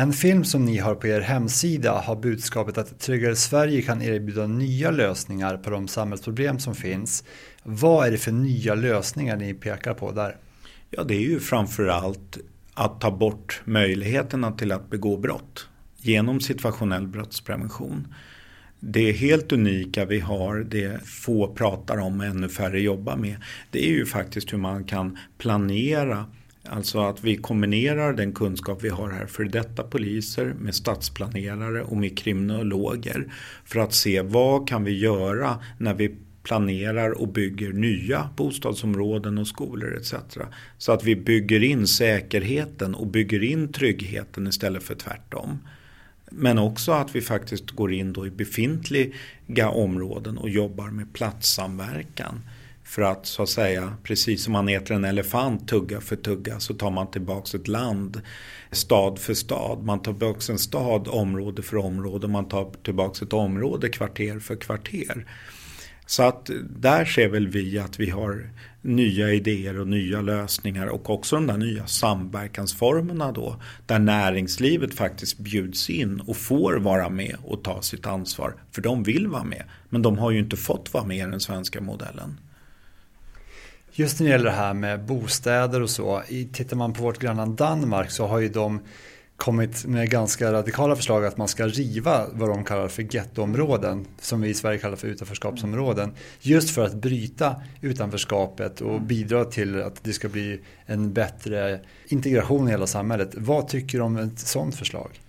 En 0.00 0.12
film 0.12 0.44
som 0.44 0.64
ni 0.64 0.78
har 0.78 0.94
på 0.94 1.06
er 1.06 1.20
hemsida 1.20 1.92
har 1.92 2.16
budskapet 2.16 2.78
att 2.78 2.98
Tryggare 2.98 3.36
Sverige 3.36 3.82
kan 3.82 4.02
erbjuda 4.02 4.46
nya 4.46 4.90
lösningar 4.90 5.56
på 5.56 5.70
de 5.70 5.88
samhällsproblem 5.88 6.58
som 6.58 6.74
finns. 6.74 7.24
Vad 7.62 8.06
är 8.06 8.10
det 8.10 8.18
för 8.18 8.32
nya 8.32 8.74
lösningar 8.74 9.36
ni 9.36 9.54
pekar 9.54 9.94
på 9.94 10.12
där? 10.12 10.36
Ja, 10.90 11.04
det 11.04 11.14
är 11.14 11.20
ju 11.20 11.40
framförallt 11.40 12.38
att 12.74 13.00
ta 13.00 13.10
bort 13.10 13.62
möjligheterna 13.64 14.52
till 14.52 14.72
att 14.72 14.90
begå 14.90 15.16
brott 15.16 15.68
genom 15.96 16.40
situationell 16.40 17.06
brottsprevention. 17.06 18.14
Det 18.80 19.12
helt 19.12 19.52
unika 19.52 20.04
vi 20.04 20.20
har, 20.20 20.56
det 20.56 21.04
få 21.04 21.54
pratar 21.54 21.98
om 21.98 22.20
och 22.20 22.26
ännu 22.26 22.48
färre 22.48 22.80
jobbar 22.80 23.16
med, 23.16 23.36
det 23.70 23.88
är 23.88 23.90
ju 23.90 24.06
faktiskt 24.06 24.52
hur 24.52 24.58
man 24.58 24.84
kan 24.84 25.18
planera 25.38 26.26
Alltså 26.64 27.00
att 27.00 27.24
vi 27.24 27.36
kombinerar 27.36 28.12
den 28.12 28.32
kunskap 28.32 28.84
vi 28.84 28.88
har 28.88 29.10
här 29.10 29.26
för 29.26 29.44
detta 29.44 29.82
poliser 29.82 30.54
med 30.58 30.74
stadsplanerare 30.74 31.82
och 31.82 31.96
med 31.96 32.18
kriminologer 32.18 33.32
för 33.64 33.80
att 33.80 33.94
se 33.94 34.22
vad 34.22 34.68
kan 34.68 34.84
vi 34.84 34.98
göra 34.98 35.58
när 35.78 35.94
vi 35.94 36.16
planerar 36.42 37.10
och 37.10 37.28
bygger 37.28 37.72
nya 37.72 38.30
bostadsområden 38.36 39.38
och 39.38 39.46
skolor 39.46 39.96
etc. 39.96 40.14
Så 40.78 40.92
att 40.92 41.04
vi 41.04 41.16
bygger 41.16 41.62
in 41.62 41.86
säkerheten 41.86 42.94
och 42.94 43.06
bygger 43.06 43.42
in 43.42 43.72
tryggheten 43.72 44.46
istället 44.46 44.82
för 44.82 44.94
tvärtom. 44.94 45.58
Men 46.30 46.58
också 46.58 46.92
att 46.92 47.16
vi 47.16 47.20
faktiskt 47.20 47.70
går 47.70 47.92
in 47.92 48.12
då 48.12 48.26
i 48.26 48.30
befintliga 48.30 49.70
områden 49.70 50.38
och 50.38 50.50
jobbar 50.50 50.90
med 50.90 51.12
platssamverkan. 51.12 52.40
För 52.90 53.02
att 53.02 53.26
så 53.26 53.42
att 53.42 53.48
säga, 53.48 53.96
precis 54.02 54.44
som 54.44 54.52
man 54.52 54.68
äter 54.68 54.96
en 54.96 55.04
elefant 55.04 55.68
tugga 55.68 56.00
för 56.00 56.16
tugga 56.16 56.60
så 56.60 56.74
tar 56.74 56.90
man 56.90 57.10
tillbaks 57.10 57.54
ett 57.54 57.68
land 57.68 58.20
stad 58.70 59.18
för 59.18 59.34
stad. 59.34 59.82
Man 59.82 60.02
tar 60.02 60.12
tillbaks 60.12 60.50
en 60.50 60.58
stad 60.58 61.08
område 61.08 61.62
för 61.62 61.76
område. 61.76 62.28
Man 62.28 62.48
tar 62.48 62.72
tillbaks 62.82 63.22
ett 63.22 63.32
område 63.32 63.88
kvarter 63.88 64.38
för 64.38 64.56
kvarter. 64.56 65.26
Så 66.06 66.22
att 66.22 66.50
där 66.70 67.04
ser 67.04 67.28
väl 67.28 67.48
vi 67.48 67.78
att 67.78 68.00
vi 68.00 68.10
har 68.10 68.50
nya 68.82 69.32
idéer 69.32 69.80
och 69.80 69.88
nya 69.88 70.20
lösningar 70.20 70.86
och 70.86 71.10
också 71.10 71.36
de 71.36 71.46
där 71.46 71.56
nya 71.56 71.86
samverkansformerna 71.86 73.32
då 73.32 73.60
där 73.86 73.98
näringslivet 73.98 74.94
faktiskt 74.94 75.38
bjuds 75.38 75.90
in 75.90 76.20
och 76.20 76.36
får 76.36 76.76
vara 76.76 77.08
med 77.08 77.36
och 77.44 77.64
ta 77.64 77.82
sitt 77.82 78.06
ansvar. 78.06 78.54
För 78.72 78.82
de 78.82 79.02
vill 79.02 79.26
vara 79.26 79.44
med 79.44 79.62
men 79.88 80.02
de 80.02 80.18
har 80.18 80.30
ju 80.30 80.38
inte 80.38 80.56
fått 80.56 80.94
vara 80.94 81.04
med 81.04 81.16
i 81.16 81.30
den 81.30 81.40
svenska 81.40 81.80
modellen. 81.80 82.38
Just 84.00 84.20
när 84.20 84.26
det 84.26 84.30
gäller 84.30 84.44
det 84.44 84.56
här 84.56 84.74
med 84.74 85.04
bostäder 85.04 85.82
och 85.82 85.90
så, 85.90 86.22
tittar 86.52 86.76
man 86.76 86.92
på 86.92 87.02
vårt 87.02 87.18
grannland 87.18 87.56
Danmark 87.56 88.10
så 88.10 88.26
har 88.26 88.38
ju 88.38 88.48
de 88.48 88.80
kommit 89.36 89.86
med 89.86 90.10
ganska 90.10 90.52
radikala 90.52 90.96
förslag 90.96 91.24
att 91.24 91.36
man 91.36 91.48
ska 91.48 91.66
riva 91.66 92.26
vad 92.32 92.48
de 92.48 92.64
kallar 92.64 92.88
för 92.88 93.14
gettoområden, 93.14 94.06
som 94.20 94.40
vi 94.40 94.48
i 94.48 94.54
Sverige 94.54 94.78
kallar 94.78 94.96
för 94.96 95.08
utanförskapsområden, 95.08 96.12
just 96.40 96.70
för 96.70 96.84
att 96.84 96.94
bryta 96.94 97.56
utanförskapet 97.80 98.80
och 98.80 99.00
bidra 99.00 99.44
till 99.44 99.82
att 99.82 100.04
det 100.04 100.12
ska 100.12 100.28
bli 100.28 100.60
en 100.86 101.12
bättre 101.12 101.80
integration 102.06 102.68
i 102.68 102.70
hela 102.70 102.86
samhället. 102.86 103.30
Vad 103.34 103.68
tycker 103.68 103.98
du 103.98 104.04
om 104.04 104.16
ett 104.16 104.38
sådant 104.38 104.74
förslag? 104.74 105.20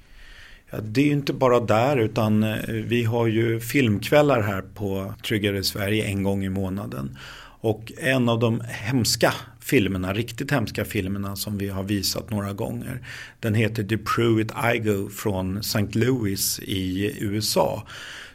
Ja, 0.69 0.77
det 0.81 1.01
är 1.01 1.11
inte 1.11 1.33
bara 1.33 1.59
där 1.59 1.97
utan 1.97 2.43
eh, 2.43 2.57
vi 2.67 3.03
har 3.03 3.27
ju 3.27 3.59
filmkvällar 3.59 4.41
här 4.41 4.61
på 4.61 5.13
Tryggare 5.27 5.63
Sverige 5.63 6.05
en 6.05 6.23
gång 6.23 6.43
i 6.43 6.49
månaden. 6.49 7.17
Och 7.61 7.91
en 7.97 8.29
av 8.29 8.39
de 8.39 8.61
hemska 8.67 9.33
filmerna, 9.59 10.13
riktigt 10.13 10.51
hemska 10.51 10.85
filmerna 10.85 11.35
som 11.35 11.57
vi 11.57 11.69
har 11.69 11.83
visat 11.83 12.29
några 12.29 12.53
gånger. 12.53 13.07
Den 13.39 13.53
heter 13.53 13.83
The 13.83 13.97
Pruitt 13.97 14.51
Igo 14.73 15.09
från 15.09 15.57
St. 15.57 15.87
Louis 15.99 16.59
i 16.59 17.15
USA. 17.19 17.87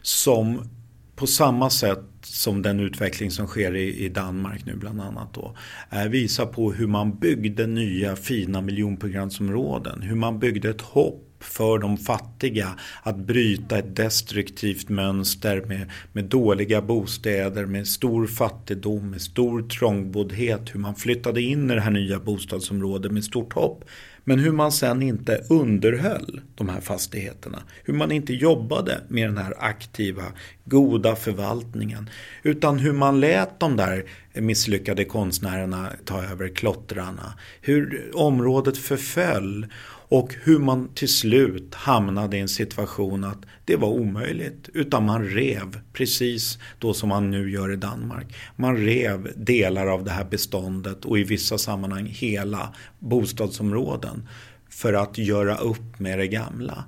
Som 0.02 0.68
på 1.16 1.26
samma 1.26 1.70
sätt 1.70 2.04
som 2.22 2.62
den 2.62 2.80
utveckling 2.80 3.30
som 3.30 3.46
sker 3.46 3.76
i, 3.76 4.04
i 4.04 4.08
Danmark 4.08 4.66
nu 4.66 4.76
bland 4.76 5.00
annat 5.00 5.34
då. 5.34 5.56
Eh, 5.90 6.04
visar 6.04 6.46
på 6.46 6.72
hur 6.72 6.86
man 6.86 7.18
byggde 7.18 7.66
nya 7.66 8.16
fina 8.16 8.60
miljonprogramsområden. 8.60 10.02
Hur 10.02 10.16
man 10.16 10.38
byggde 10.38 10.70
ett 10.70 10.80
hopp 10.80 11.25
för 11.46 11.78
de 11.78 11.96
fattiga 11.96 12.68
att 13.02 13.16
bryta 13.16 13.78
ett 13.78 13.96
destruktivt 13.96 14.88
mönster 14.88 15.64
med, 15.66 15.90
med 16.12 16.24
dåliga 16.24 16.82
bostäder, 16.82 17.66
med 17.66 17.88
stor 17.88 18.26
fattigdom, 18.26 19.10
med 19.10 19.22
stor 19.22 19.62
trångboddhet. 19.62 20.74
Hur 20.74 20.80
man 20.80 20.94
flyttade 20.94 21.42
in 21.42 21.70
i 21.70 21.74
det 21.74 21.80
här 21.80 21.90
nya 21.90 22.18
bostadsområdet 22.18 23.12
med 23.12 23.24
stort 23.24 23.52
hopp. 23.52 23.84
Men 24.28 24.38
hur 24.38 24.52
man 24.52 24.72
sen 24.72 25.02
inte 25.02 25.44
underhöll 25.48 26.40
de 26.54 26.68
här 26.68 26.80
fastigheterna. 26.80 27.62
Hur 27.84 27.94
man 27.94 28.12
inte 28.12 28.34
jobbade 28.34 29.00
med 29.08 29.28
den 29.28 29.38
här 29.38 29.54
aktiva, 29.58 30.24
goda 30.64 31.16
förvaltningen. 31.16 32.10
Utan 32.42 32.78
hur 32.78 32.92
man 32.92 33.20
lät 33.20 33.60
de 33.60 33.76
där 33.76 34.04
misslyckade 34.34 35.04
konstnärerna 35.04 35.92
ta 36.04 36.24
över 36.24 36.48
klottrarna. 36.48 37.34
Hur 37.60 38.10
området 38.14 38.78
förföll 38.78 39.66
och 40.08 40.34
hur 40.42 40.58
man 40.58 40.88
till 40.94 41.08
slut 41.08 41.74
hamnade 41.74 42.36
i 42.36 42.40
en 42.40 42.48
situation 42.48 43.24
att 43.24 43.38
det 43.64 43.76
var 43.76 43.88
omöjligt. 43.88 44.68
Utan 44.74 45.04
man 45.04 45.24
rev, 45.24 45.80
precis 45.92 46.58
då 46.78 46.94
som 46.94 47.08
man 47.08 47.30
nu 47.30 47.50
gör 47.50 47.72
i 47.72 47.76
Danmark. 47.76 48.36
Man 48.56 48.76
rev 48.76 49.32
delar 49.36 49.86
av 49.86 50.04
det 50.04 50.10
här 50.10 50.24
beståndet 50.24 51.04
och 51.04 51.18
i 51.18 51.24
vissa 51.24 51.58
sammanhang 51.58 52.06
hela 52.06 52.74
bostadsområden. 52.98 54.28
För 54.68 54.92
att 54.92 55.18
göra 55.18 55.56
upp 55.56 55.98
med 55.98 56.18
det 56.18 56.26
gamla. 56.26 56.84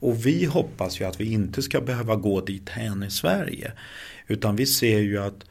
Och 0.00 0.26
vi 0.26 0.44
hoppas 0.44 1.00
ju 1.00 1.04
att 1.04 1.20
vi 1.20 1.32
inte 1.32 1.62
ska 1.62 1.80
behöva 1.80 2.16
gå 2.16 2.40
dit 2.40 2.68
hän 2.68 3.02
i 3.02 3.10
Sverige. 3.10 3.72
Utan 4.26 4.56
vi 4.56 4.66
ser 4.66 4.98
ju 4.98 5.18
att 5.18 5.44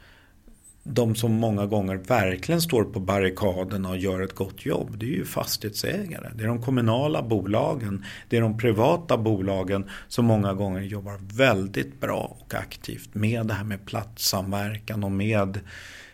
de 0.84 1.14
som 1.14 1.32
många 1.32 1.66
gånger 1.66 1.96
verkligen 1.96 2.60
står 2.60 2.84
på 2.84 3.00
barrikaderna 3.00 3.88
och 3.88 3.96
gör 3.96 4.20
ett 4.20 4.34
gott 4.34 4.66
jobb, 4.66 4.98
det 4.98 5.06
är 5.06 5.16
ju 5.16 5.24
fastighetsägare. 5.24 6.30
Det 6.34 6.44
är 6.44 6.48
de 6.48 6.62
kommunala 6.62 7.22
bolagen, 7.22 8.04
det 8.28 8.36
är 8.36 8.40
de 8.40 8.58
privata 8.58 9.18
bolagen 9.18 9.84
som 10.08 10.24
många 10.24 10.54
gånger 10.54 10.80
jobbar 10.80 11.20
väldigt 11.36 12.00
bra 12.00 12.36
och 12.40 12.54
aktivt 12.54 13.14
med 13.14 13.46
det 13.46 13.54
här 13.54 13.64
med 13.64 13.86
platssamverkan 13.86 15.04
och 15.04 15.12
med 15.12 15.60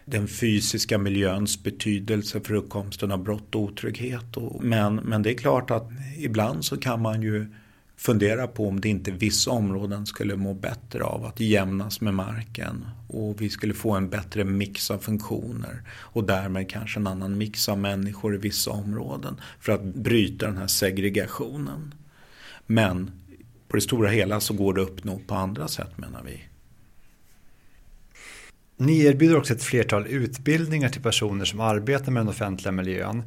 den 0.04 0.28
fysiska 0.28 0.98
miljöns 0.98 1.62
betydelse 1.62 2.40
för 2.40 2.54
uppkomsten 2.54 3.12
av 3.12 3.22
brott 3.22 3.54
och 3.54 3.60
otrygghet. 3.60 4.36
Men, 4.60 4.94
men 4.94 5.22
det 5.22 5.30
är 5.30 5.38
klart 5.38 5.70
att 5.70 5.90
ibland 6.18 6.64
så 6.64 6.76
kan 6.76 7.02
man 7.02 7.22
ju 7.22 7.46
fundera 8.00 8.46
på 8.46 8.68
om 8.68 8.80
det 8.80 8.88
inte 8.88 9.10
vissa 9.10 9.50
områden 9.50 10.06
skulle 10.06 10.36
må 10.36 10.54
bättre 10.54 11.04
av 11.04 11.24
att 11.24 11.40
jämnas 11.40 12.00
med 12.00 12.14
marken 12.14 12.86
och 13.08 13.40
vi 13.40 13.50
skulle 13.50 13.74
få 13.74 13.92
en 13.92 14.10
bättre 14.10 14.44
mix 14.44 14.90
av 14.90 14.98
funktioner 14.98 15.82
och 15.90 16.24
därmed 16.24 16.70
kanske 16.70 17.00
en 17.00 17.06
annan 17.06 17.38
mix 17.38 17.68
av 17.68 17.78
människor 17.78 18.34
i 18.34 18.38
vissa 18.38 18.70
områden 18.70 19.40
för 19.60 19.72
att 19.72 19.82
bryta 19.82 20.46
den 20.46 20.56
här 20.56 20.66
segregationen. 20.66 21.94
Men 22.66 23.10
på 23.68 23.76
det 23.76 23.82
stora 23.82 24.08
hela 24.08 24.40
så 24.40 24.54
går 24.54 24.74
det 24.74 24.82
att 24.82 24.88
uppnå 24.88 25.20
på 25.26 25.34
andra 25.34 25.68
sätt 25.68 25.98
menar 25.98 26.22
vi. 26.22 26.40
Ni 28.76 29.00
erbjuder 29.04 29.36
också 29.36 29.54
ett 29.54 29.62
flertal 29.62 30.06
utbildningar 30.06 30.88
till 30.88 31.02
personer 31.02 31.44
som 31.44 31.60
arbetar 31.60 32.12
med 32.12 32.20
den 32.20 32.28
offentliga 32.28 32.72
miljön. 32.72 33.22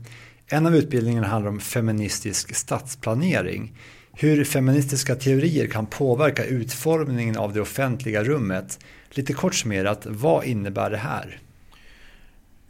En 0.47 0.65
av 0.65 0.75
utbildningarna 0.75 1.27
handlar 1.27 1.51
om 1.51 1.59
feministisk 1.59 2.55
stadsplanering 2.55 3.73
hur 4.13 4.43
feministiska 4.43 5.15
teorier 5.15 5.67
kan 5.67 5.85
påverka 5.85 6.45
utformningen 6.45 7.37
av 7.37 7.53
det 7.53 7.61
offentliga 7.61 8.23
rummet. 8.23 8.79
Lite 9.09 9.33
kort 9.33 9.55
summerat, 9.55 10.05
vad 10.09 10.45
innebär 10.45 10.89
det 10.89 10.97
här? 10.97 11.39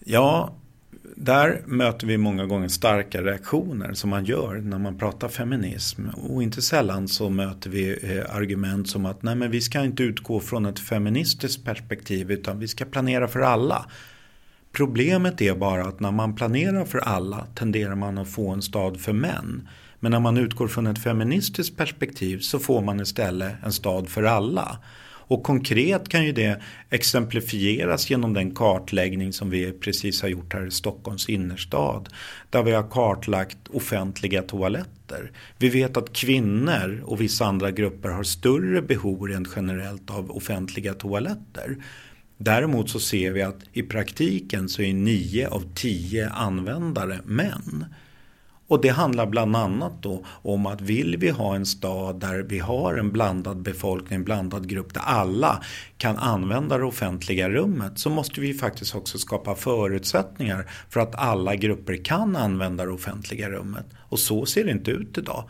Ja, 0.06 0.56
där 1.16 1.62
möter 1.66 2.08
vi 2.08 2.18
många 2.18 2.46
gånger 2.46 2.68
starka 2.68 3.22
reaktioner 3.22 3.94
som 3.94 4.10
man 4.10 4.26
gör 4.26 4.56
när 4.56 4.80
man 4.80 4.98
pratar 4.98 5.28
feminism. 5.28 6.10
Och 6.10 6.44
inte 6.44 6.62
sällan 6.62 7.08
så 7.08 7.30
möter 7.30 7.70
vi 7.70 8.00
eh, 8.04 8.36
argument 8.36 8.90
som 8.90 9.06
att 9.06 9.24
nej 9.24 9.36
men 9.36 9.52
vi 9.52 9.62
ska 9.62 9.84
inte 9.84 10.04
utgå 10.04 10.40
från 10.40 10.66
ett 10.66 10.80
feministiskt 10.80 11.66
perspektiv 11.66 12.32
utan 12.32 12.60
vi 12.60 12.68
ska 12.68 12.86
planera 12.86 13.28
för 13.28 13.40
alla. 13.40 13.86
Problemet 14.72 15.42
är 15.42 15.56
bara 15.56 15.86
att 15.86 16.00
när 16.00 16.12
man 16.12 16.36
planerar 16.36 16.86
för 16.86 17.00
alla 17.00 17.48
tenderar 17.56 17.96
man 17.96 18.18
att 18.18 18.30
få 18.30 18.50
en 18.50 18.62
stad 18.62 19.00
för 19.00 19.14
män. 19.14 19.68
Men 20.04 20.12
när 20.12 20.20
man 20.20 20.38
utgår 20.38 20.68
från 20.68 20.88
ett 20.88 21.04
feministiskt 21.04 21.78
perspektiv 21.78 22.40
så 22.40 22.60
får 22.60 22.82
man 22.82 23.00
istället 23.00 23.54
en 23.64 23.72
stad 23.72 24.10
för 24.10 24.24
alla. 24.24 24.78
Och 25.06 25.44
konkret 25.44 26.10
kan 26.10 26.26
ju 26.26 26.32
det 26.32 26.62
exemplifieras 26.90 28.10
genom 28.10 28.34
den 28.34 28.56
kartläggning 28.56 29.34
som 29.34 29.50
vi 29.50 29.72
precis 29.72 30.22
har 30.22 30.30
gjort 30.30 30.54
här 30.54 30.68
i 30.68 30.72
Stockholms 30.72 31.30
innerstad. 31.30 32.10
Där 32.50 32.64
vi 32.64 32.72
har 32.72 32.90
kartlagt 32.90 33.58
offentliga 33.70 34.42
toaletter. 34.42 35.32
Vi 35.58 35.70
vet 35.70 35.98
att 35.98 36.14
kvinnor 36.14 37.04
och 37.06 37.22
vissa 37.22 37.46
andra 37.46 37.72
grupper 37.72 38.10
har 38.10 38.24
större 38.24 38.82
behov 38.82 39.28
rent 39.28 39.48
generellt 39.56 40.10
av 40.10 40.32
offentliga 40.32 40.94
toaletter. 40.94 41.78
Däremot 42.38 42.90
så 42.90 43.00
ser 43.00 43.32
vi 43.32 43.42
att 43.42 43.60
i 43.74 43.84
praktiken 43.84 44.70
så 44.70 44.82
är 44.82 44.94
nio 44.94 45.48
av 45.48 45.74
tio 45.76 46.30
användare 46.30 47.20
män. 47.26 47.86
Och 48.74 48.82
det 48.82 48.90
handlar 48.90 49.26
bland 49.26 49.56
annat 49.56 50.04
då 50.04 50.26
om 50.28 50.66
att 50.66 50.82
vill 50.82 51.18
vi 51.18 51.30
ha 51.30 51.56
en 51.56 51.66
stad 51.66 52.20
där 52.20 52.46
vi 52.50 52.60
har 52.60 52.94
en 52.94 53.12
blandad 53.12 53.62
befolkning, 53.62 54.18
en 54.18 54.24
blandad 54.24 54.70
grupp 54.70 54.94
där 54.94 55.02
alla 55.02 55.64
kan 55.98 56.18
använda 56.18 56.78
det 56.78 56.84
offentliga 56.84 57.50
rummet 57.50 58.00
så 58.00 58.10
måste 58.10 58.42
vi 58.42 58.54
faktiskt 58.54 58.96
också 58.96 59.18
skapa 59.18 59.56
förutsättningar 59.56 60.72
för 60.90 61.00
att 61.00 61.16
alla 61.16 61.56
grupper 61.56 62.06
kan 62.06 62.36
använda 62.36 62.86
det 62.86 62.92
offentliga 62.92 63.50
rummet. 63.50 63.86
Och 64.00 64.20
så 64.20 64.46
ser 64.46 64.64
det 64.64 64.72
inte 64.72 64.92
ut 64.92 65.18
idag. 65.18 65.50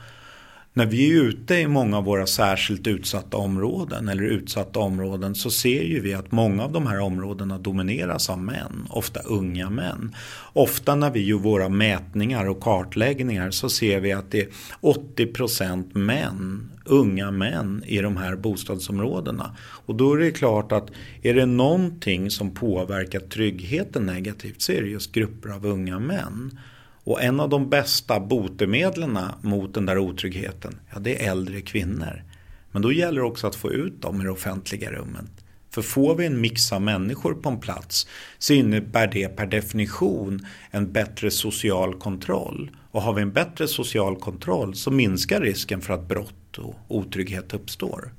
När 0.75 0.85
vi 0.85 1.11
är 1.11 1.23
ute 1.23 1.55
i 1.55 1.67
många 1.67 1.97
av 1.97 2.03
våra 2.03 2.25
särskilt 2.25 2.87
utsatta 2.87 3.37
områden 3.37 4.09
eller 4.09 4.23
utsatta 4.23 4.79
områden 4.79 5.35
så 5.35 5.51
ser 5.51 5.83
ju 5.83 5.99
vi 5.99 6.13
att 6.13 6.31
många 6.31 6.63
av 6.63 6.71
de 6.71 6.87
här 6.87 6.99
områdena 6.99 7.57
domineras 7.57 8.29
av 8.29 8.39
män, 8.39 8.87
ofta 8.89 9.19
unga 9.19 9.69
män. 9.69 10.15
Ofta 10.53 10.95
när 10.95 11.11
vi 11.11 11.25
gör 11.25 11.37
våra 11.37 11.69
mätningar 11.69 12.49
och 12.49 12.59
kartläggningar 12.59 13.51
så 13.51 13.69
ser 13.69 13.99
vi 13.99 14.13
att 14.13 14.31
det 14.31 14.41
är 14.41 14.49
80% 14.81 15.97
män, 15.97 16.71
unga 16.85 17.31
män 17.31 17.83
i 17.85 17.99
de 17.99 18.17
här 18.17 18.35
bostadsområdena. 18.35 19.55
Och 19.85 19.95
då 19.95 20.13
är 20.13 20.17
det 20.17 20.31
klart 20.31 20.71
att 20.71 20.91
är 21.21 21.33
det 21.33 21.45
någonting 21.45 22.29
som 22.29 22.53
påverkar 22.53 23.19
tryggheten 23.19 24.05
negativt 24.05 24.61
så 24.61 24.71
är 24.71 24.81
det 24.81 24.89
just 24.89 25.11
grupper 25.11 25.49
av 25.49 25.65
unga 25.65 25.99
män. 25.99 26.59
Och 27.03 27.23
en 27.23 27.39
av 27.39 27.49
de 27.49 27.69
bästa 27.69 28.19
botemedlen 28.19 29.19
mot 29.41 29.73
den 29.73 29.85
där 29.85 29.97
otryggheten, 29.97 30.79
ja 30.93 30.99
det 30.99 31.25
är 31.25 31.31
äldre 31.31 31.61
kvinnor. 31.61 32.23
Men 32.71 32.81
då 32.81 32.91
gäller 32.91 33.21
det 33.21 33.27
också 33.27 33.47
att 33.47 33.55
få 33.55 33.71
ut 33.71 34.01
dem 34.01 34.21
i 34.21 34.23
det 34.23 34.31
offentliga 34.31 34.91
rummet. 34.91 35.25
För 35.69 35.81
får 35.81 36.15
vi 36.15 36.25
en 36.25 36.41
mix 36.41 36.71
av 36.71 36.81
människor 36.81 37.33
på 37.33 37.49
en 37.49 37.59
plats 37.59 38.07
så 38.37 38.53
innebär 38.53 39.07
det 39.07 39.27
per 39.27 39.45
definition 39.45 40.45
en 40.71 40.91
bättre 40.91 41.31
social 41.31 41.93
kontroll. 41.93 42.71
Och 42.91 43.01
har 43.01 43.13
vi 43.13 43.21
en 43.21 43.31
bättre 43.31 43.67
social 43.67 44.15
kontroll 44.15 44.75
så 44.75 44.91
minskar 44.91 45.41
risken 45.41 45.81
för 45.81 45.93
att 45.93 46.07
brott 46.07 46.57
och 46.57 46.75
otrygghet 46.87 47.53
uppstår. 47.53 48.11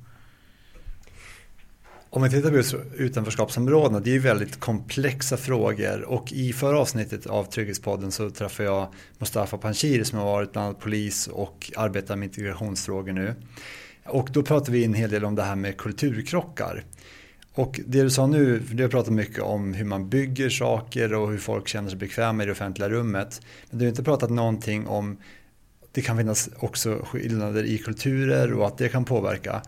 Om 2.15 2.23
vi 2.23 2.29
tittar 2.29 2.51
på 2.51 2.83
utanförskapsområdena, 2.97 3.99
det 3.99 4.09
är 4.09 4.13
ju 4.13 4.19
väldigt 4.19 4.59
komplexa 4.59 5.37
frågor 5.37 6.01
och 6.01 6.31
i 6.31 6.53
förra 6.53 6.79
avsnittet 6.79 7.25
av 7.25 7.43
Trygghetspodden 7.43 8.11
så 8.11 8.29
träffade 8.29 8.69
jag 8.69 8.93
Mustafa 9.17 9.57
Panshiri 9.57 10.05
som 10.05 10.19
har 10.19 10.25
varit 10.25 10.51
bland 10.51 10.67
annat 10.67 10.79
polis 10.79 11.27
och 11.27 11.71
arbetar 11.75 12.15
med 12.15 12.25
integrationsfrågor 12.25 13.13
nu. 13.13 13.35
Och 14.05 14.29
då 14.31 14.43
pratade 14.43 14.71
vi 14.71 14.85
en 14.85 14.93
hel 14.93 15.09
del 15.09 15.25
om 15.25 15.35
det 15.35 15.43
här 15.43 15.55
med 15.55 15.77
kulturkrockar. 15.77 16.83
Och 17.53 17.79
det 17.85 18.03
du 18.03 18.09
sa 18.09 18.27
nu, 18.27 18.59
för 18.59 18.75
du 18.75 18.83
har 18.83 18.89
pratat 18.89 19.13
mycket 19.13 19.43
om 19.43 19.73
hur 19.73 19.85
man 19.85 20.09
bygger 20.09 20.49
saker 20.49 21.13
och 21.13 21.31
hur 21.31 21.37
folk 21.37 21.67
känner 21.67 21.89
sig 21.89 21.99
bekväma 21.99 22.43
i 22.43 22.45
det 22.45 22.51
offentliga 22.51 22.89
rummet. 22.89 23.41
Men 23.69 23.79
du 23.79 23.85
har 23.85 23.89
inte 23.89 24.03
pratat 24.03 24.29
någonting 24.29 24.87
om 24.87 25.17
det 25.91 26.01
kan 26.01 26.17
finnas 26.17 26.49
också 26.57 27.05
skillnader 27.05 27.63
i 27.63 27.77
kulturer 27.77 28.53
och 28.53 28.67
att 28.67 28.77
det 28.77 28.89
kan 28.89 29.05
påverka. 29.05 29.61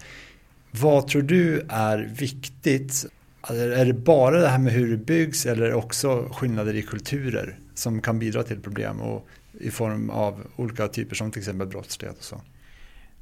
Vad 0.81 1.07
tror 1.07 1.21
du 1.21 1.65
är 1.69 1.97
viktigt? 2.19 3.05
Alltså, 3.41 3.63
är 3.63 3.85
det 3.85 3.93
bara 3.93 4.39
det 4.39 4.47
här 4.47 4.59
med 4.59 4.73
hur 4.73 4.91
det 4.91 4.97
byggs 4.97 5.45
eller 5.45 5.73
också 5.73 6.29
skillnader 6.33 6.73
i 6.73 6.81
kulturer 6.81 7.59
som 7.73 8.01
kan 8.01 8.19
bidra 8.19 8.43
till 8.43 8.61
problem 8.61 9.01
och 9.01 9.27
i 9.59 9.71
form 9.71 10.09
av 10.09 10.47
olika 10.55 10.87
typer 10.87 11.15
som 11.15 11.31
till 11.31 11.39
exempel 11.39 11.67
brottslighet 11.67 12.17
och 12.17 12.23
så? 12.23 12.41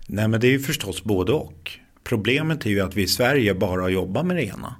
Nej 0.07 0.27
men 0.27 0.41
det 0.41 0.47
är 0.47 0.51
ju 0.51 0.59
förstås 0.59 1.03
både 1.03 1.31
och. 1.31 1.71
Problemet 2.03 2.65
är 2.65 2.69
ju 2.69 2.81
att 2.81 2.95
vi 2.95 3.01
i 3.01 3.07
Sverige 3.07 3.53
bara 3.53 3.89
jobbar 3.89 4.23
med 4.23 4.35
det 4.35 4.43
ena. 4.43 4.75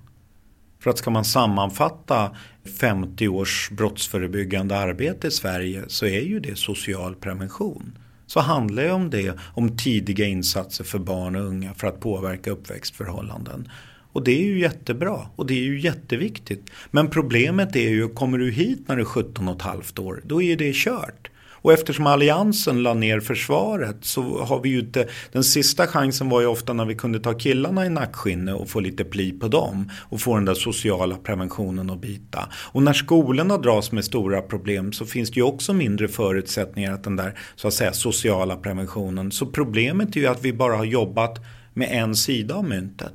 För 0.80 0.90
att 0.90 0.98
ska 0.98 1.10
man 1.10 1.26
sammanfatta 1.26 2.36
50 2.80 3.28
års 3.28 3.70
brottsförebyggande 3.72 4.78
arbete 4.78 5.28
i 5.28 5.32
Sverige 5.32 5.84
så 5.88 6.06
är 6.06 6.22
ju 6.22 6.40
det 6.40 6.58
social 6.58 7.16
prevention. 7.16 7.98
Så 8.28 8.40
handlar 8.40 8.84
det 8.84 8.92
om 8.92 9.10
det, 9.10 9.36
om 9.54 9.78
tidiga 9.78 10.26
insatser 10.26 10.84
för 10.84 11.00
barn 11.00 11.36
och 11.36 11.46
unga 11.46 11.74
för 11.74 11.88
att 11.88 12.00
påverka 12.00 12.52
uppväxtförhållanden. 12.52 13.70
Och 14.12 14.24
det 14.24 14.32
är 14.32 14.44
ju 14.44 14.60
jättebra 14.60 15.20
och 15.36 15.46
det 15.46 15.54
är 15.54 15.64
ju 15.64 15.80
jätteviktigt. 15.80 16.70
Men 16.92 17.10
problemet 17.10 17.76
är 17.76 17.90
ju, 17.90 18.08
kommer 18.08 18.38
du 18.38 18.52
hit 18.52 18.88
när 18.88 18.96
du 18.96 19.02
är 19.02 19.06
17 19.06 19.48
och 19.48 19.56
ett 19.56 19.62
halvt 19.62 20.00
år, 20.00 20.22
då 20.26 20.42
är 20.42 20.58
det 20.58 20.76
kört. 20.76 21.30
Och 21.66 21.74
eftersom 21.74 22.08
alliansen 22.08 22.84
la 22.84 22.94
ner 22.94 23.20
försvaret 23.20 23.98
så 24.02 24.44
har 24.44 24.62
vi 24.62 24.70
ju 24.70 24.80
inte, 24.80 25.08
den 25.32 25.44
sista 25.44 25.88
chansen 25.88 26.30
var 26.30 26.42
ju 26.42 26.48
ofta 26.48 26.74
när 26.74 26.86
vi 26.86 26.96
kunde 26.96 27.20
ta 27.20 27.34
killarna 27.34 27.86
i 27.86 27.90
nackskinne 27.90 28.54
och 28.54 28.70
få 28.70 28.80
lite 28.80 29.04
pli 29.04 29.32
på 29.32 29.48
dem 29.48 29.92
och 30.10 30.22
få 30.22 30.36
den 30.36 30.46
där 30.46 30.54
sociala 30.54 31.18
preventionen 31.18 31.90
att 31.90 32.02
bita. 32.02 32.50
Och 32.54 32.84
när 32.84 32.94
skolorna 32.94 33.58
dras 33.58 33.92
med 33.92 34.06
stora 34.06 34.42
problem 34.42 34.94
så 34.94 35.06
finns 35.06 35.32
det 35.32 35.36
ju 35.36 35.44
också 35.44 35.74
mindre 35.74 36.08
förutsättningar 36.08 36.94
att 36.94 37.04
den 37.04 37.16
där 37.16 37.40
så 37.56 37.68
att 37.68 37.74
säga 37.74 37.94
sociala 37.94 38.56
preventionen. 38.56 39.32
Så 39.32 39.46
problemet 39.46 40.16
är 40.16 40.20
ju 40.20 40.28
att 40.28 40.46
vi 40.46 40.54
bara 40.54 40.76
har 40.76 40.86
jobbat 40.86 41.40
med 41.74 41.90
en 41.92 42.16
sida 42.16 42.56
av 42.56 42.64
myntet. 42.64 43.14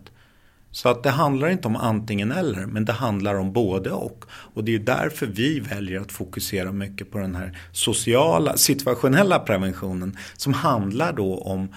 Så 0.72 0.88
att 0.88 1.02
det 1.02 1.10
handlar 1.10 1.48
inte 1.48 1.68
om 1.68 1.76
antingen 1.76 2.32
eller, 2.32 2.66
men 2.66 2.84
det 2.84 2.92
handlar 2.92 3.34
om 3.34 3.52
både 3.52 3.90
och. 3.90 4.24
Och 4.30 4.64
det 4.64 4.74
är 4.74 4.78
därför 4.78 5.26
vi 5.26 5.60
väljer 5.60 6.00
att 6.00 6.12
fokusera 6.12 6.72
mycket 6.72 7.10
på 7.10 7.18
den 7.18 7.34
här 7.34 7.58
sociala, 7.72 8.56
situationella 8.56 9.38
preventionen 9.38 10.16
som 10.36 10.54
handlar 10.54 11.12
då 11.12 11.38
om 11.38 11.68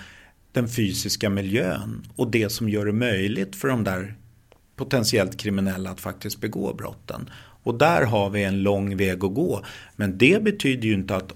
den 0.51 0.67
fysiska 0.67 1.29
miljön 1.29 2.07
och 2.15 2.31
det 2.31 2.49
som 2.49 2.69
gör 2.69 2.85
det 2.85 2.93
möjligt 2.93 3.55
för 3.55 3.67
de 3.67 3.83
där 3.83 4.15
potentiellt 4.75 5.37
kriminella 5.37 5.89
att 5.89 6.01
faktiskt 6.01 6.41
begå 6.41 6.73
brotten. 6.73 7.29
Och 7.63 7.77
där 7.77 8.05
har 8.05 8.29
vi 8.29 8.43
en 8.43 8.63
lång 8.63 8.97
väg 8.97 9.23
att 9.23 9.33
gå. 9.33 9.65
Men 9.95 10.17
det 10.17 10.43
betyder 10.43 10.87
ju 10.87 10.93
inte 10.93 11.15
att 11.15 11.33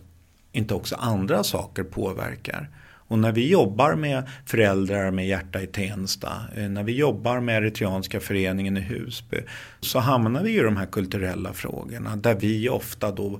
inte 0.51 0.73
också 0.73 0.95
andra 0.95 1.43
saker 1.43 1.83
påverkar. 1.83 2.69
Och 3.07 3.19
när 3.19 3.31
vi 3.31 3.49
jobbar 3.49 3.95
med 3.95 4.23
föräldrar 4.45 5.11
med 5.11 5.27
hjärta 5.27 5.61
i 5.61 5.67
Tensta, 5.67 6.31
eh, 6.55 6.69
när 6.69 6.83
vi 6.83 6.91
jobbar 6.95 7.39
med 7.39 7.57
Eritreanska 7.57 8.19
föreningen 8.19 8.77
i 8.77 8.81
Husby 8.81 9.37
så 9.79 9.99
hamnar 9.99 10.43
vi 10.43 10.59
i 10.59 10.61
de 10.61 10.77
här 10.77 10.85
kulturella 10.85 11.53
frågorna 11.53 12.15
där 12.15 12.35
vi 12.35 12.69
ofta 12.69 13.11
då 13.11 13.39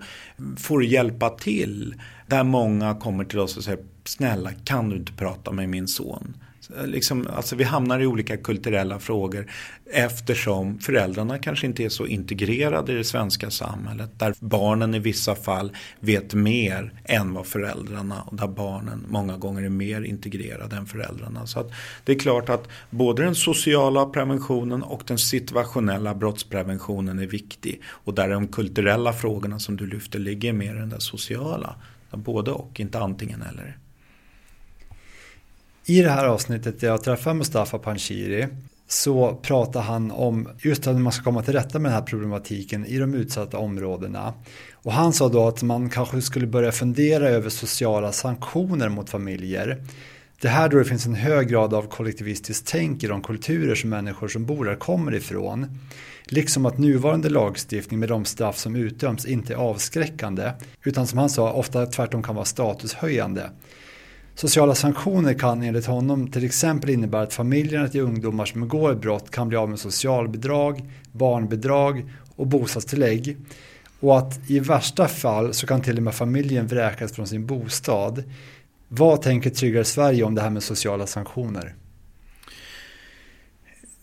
får 0.57 0.84
hjälpa 0.84 1.30
till. 1.30 1.95
Där 2.28 2.43
många 2.43 2.95
kommer 2.95 3.24
till 3.24 3.39
oss 3.39 3.57
och 3.57 3.63
säger 3.63 3.80
snälla 4.03 4.51
kan 4.63 4.89
du 4.89 4.95
inte 4.95 5.13
prata 5.13 5.51
med 5.51 5.70
min 5.70 5.88
son? 5.88 6.34
Eh, 6.76 6.88
liksom, 6.88 7.28
alltså 7.36 7.55
vi 7.55 7.63
hamnar 7.63 7.99
i 7.99 8.05
olika 8.05 8.38
kulturella 8.38 8.99
frågor 8.99 9.51
eftersom 9.91 10.80
föräldrarna 10.80 11.38
kanske 11.38 11.68
inte 11.68 11.84
är 11.84 11.89
så 11.89 12.05
integrerade 12.05 12.91
i 12.91 12.95
det 12.95 13.03
svenska 13.03 13.49
samhället. 13.49 14.09
Där 14.20 14.34
barnen 14.39 14.95
i 14.95 14.99
vissa 14.99 15.36
fall 15.36 15.72
vet 15.99 16.34
mer 16.34 16.93
än 17.05 17.34
vad 17.34 17.45
föräldrarna 17.45 18.22
och 18.22 18.36
där 18.36 18.47
barnen 18.47 19.05
många 19.07 19.38
gånger 19.38 19.63
är 19.63 19.70
mer 19.70 20.01
integrerade 20.01 20.76
än 20.76 20.86
föräldrarna. 20.86 21.47
Så 21.47 21.72
det 22.03 22.11
är 22.11 22.20
klart 22.20 22.49
att 22.49 22.68
både 22.89 23.24
den 23.24 23.36
sociala 23.36 24.05
preventionen 24.05 24.84
och 24.84 25.03
den 25.07 25.18
situationella 25.18 26.15
brottspreventionen 26.15 27.20
är 27.20 27.28
viktig. 27.28 27.82
Och 27.86 28.13
där 28.13 28.30
de 28.30 28.47
kulturella 28.47 29.13
frågorna 29.13 29.59
som 29.59 29.78
du 29.78 29.88
lyfter 29.88 30.20
ligger 30.20 30.53
mer 30.53 30.76
i 30.76 30.80
den 30.80 30.89
där 30.89 30.99
sociala. 30.99 31.76
Både 32.11 32.51
och, 32.51 32.80
inte 32.80 32.99
antingen 32.99 33.41
eller. 33.41 33.78
I 35.89 36.01
det 36.01 36.09
här 36.09 36.25
avsnittet 36.25 36.79
där 36.79 36.88
jag 36.88 37.03
träffar 37.03 37.33
Mustafa 37.33 37.77
Panshiri 37.77 38.47
så 38.88 39.35
pratar 39.35 39.81
han 39.81 40.11
om 40.11 40.49
just 40.59 40.88
hur 40.88 40.93
man 40.93 41.11
ska 41.11 41.23
komma 41.23 41.43
till 41.43 41.53
rätta 41.53 41.79
med 41.79 41.91
den 41.91 41.99
här 41.99 42.05
problematiken 42.05 42.85
i 42.85 42.97
de 42.97 43.13
utsatta 43.13 43.57
områdena. 43.57 44.33
Och 44.73 44.93
han 44.93 45.13
sa 45.13 45.29
då 45.29 45.47
att 45.47 45.63
man 45.63 45.89
kanske 45.89 46.21
skulle 46.21 46.47
börja 46.47 46.71
fundera 46.71 47.29
över 47.29 47.49
sociala 47.49 48.11
sanktioner 48.11 48.89
mot 48.89 49.09
familjer. 49.09 49.83
Det 50.41 50.47
här 50.47 50.69
då 50.69 50.77
det 50.77 50.85
finns 50.85 51.05
en 51.05 51.15
hög 51.15 51.47
grad 51.47 51.73
av 51.73 51.88
kollektivistiskt 51.88 52.67
tänk 52.67 53.03
i 53.03 53.07
de 53.07 53.21
kulturer 53.21 53.75
som 53.75 53.89
människor 53.89 54.27
som 54.27 54.45
bor 54.45 54.65
där 54.65 54.75
kommer 54.75 55.15
ifrån. 55.15 55.79
Liksom 56.25 56.65
att 56.65 56.77
nuvarande 56.77 57.29
lagstiftning 57.29 57.99
med 57.99 58.09
de 58.09 58.25
straff 58.25 58.57
som 58.57 58.75
utdöms 58.75 59.25
inte 59.25 59.53
är 59.53 59.57
avskräckande 59.57 60.51
utan 60.83 61.07
som 61.07 61.19
han 61.19 61.29
sa 61.29 61.51
ofta 61.51 61.85
tvärtom 61.85 62.23
kan 62.23 62.35
vara 62.35 62.45
statushöjande. 62.45 63.49
Sociala 64.39 64.75
sanktioner 64.75 65.33
kan 65.33 65.63
enligt 65.63 65.85
honom 65.85 66.31
till 66.31 66.45
exempel 66.45 66.89
innebära 66.89 67.21
att 67.21 67.33
familjerna 67.33 67.88
till 67.88 68.01
ungdomar 68.01 68.45
som 68.45 68.61
begår 68.61 68.95
brott 68.95 69.31
kan 69.31 69.47
bli 69.47 69.57
av 69.57 69.69
med 69.69 69.79
socialbidrag, 69.79 70.81
barnbidrag 71.11 72.13
och 72.35 72.47
bostadstillägg. 72.47 73.38
Och 73.99 74.17
att 74.17 74.49
i 74.49 74.59
värsta 74.59 75.07
fall 75.07 75.53
så 75.53 75.67
kan 75.67 75.81
till 75.81 75.97
och 75.97 76.03
med 76.03 76.15
familjen 76.15 76.67
vräkas 76.67 77.11
från 77.11 77.27
sin 77.27 77.45
bostad. 77.45 78.23
Vad 78.88 79.21
tänker 79.21 79.49
Tryggare 79.49 79.83
Sverige 79.83 80.23
om 80.23 80.35
det 80.35 80.41
här 80.41 80.49
med 80.49 80.63
sociala 80.63 81.07
sanktioner? 81.07 81.75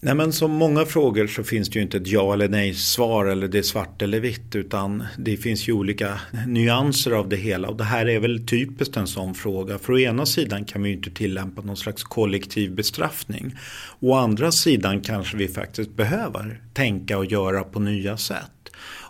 Nej 0.05 0.15
men 0.15 0.33
som 0.33 0.51
många 0.51 0.85
frågor 0.85 1.27
så 1.27 1.45
finns 1.45 1.69
det 1.69 1.79
ju 1.79 1.83
inte 1.83 1.97
ett 1.97 2.07
ja 2.07 2.33
eller 2.33 2.49
nej 2.49 2.75
svar 2.75 3.27
eller 3.27 3.49
det 3.49 3.59
är 3.59 3.63
svart 3.63 4.03
eller 4.03 4.21
vitt 4.21 4.57
utan 4.57 5.05
det 5.19 5.37
finns 5.37 5.69
ju 5.69 5.73
olika 5.73 6.21
nyanser 6.47 7.11
av 7.11 7.29
det 7.29 7.37
hela 7.37 7.69
och 7.69 7.77
det 7.77 7.85
här 7.85 8.09
är 8.09 8.21
väl 8.21 8.47
typiskt 8.47 8.97
en 8.97 9.07
sån 9.07 9.35
fråga. 9.35 9.79
För 9.79 9.93
å 9.93 9.99
ena 9.99 10.27
sidan 10.27 10.65
kan 10.65 10.83
vi 10.83 10.89
ju 10.89 10.97
inte 10.97 11.11
tillämpa 11.11 11.63
någon 11.63 11.77
slags 11.77 12.03
kollektiv 12.03 12.75
bestraffning. 12.75 13.57
Å 14.01 14.15
andra 14.15 14.53
sidan 14.53 15.01
kanske 15.01 15.37
vi 15.37 15.49
faktiskt 15.49 15.97
behöver 15.97 16.61
tänka 16.75 17.19
och 17.19 17.27
göra 17.27 17.65
på 17.65 17.81
nya 17.81 18.17
sätt. 18.17 18.54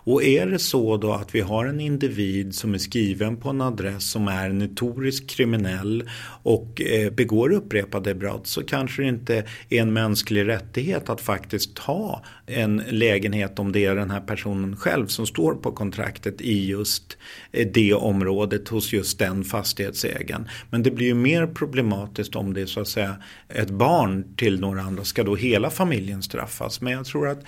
Och 0.05 0.23
är 0.23 0.45
det 0.45 0.59
så 0.59 0.97
då 0.97 1.13
att 1.13 1.35
vi 1.35 1.41
har 1.41 1.65
en 1.65 1.79
individ 1.79 2.55
som 2.55 2.73
är 2.73 2.77
skriven 2.77 3.37
på 3.37 3.49
en 3.49 3.61
adress 3.61 4.09
som 4.11 4.27
är 4.27 4.49
notorisk 4.49 5.29
kriminell 5.29 6.09
och 6.43 6.81
eh, 6.81 7.11
begår 7.11 7.53
upprepade 7.53 8.15
brott 8.15 8.47
så 8.47 8.63
kanske 8.63 9.01
det 9.01 9.07
inte 9.07 9.35
är 9.69 9.81
en 9.81 9.93
mänsklig 9.93 10.47
rättighet 10.47 11.09
att 11.09 11.21
faktiskt 11.21 11.75
ta 11.75 12.23
en 12.45 12.83
lägenhet 12.89 13.59
om 13.59 13.71
det 13.71 13.85
är 13.85 13.95
den 13.95 14.11
här 14.11 14.21
personen 14.21 14.77
själv 14.77 15.07
som 15.07 15.25
står 15.25 15.53
på 15.53 15.71
kontraktet 15.71 16.41
i 16.41 16.65
just 16.67 17.17
eh, 17.51 17.67
det 17.73 17.93
området 17.93 18.67
hos 18.69 18.93
just 18.93 19.19
den 19.19 19.43
fastighetsägaren. 19.43 20.47
Men 20.69 20.83
det 20.83 20.91
blir 20.91 21.07
ju 21.07 21.13
mer 21.13 21.47
problematiskt 21.47 22.35
om 22.35 22.53
det 22.53 22.61
är 22.61 22.65
så 22.65 22.79
att 22.79 22.87
säga 22.87 23.15
ett 23.49 23.69
barn 23.69 24.35
till 24.35 24.59
några 24.59 24.81
andra. 24.81 25.03
Ska 25.03 25.23
då 25.23 25.35
hela 25.35 25.69
familjen 25.69 26.23
straffas? 26.23 26.81
Men 26.81 26.93
jag 26.93 27.05
tror 27.05 27.27
att 27.27 27.43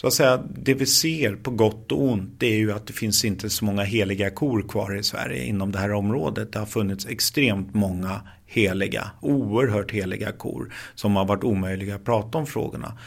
så 0.00 0.06
att 0.06 0.14
säga, 0.14 0.36
det 0.36 0.74
vi 0.74 0.86
ser 0.86 1.36
på 1.36 1.50
gott 1.50 1.92
och 1.92 2.02
ont 2.02 2.34
det 2.38 2.46
är 2.46 2.56
ju 2.56 2.72
att 2.72 2.86
det 2.86 2.92
finns 2.92 3.24
inte 3.24 3.50
så 3.50 3.64
många 3.64 3.82
heliga 3.82 4.30
kor 4.30 4.62
kvar 4.68 4.96
i 4.96 5.02
Sverige 5.02 5.44
inom 5.44 5.72
det 5.72 5.78
här 5.78 5.92
området. 5.92 6.52
Det 6.52 6.58
har 6.58 6.66
funnits 6.66 7.06
extremt 7.06 7.74
många 7.74 8.20
heliga, 8.46 9.10
oerhört 9.20 9.90
heliga 9.90 10.32
kor 10.32 10.74
som 10.94 11.16
har 11.16 11.24
varit 11.24 11.44
omöjliga 11.44 11.94
att 11.94 12.04
prata 12.04 12.38
om 12.38 12.46
frågorna. 12.46 12.98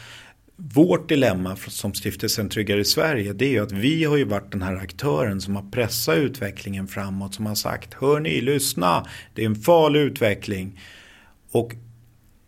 Vårt 0.56 1.08
dilemma 1.08 1.56
som 1.56 1.94
stiftelsen 1.94 2.48
Tryggare 2.48 2.80
i 2.80 2.84
Sverige 2.84 3.32
det 3.32 3.44
är 3.44 3.50
ju 3.50 3.62
att 3.62 3.72
vi 3.72 4.04
har 4.04 4.16
ju 4.16 4.24
varit 4.24 4.52
den 4.52 4.62
här 4.62 4.76
aktören 4.76 5.40
som 5.40 5.56
har 5.56 5.70
pressat 5.70 6.16
utvecklingen 6.16 6.88
framåt 6.88 7.34
som 7.34 7.46
har 7.46 7.54
sagt 7.54 7.94
hör 7.94 8.20
ni, 8.20 8.40
lyssna, 8.40 9.06
det 9.34 9.42
är 9.42 9.46
en 9.46 9.56
farlig 9.56 10.00
utveckling. 10.00 10.80
Och 11.52 11.74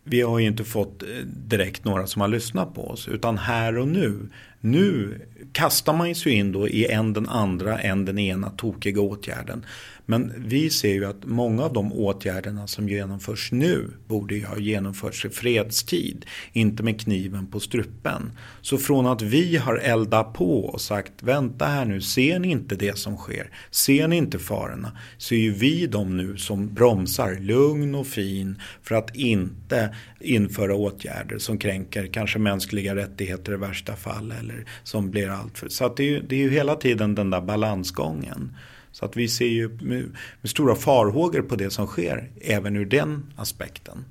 vi 0.07 0.21
har 0.21 0.39
ju 0.39 0.47
inte 0.47 0.63
fått 0.63 1.03
eh, 1.03 1.07
direkt 1.25 1.85
några 1.85 2.07
som 2.07 2.21
har 2.21 2.27
lyssnat 2.27 2.73
på 2.73 2.87
oss 2.87 3.07
utan 3.07 3.37
här 3.37 3.77
och 3.77 3.87
nu. 3.87 4.29
Nu 4.65 5.21
kastar 5.51 5.93
man 5.93 6.15
sig 6.15 6.33
in 6.33 6.51
då 6.51 6.67
i 6.67 6.85
en 6.91 7.13
den 7.13 7.29
andra, 7.29 7.79
en 7.79 8.05
den 8.05 8.19
ena 8.19 8.49
tokiga 8.49 9.01
åtgärden. 9.01 9.65
Men 10.05 10.33
vi 10.37 10.69
ser 10.69 10.93
ju 10.93 11.05
att 11.05 11.25
många 11.25 11.63
av 11.63 11.73
de 11.73 11.93
åtgärderna 11.93 12.67
som 12.67 12.89
genomförs 12.89 13.51
nu 13.51 13.89
borde 14.07 14.35
ju 14.35 14.45
ha 14.45 14.57
genomförts 14.57 15.25
i 15.25 15.29
fredstid, 15.29 16.25
inte 16.53 16.83
med 16.83 17.01
kniven 17.01 17.47
på 17.47 17.59
strupen. 17.59 18.31
Så 18.61 18.77
från 18.77 19.07
att 19.07 19.21
vi 19.21 19.57
har 19.57 19.75
eldat 19.75 20.33
på 20.33 20.65
och 20.65 20.81
sagt 20.81 21.23
vänta 21.23 21.65
här 21.65 21.85
nu, 21.85 22.01
ser 22.01 22.39
ni 22.39 22.51
inte 22.51 22.75
det 22.75 22.97
som 22.97 23.17
sker? 23.17 23.49
Ser 23.71 24.07
ni 24.07 24.15
inte 24.15 24.39
farorna? 24.39 24.91
Så 25.17 25.35
är 25.35 25.39
ju 25.39 25.51
vi 25.51 25.87
de 25.87 26.17
nu 26.17 26.37
som 26.37 26.73
bromsar 26.73 27.35
lugn 27.39 27.95
och 27.95 28.07
fin 28.07 28.61
för 28.83 28.95
att 28.95 29.15
inte 29.15 29.95
införa 30.25 30.75
åtgärder 30.75 31.37
som 31.37 31.57
kränker 31.57 32.07
kanske 32.07 32.39
mänskliga 32.39 32.95
rättigheter 32.95 33.53
i 33.53 33.57
värsta 33.57 33.95
fall 33.95 34.31
eller 34.31 34.65
som 34.83 35.11
blir 35.11 35.29
alltför... 35.29 35.69
Så 35.69 35.85
att 35.85 35.97
det, 35.97 36.03
är 36.03 36.07
ju, 36.07 36.21
det 36.21 36.35
är 36.35 36.39
ju 36.39 36.49
hela 36.49 36.75
tiden 36.75 37.15
den 37.15 37.29
där 37.29 37.41
balansgången. 37.41 38.57
Så 38.91 39.05
att 39.05 39.17
vi 39.17 39.27
ser 39.27 39.45
ju 39.45 39.69
med, 39.69 40.15
med 40.41 40.49
stora 40.49 40.75
farhågor 40.75 41.41
på 41.41 41.55
det 41.55 41.69
som 41.69 41.87
sker 41.87 42.29
även 42.41 42.75
ur 42.75 42.85
den 42.85 43.33
aspekten. 43.35 44.05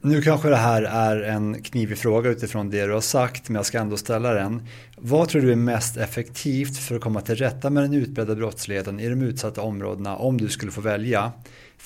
Nu 0.00 0.22
kanske 0.22 0.48
det 0.48 0.56
här 0.56 0.82
är 0.82 1.22
en 1.22 1.62
knivig 1.62 1.98
fråga 1.98 2.30
utifrån 2.30 2.70
det 2.70 2.86
du 2.86 2.92
har 2.92 3.00
sagt, 3.00 3.48
men 3.48 3.56
jag 3.56 3.66
ska 3.66 3.78
ändå 3.78 3.96
ställa 3.96 4.34
den. 4.34 4.66
Vad 4.96 5.28
tror 5.28 5.42
du 5.42 5.52
är 5.52 5.56
mest 5.56 5.96
effektivt 5.96 6.78
för 6.78 6.94
att 6.94 7.00
komma 7.00 7.20
till 7.20 7.34
rätta 7.34 7.70
med 7.70 7.82
den 7.82 7.94
utbredda 7.94 8.34
brottsligheten 8.34 9.00
i 9.00 9.08
de 9.08 9.22
utsatta 9.22 9.62
områdena 9.62 10.16
om 10.16 10.38
du 10.38 10.48
skulle 10.48 10.72
få 10.72 10.80
välja? 10.80 11.32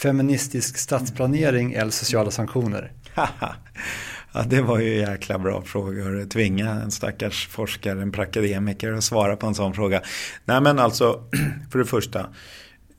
Feministisk 0.03 0.78
stadsplanering 0.78 1.72
eller 1.72 1.90
sociala 1.90 2.30
sanktioner? 2.30 2.92
Ja, 4.32 4.42
det 4.42 4.62
var 4.62 4.78
ju 4.78 4.96
jäkla 4.96 5.38
bra 5.38 5.62
frågor. 5.62 6.26
Tvinga 6.28 6.70
en 6.70 6.90
stackars 6.90 7.48
forskare, 7.48 8.03
en 8.03 8.12
prakademiker 8.12 8.92
att 8.92 9.05
svara 9.05 9.36
på 9.36 9.46
en 9.46 9.55
sån 9.55 9.74
fråga. 9.74 10.03
Nej 10.44 10.61
men 10.61 10.78
alltså, 10.78 11.24
för 11.70 11.78
det 11.78 11.84
första. 11.84 12.26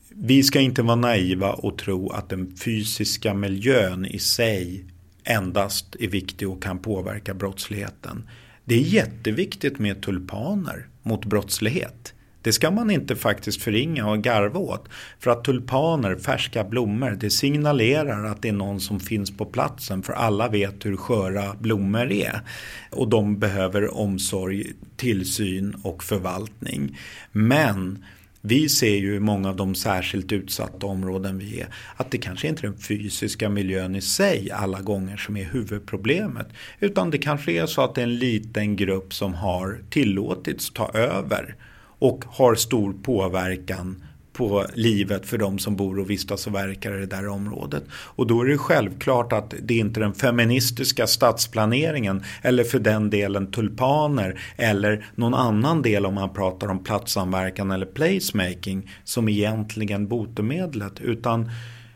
Vi 0.09 0.43
ska 0.43 0.59
inte 0.59 0.81
vara 0.81 0.95
naiva 0.95 1.53
och 1.53 1.77
tro 1.77 2.09
att 2.09 2.29
den 2.29 2.55
fysiska 2.57 3.33
miljön 3.33 4.05
i 4.05 4.19
sig 4.19 4.85
endast 5.23 5.95
är 5.99 6.07
viktig 6.07 6.49
och 6.49 6.63
kan 6.63 6.79
påverka 6.79 7.33
brottsligheten. 7.33 8.29
Det 8.65 8.75
är 8.75 8.79
jätteviktigt 8.79 9.79
med 9.79 10.01
tulpaner 10.01 10.87
mot 11.03 11.25
brottslighet. 11.25 12.13
Det 12.41 12.53
ska 12.53 12.71
man 12.71 12.91
inte 12.91 13.15
faktiskt 13.15 13.61
förringa 13.61 14.07
och 14.07 14.23
garva 14.23 14.59
åt. 14.59 14.89
För 15.19 15.31
att 15.31 15.43
tulpaner, 15.43 16.15
färska 16.15 16.63
blommor, 16.63 17.17
det 17.19 17.29
signalerar 17.29 18.25
att 18.25 18.41
det 18.41 18.49
är 18.49 18.53
någon 18.53 18.79
som 18.79 18.99
finns 18.99 19.37
på 19.37 19.45
platsen. 19.45 20.03
För 20.03 20.13
alla 20.13 20.47
vet 20.47 20.85
hur 20.85 20.97
sköra 20.97 21.55
blommor 21.59 22.11
är. 22.11 22.41
Och 22.89 23.09
de 23.09 23.39
behöver 23.39 23.97
omsorg, 23.97 24.73
tillsyn 24.95 25.75
och 25.83 26.03
förvaltning. 26.03 26.97
Men 27.31 28.05
vi 28.41 28.69
ser 28.69 28.95
ju 28.95 29.15
i 29.15 29.19
många 29.19 29.49
av 29.49 29.55
de 29.55 29.75
särskilt 29.75 30.31
utsatta 30.31 30.85
områden 30.85 31.37
vi 31.37 31.59
är 31.59 31.67
att 31.95 32.11
det 32.11 32.17
kanske 32.17 32.47
inte 32.47 32.67
är 32.67 32.69
den 32.69 32.77
fysiska 32.77 33.49
miljön 33.49 33.95
i 33.95 34.01
sig 34.01 34.51
alla 34.51 34.81
gånger 34.81 35.17
som 35.17 35.37
är 35.37 35.43
huvudproblemet. 35.43 36.47
Utan 36.79 37.11
det 37.11 37.17
kanske 37.17 37.51
är 37.51 37.65
så 37.65 37.81
att 37.81 37.95
det 37.95 38.01
är 38.01 38.03
en 38.03 38.15
liten 38.15 38.75
grupp 38.75 39.13
som 39.13 39.33
har 39.33 39.81
tillåtits 39.89 40.71
ta 40.71 40.91
över 40.93 41.55
och 42.01 42.25
har 42.27 42.55
stor 42.55 42.93
påverkan 43.03 44.03
på 44.33 44.65
livet 44.73 45.25
för 45.25 45.37
de 45.37 45.59
som 45.59 45.75
bor 45.75 45.99
och 45.99 46.09
vistas 46.09 46.47
och 46.47 46.55
verkar 46.55 46.97
i 46.97 46.99
det 46.99 47.05
där 47.05 47.27
området. 47.27 47.83
Och 47.91 48.27
då 48.27 48.41
är 48.41 48.45
det 48.45 48.57
självklart 48.57 49.33
att 49.33 49.53
det 49.61 49.73
är 49.73 49.79
inte 49.79 49.99
den 49.99 50.13
feministiska 50.13 51.07
stadsplaneringen 51.07 52.23
eller 52.41 52.63
för 52.63 52.79
den 52.79 53.09
delen 53.09 53.51
tulpaner 53.51 54.39
eller 54.57 55.05
någon 55.15 55.33
annan 55.33 55.81
del 55.81 56.05
om 56.05 56.13
man 56.13 56.33
pratar 56.33 56.67
om 56.67 56.83
platssamverkan 56.83 57.71
eller 57.71 57.85
placemaking 57.85 58.91
som 59.03 59.29
egentligen 59.29 60.07
botemedlet 60.07 60.99
utan 60.99 61.51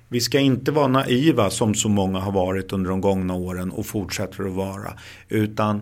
vi 0.09 0.21
ska 0.21 0.39
inte 0.39 0.71
vara 0.71 0.87
naiva 0.87 1.49
som 1.49 1.75
så 1.75 1.89
många 1.89 2.19
har 2.19 2.31
varit 2.31 2.73
under 2.73 2.89
de 2.89 3.01
gångna 3.01 3.33
åren 3.33 3.71
och 3.71 3.85
fortsätter 3.85 4.43
att 4.43 4.53
vara 4.53 4.93
utan 5.29 5.81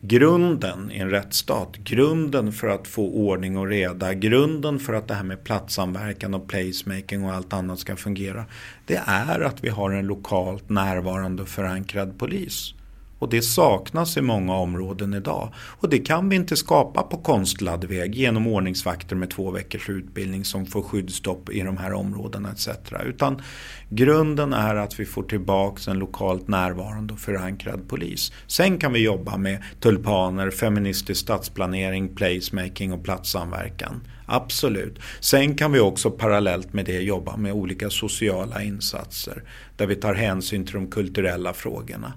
grunden 0.00 0.90
i 0.90 0.98
en 0.98 1.10
rättsstat, 1.10 1.76
grunden 1.76 2.52
för 2.52 2.68
att 2.68 2.88
få 2.88 3.10
ordning 3.10 3.56
och 3.56 3.66
reda, 3.66 4.14
grunden 4.14 4.78
för 4.78 4.92
att 4.92 5.08
det 5.08 5.14
här 5.14 5.24
med 5.24 5.44
platssamverkan 5.44 6.34
och 6.34 6.48
placemaking 6.48 7.24
och 7.24 7.32
allt 7.32 7.52
annat 7.52 7.78
ska 7.78 7.96
fungera. 7.96 8.44
Det 8.86 9.02
är 9.06 9.40
att 9.40 9.64
vi 9.64 9.68
har 9.68 9.90
en 9.90 10.06
lokalt 10.06 10.68
närvarande 10.68 11.42
och 11.42 11.48
förankrad 11.48 12.18
polis. 12.18 12.74
Och 13.20 13.28
det 13.28 13.42
saknas 13.42 14.16
i 14.16 14.20
många 14.20 14.54
områden 14.54 15.14
idag. 15.14 15.54
Och 15.56 15.88
det 15.88 15.98
kan 15.98 16.28
vi 16.28 16.36
inte 16.36 16.56
skapa 16.56 17.02
på 17.02 17.16
konstlad 17.16 17.84
väg 17.84 18.14
genom 18.14 18.46
ordningsvakter 18.46 19.16
med 19.16 19.30
två 19.30 19.50
veckors 19.50 19.88
utbildning 19.88 20.44
som 20.44 20.66
får 20.66 20.82
skyddsstopp 20.82 21.50
i 21.50 21.60
de 21.60 21.76
här 21.76 21.92
områdena 21.92 22.50
etc. 22.50 22.68
Utan 23.04 23.42
grunden 23.88 24.52
är 24.52 24.74
att 24.74 25.00
vi 25.00 25.04
får 25.04 25.22
tillbaka 25.22 25.90
en 25.90 25.98
lokalt 25.98 26.48
närvarande 26.48 27.14
och 27.14 27.20
förankrad 27.20 27.88
polis. 27.88 28.32
Sen 28.46 28.78
kan 28.78 28.92
vi 28.92 28.98
jobba 28.98 29.36
med 29.36 29.62
tulpaner, 29.80 30.50
feministisk 30.50 31.20
stadsplanering, 31.20 32.14
placemaking 32.14 32.92
och 32.92 33.04
platssamverkan. 33.04 34.00
Absolut. 34.26 34.98
Sen 35.20 35.54
kan 35.54 35.72
vi 35.72 35.80
också 35.80 36.10
parallellt 36.10 36.72
med 36.72 36.84
det 36.84 37.00
jobba 37.00 37.36
med 37.36 37.52
olika 37.52 37.90
sociala 37.90 38.62
insatser 38.62 39.42
där 39.76 39.86
vi 39.86 39.94
tar 39.94 40.14
hänsyn 40.14 40.66
till 40.66 40.74
de 40.74 40.90
kulturella 40.90 41.52
frågorna. 41.52 42.12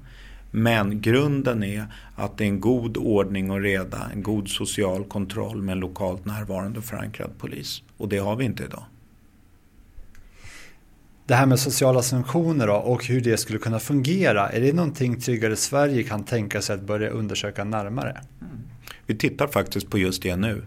Men 0.56 1.02
grunden 1.02 1.64
är 1.64 1.86
att 2.16 2.38
det 2.38 2.44
är 2.44 2.48
en 2.48 2.60
god 2.60 2.98
ordning 2.98 3.52
och 3.52 3.62
reda, 3.62 4.10
en 4.14 4.24
god 4.24 4.50
social 4.50 5.04
kontroll 5.04 5.62
med 5.62 5.74
en 5.74 5.80
lokalt 5.80 6.26
närvarande 6.26 6.80
och 6.80 6.86
förankrad 6.86 7.32
polis. 7.38 7.84
Och 7.98 8.10
det 8.10 8.18
har 8.18 8.36
vi 8.36 8.46
inte 8.46 8.64
idag. 8.64 8.84
Det 11.26 11.36
här 11.36 11.46
med 11.46 11.60
sociala 11.60 12.02
sanktioner 12.02 12.68
då, 12.68 12.74
och 12.74 13.06
hur 13.06 13.22
det 13.22 13.38
skulle 13.38 13.60
kunna 13.60 13.80
fungera, 13.80 14.50
är 14.50 14.62
det 14.62 14.74
någonting 14.74 15.20
Tryggare 15.20 15.56
Sverige 15.56 16.04
kan 16.04 16.24
tänka 16.24 16.62
sig 16.62 16.76
att 16.76 16.82
börja 16.82 17.10
undersöka 17.10 17.64
närmare? 17.64 18.22
Mm. 18.42 18.58
Vi 19.06 19.16
tittar 19.16 19.48
faktiskt 19.48 19.90
på 19.90 19.98
just 19.98 20.24
det 20.24 20.36
nu. 20.36 20.64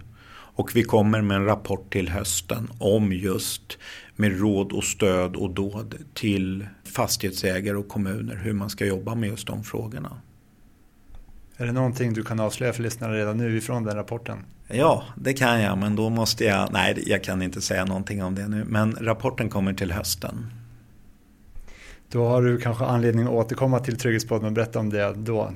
Och 0.56 0.76
vi 0.76 0.82
kommer 0.82 1.22
med 1.22 1.36
en 1.36 1.44
rapport 1.44 1.92
till 1.92 2.08
hösten 2.08 2.70
om 2.78 3.12
just 3.12 3.78
med 4.16 4.40
råd 4.40 4.72
och 4.72 4.84
stöd 4.84 5.36
och 5.36 5.50
dåd 5.50 5.94
till 6.14 6.66
fastighetsägare 6.84 7.76
och 7.76 7.88
kommuner 7.88 8.36
hur 8.36 8.52
man 8.52 8.70
ska 8.70 8.86
jobba 8.86 9.14
med 9.14 9.28
just 9.28 9.46
de 9.46 9.64
frågorna. 9.64 10.20
Är 11.56 11.66
det 11.66 11.72
någonting 11.72 12.12
du 12.12 12.22
kan 12.22 12.40
avslöja 12.40 12.72
för 12.72 12.82
lyssnarna 12.82 13.14
redan 13.14 13.36
nu 13.36 13.56
ifrån 13.56 13.84
den 13.84 13.96
rapporten? 13.96 14.38
Ja, 14.68 15.04
det 15.16 15.32
kan 15.32 15.60
jag, 15.60 15.78
men 15.78 15.96
då 15.96 16.10
måste 16.10 16.44
jag, 16.44 16.72
nej 16.72 17.02
jag 17.06 17.24
kan 17.24 17.42
inte 17.42 17.60
säga 17.60 17.84
någonting 17.84 18.22
om 18.22 18.34
det 18.34 18.48
nu, 18.48 18.64
men 18.64 18.92
rapporten 19.00 19.48
kommer 19.48 19.74
till 19.74 19.92
hösten. 19.92 20.50
Då 22.10 22.28
har 22.28 22.42
du 22.42 22.58
kanske 22.58 22.84
anledning 22.84 23.26
att 23.26 23.32
återkomma 23.32 23.78
till 23.78 23.98
Trygghetspodden 23.98 24.46
och 24.46 24.52
berätta 24.52 24.78
om 24.78 24.90
det 24.90 25.14
då. 25.16 25.52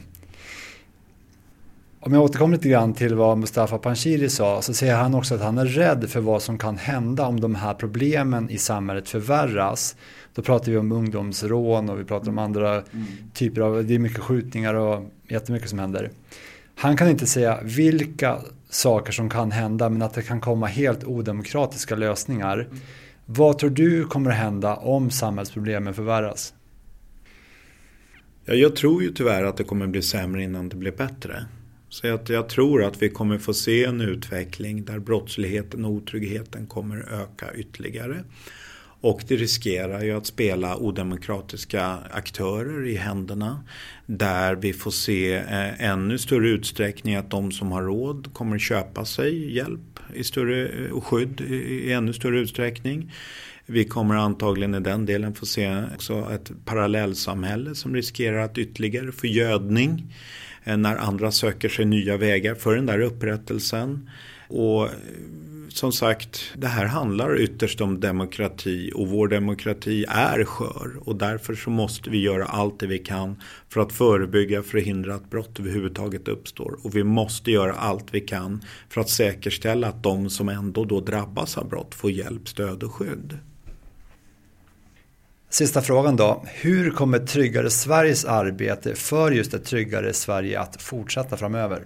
Om 2.02 2.12
jag 2.12 2.22
återkommer 2.22 2.56
lite 2.56 2.68
grann 2.68 2.94
till 2.94 3.14
vad 3.14 3.38
Mustafa 3.38 3.78
Panshiri 3.78 4.28
sa 4.28 4.62
så 4.62 4.74
säger 4.74 4.94
han 4.94 5.14
också 5.14 5.34
att 5.34 5.40
han 5.40 5.58
är 5.58 5.64
rädd 5.66 6.10
för 6.10 6.20
vad 6.20 6.42
som 6.42 6.58
kan 6.58 6.76
hända 6.76 7.26
om 7.26 7.40
de 7.40 7.54
här 7.54 7.74
problemen 7.74 8.50
i 8.50 8.58
samhället 8.58 9.08
förvärras. 9.08 9.96
Då 10.34 10.42
pratar 10.42 10.72
vi 10.72 10.78
om 10.78 10.92
ungdomsrån 10.92 11.90
och 11.90 12.00
vi 12.00 12.04
pratar 12.04 12.28
om 12.28 12.38
andra 12.38 12.72
mm. 12.72 13.06
typer 13.34 13.60
av, 13.60 13.84
det 13.84 13.94
är 13.94 13.98
mycket 13.98 14.18
skjutningar 14.18 14.74
och 14.74 15.10
jättemycket 15.28 15.68
som 15.68 15.78
händer. 15.78 16.10
Han 16.74 16.96
kan 16.96 17.08
inte 17.08 17.26
säga 17.26 17.58
vilka 17.62 18.38
saker 18.70 19.12
som 19.12 19.30
kan 19.30 19.50
hända 19.50 19.88
men 19.88 20.02
att 20.02 20.14
det 20.14 20.22
kan 20.22 20.40
komma 20.40 20.66
helt 20.66 21.04
odemokratiska 21.04 21.96
lösningar. 21.96 22.54
Mm. 22.54 22.80
Vad 23.26 23.58
tror 23.58 23.70
du 23.70 24.04
kommer 24.04 24.30
hända 24.30 24.76
om 24.76 25.10
samhällsproblemen 25.10 25.94
förvärras? 25.94 26.54
Ja, 28.44 28.54
jag 28.54 28.76
tror 28.76 29.02
ju 29.02 29.12
tyvärr 29.12 29.44
att 29.44 29.56
det 29.56 29.64
kommer 29.64 29.86
bli 29.86 30.02
sämre 30.02 30.42
innan 30.42 30.68
det 30.68 30.76
blir 30.76 30.92
bättre. 30.92 31.44
Så 31.90 32.14
att 32.14 32.28
jag 32.28 32.48
tror 32.48 32.84
att 32.84 33.02
vi 33.02 33.08
kommer 33.08 33.38
få 33.38 33.54
se 33.54 33.84
en 33.84 34.00
utveckling 34.00 34.84
där 34.84 34.98
brottsligheten 34.98 35.84
och 35.84 35.90
otryggheten 35.90 36.66
kommer 36.66 36.96
öka 36.96 37.54
ytterligare. 37.54 38.24
Och 39.02 39.22
det 39.28 39.36
riskerar 39.36 40.02
ju 40.02 40.12
att 40.12 40.26
spela 40.26 40.76
odemokratiska 40.76 41.98
aktörer 42.10 42.86
i 42.86 42.94
händerna. 42.94 43.64
Där 44.06 44.54
vi 44.54 44.72
får 44.72 44.90
se 44.90 45.34
eh, 45.34 45.84
ännu 45.84 46.18
större 46.18 46.48
utsträckning 46.48 47.14
att 47.14 47.30
de 47.30 47.52
som 47.52 47.72
har 47.72 47.82
råd 47.82 48.34
kommer 48.34 48.58
köpa 48.58 49.04
sig 49.04 49.54
hjälp 49.56 50.00
i 50.14 50.24
större, 50.24 50.68
eh, 50.68 50.92
och 50.92 51.04
skydd 51.06 51.40
i 51.40 51.92
ännu 51.92 52.12
större 52.12 52.40
utsträckning. 52.40 53.12
Vi 53.66 53.84
kommer 53.84 54.14
antagligen 54.14 54.74
i 54.74 54.80
den 54.80 55.06
delen 55.06 55.34
få 55.34 55.46
se 55.46 55.84
också 55.94 56.30
ett 56.32 56.50
parallellsamhälle 56.64 57.74
som 57.74 57.94
riskerar 57.94 58.38
att 58.38 58.58
ytterligare 58.58 59.12
få 59.12 59.26
gödning 59.26 60.12
Eh, 60.64 60.76
när 60.76 60.96
andra 60.96 61.32
söker 61.32 61.68
sig 61.68 61.84
nya 61.84 62.16
vägar 62.16 62.54
för 62.54 62.74
den 62.76 62.86
där 62.86 63.00
upprättelsen. 63.00 64.10
Och 64.48 64.84
eh, 64.84 64.90
som 65.68 65.92
sagt, 65.92 66.52
det 66.56 66.66
här 66.66 66.86
handlar 66.86 67.40
ytterst 67.40 67.80
om 67.80 68.00
demokrati 68.00 68.92
och 68.94 69.08
vår 69.08 69.28
demokrati 69.28 70.04
är 70.08 70.44
skör 70.44 70.92
och 71.00 71.16
därför 71.16 71.54
så 71.54 71.70
måste 71.70 72.10
vi 72.10 72.20
göra 72.20 72.44
allt 72.44 72.80
det 72.80 72.86
vi 72.86 72.98
kan 72.98 73.36
för 73.68 73.80
att 73.80 73.92
förebygga, 73.92 74.62
förhindra 74.62 75.14
att 75.14 75.30
brott 75.30 75.60
överhuvudtaget 75.60 76.28
uppstår. 76.28 76.78
Och 76.82 76.96
vi 76.96 77.04
måste 77.04 77.50
göra 77.50 77.72
allt 77.72 78.06
vi 78.10 78.20
kan 78.20 78.64
för 78.88 79.00
att 79.00 79.10
säkerställa 79.10 79.88
att 79.88 80.02
de 80.02 80.30
som 80.30 80.48
ändå 80.48 80.84
då 80.84 81.00
drabbas 81.00 81.58
av 81.58 81.68
brott 81.68 81.94
får 81.94 82.10
hjälp, 82.10 82.48
stöd 82.48 82.82
och 82.82 82.94
skydd. 82.94 83.38
Sista 85.50 85.82
frågan 85.82 86.16
då. 86.16 86.44
Hur 86.46 86.90
kommer 86.90 87.18
Tryggare 87.18 87.70
Sveriges 87.70 88.24
arbete 88.24 88.94
för 88.94 89.30
just 89.30 89.54
ett 89.54 89.64
tryggare 89.64 90.12
Sverige 90.12 90.60
att 90.60 90.82
fortsätta 90.82 91.36
framöver? 91.36 91.84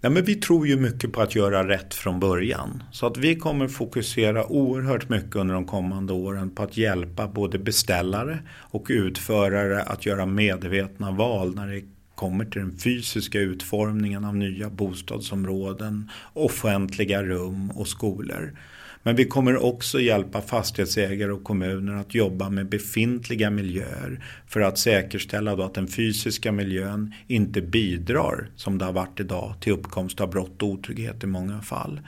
Nej, 0.00 0.12
men 0.12 0.24
vi 0.24 0.34
tror 0.34 0.66
ju 0.66 0.76
mycket 0.76 1.12
på 1.12 1.20
att 1.20 1.34
göra 1.34 1.68
rätt 1.68 1.94
från 1.94 2.20
början. 2.20 2.82
Så 2.92 3.06
att 3.06 3.16
vi 3.16 3.36
kommer 3.36 3.68
fokusera 3.68 4.46
oerhört 4.46 5.08
mycket 5.08 5.36
under 5.36 5.54
de 5.54 5.64
kommande 5.64 6.12
åren 6.12 6.50
på 6.50 6.62
att 6.62 6.76
hjälpa 6.76 7.28
både 7.28 7.58
beställare 7.58 8.38
och 8.70 8.86
utförare 8.90 9.82
att 9.82 10.06
göra 10.06 10.26
medvetna 10.26 11.10
val 11.10 11.54
när 11.54 11.66
det 11.66 11.82
kommer 12.14 12.44
till 12.44 12.60
den 12.60 12.78
fysiska 12.78 13.40
utformningen 13.40 14.24
av 14.24 14.36
nya 14.36 14.70
bostadsområden, 14.70 16.10
offentliga 16.32 17.22
rum 17.22 17.70
och 17.70 17.88
skolor. 17.88 18.52
Men 19.08 19.16
vi 19.16 19.24
kommer 19.24 19.64
också 19.64 20.00
hjälpa 20.00 20.40
fastighetsägare 20.40 21.32
och 21.32 21.44
kommuner 21.44 21.94
att 21.94 22.14
jobba 22.14 22.50
med 22.50 22.68
befintliga 22.68 23.50
miljöer 23.50 24.24
för 24.46 24.60
att 24.60 24.78
säkerställa 24.78 25.52
att 25.52 25.74
den 25.74 25.88
fysiska 25.88 26.52
miljön 26.52 27.14
inte 27.26 27.60
bidrar, 27.60 28.50
som 28.56 28.78
det 28.78 28.84
har 28.84 28.92
varit 28.92 29.20
idag, 29.20 29.54
till 29.60 29.72
uppkomst 29.72 30.20
av 30.20 30.30
brott 30.30 30.62
och 30.62 30.68
otrygghet 30.68 31.24
i 31.24 31.26
många 31.26 31.62
fall. 31.62 32.00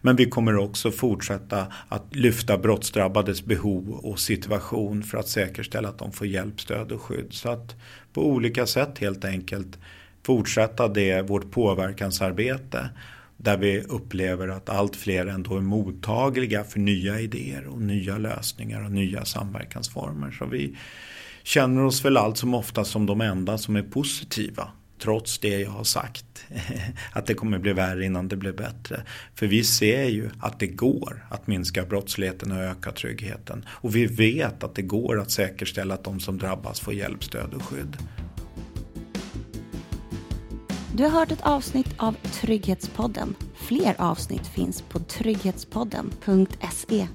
Men 0.00 0.16
vi 0.16 0.26
kommer 0.26 0.56
också 0.56 0.90
fortsätta 0.90 1.66
att 1.88 2.14
lyfta 2.16 2.58
brottsdrabbades 2.58 3.44
behov 3.44 3.90
och 3.90 4.20
situation 4.20 5.02
för 5.02 5.18
att 5.18 5.28
säkerställa 5.28 5.88
att 5.88 5.98
de 5.98 6.12
får 6.12 6.26
hjälp, 6.26 6.60
stöd 6.60 6.92
och 6.92 7.02
skydd. 7.02 7.28
Så 7.30 7.48
att 7.48 7.76
på 8.12 8.26
olika 8.26 8.66
sätt 8.66 8.98
helt 8.98 9.24
enkelt 9.24 9.78
fortsätta 10.22 10.88
det, 10.88 11.22
vårt 11.22 11.50
påverkansarbete 11.50 12.88
där 13.36 13.56
vi 13.56 13.80
upplever 13.80 14.48
att 14.48 14.68
allt 14.68 14.96
fler 14.96 15.26
ändå 15.26 15.56
är 15.56 15.60
mottagliga 15.60 16.64
för 16.64 16.80
nya 16.80 17.20
idéer 17.20 17.66
och 17.66 17.82
nya 17.82 18.18
lösningar 18.18 18.84
och 18.84 18.92
nya 18.92 19.24
samverkansformer. 19.24 20.30
Så 20.30 20.46
vi 20.46 20.76
känner 21.42 21.84
oss 21.84 22.04
väl 22.04 22.16
allt 22.16 22.36
som 22.36 22.54
ofta 22.54 22.84
som 22.84 23.06
de 23.06 23.20
enda 23.20 23.58
som 23.58 23.76
är 23.76 23.82
positiva. 23.82 24.68
Trots 24.98 25.38
det 25.38 25.60
jag 25.60 25.70
har 25.70 25.84
sagt. 25.84 26.44
Att 27.12 27.26
det 27.26 27.34
kommer 27.34 27.58
bli 27.58 27.72
värre 27.72 28.04
innan 28.04 28.28
det 28.28 28.36
blir 28.36 28.52
bättre. 28.52 29.02
För 29.34 29.46
vi 29.46 29.64
ser 29.64 30.04
ju 30.04 30.30
att 30.40 30.60
det 30.60 30.66
går 30.66 31.26
att 31.30 31.46
minska 31.46 31.84
brottsligheten 31.84 32.52
och 32.52 32.58
öka 32.58 32.92
tryggheten. 32.92 33.64
Och 33.68 33.96
vi 33.96 34.06
vet 34.06 34.64
att 34.64 34.74
det 34.74 34.82
går 34.82 35.20
att 35.20 35.30
säkerställa 35.30 35.94
att 35.94 36.04
de 36.04 36.20
som 36.20 36.38
drabbas 36.38 36.80
får 36.80 36.94
hjälp, 36.94 37.24
stöd 37.24 37.54
och 37.54 37.62
skydd. 37.62 37.96
Du 40.96 41.02
har 41.02 41.10
hört 41.10 41.32
ett 41.32 41.46
avsnitt 41.46 41.94
av 41.96 42.12
Trygghetspodden. 42.12 43.34
Fler 43.54 44.00
avsnitt 44.00 44.46
finns 44.46 44.82
på 44.82 44.98
trygghetspodden.se 44.98 47.06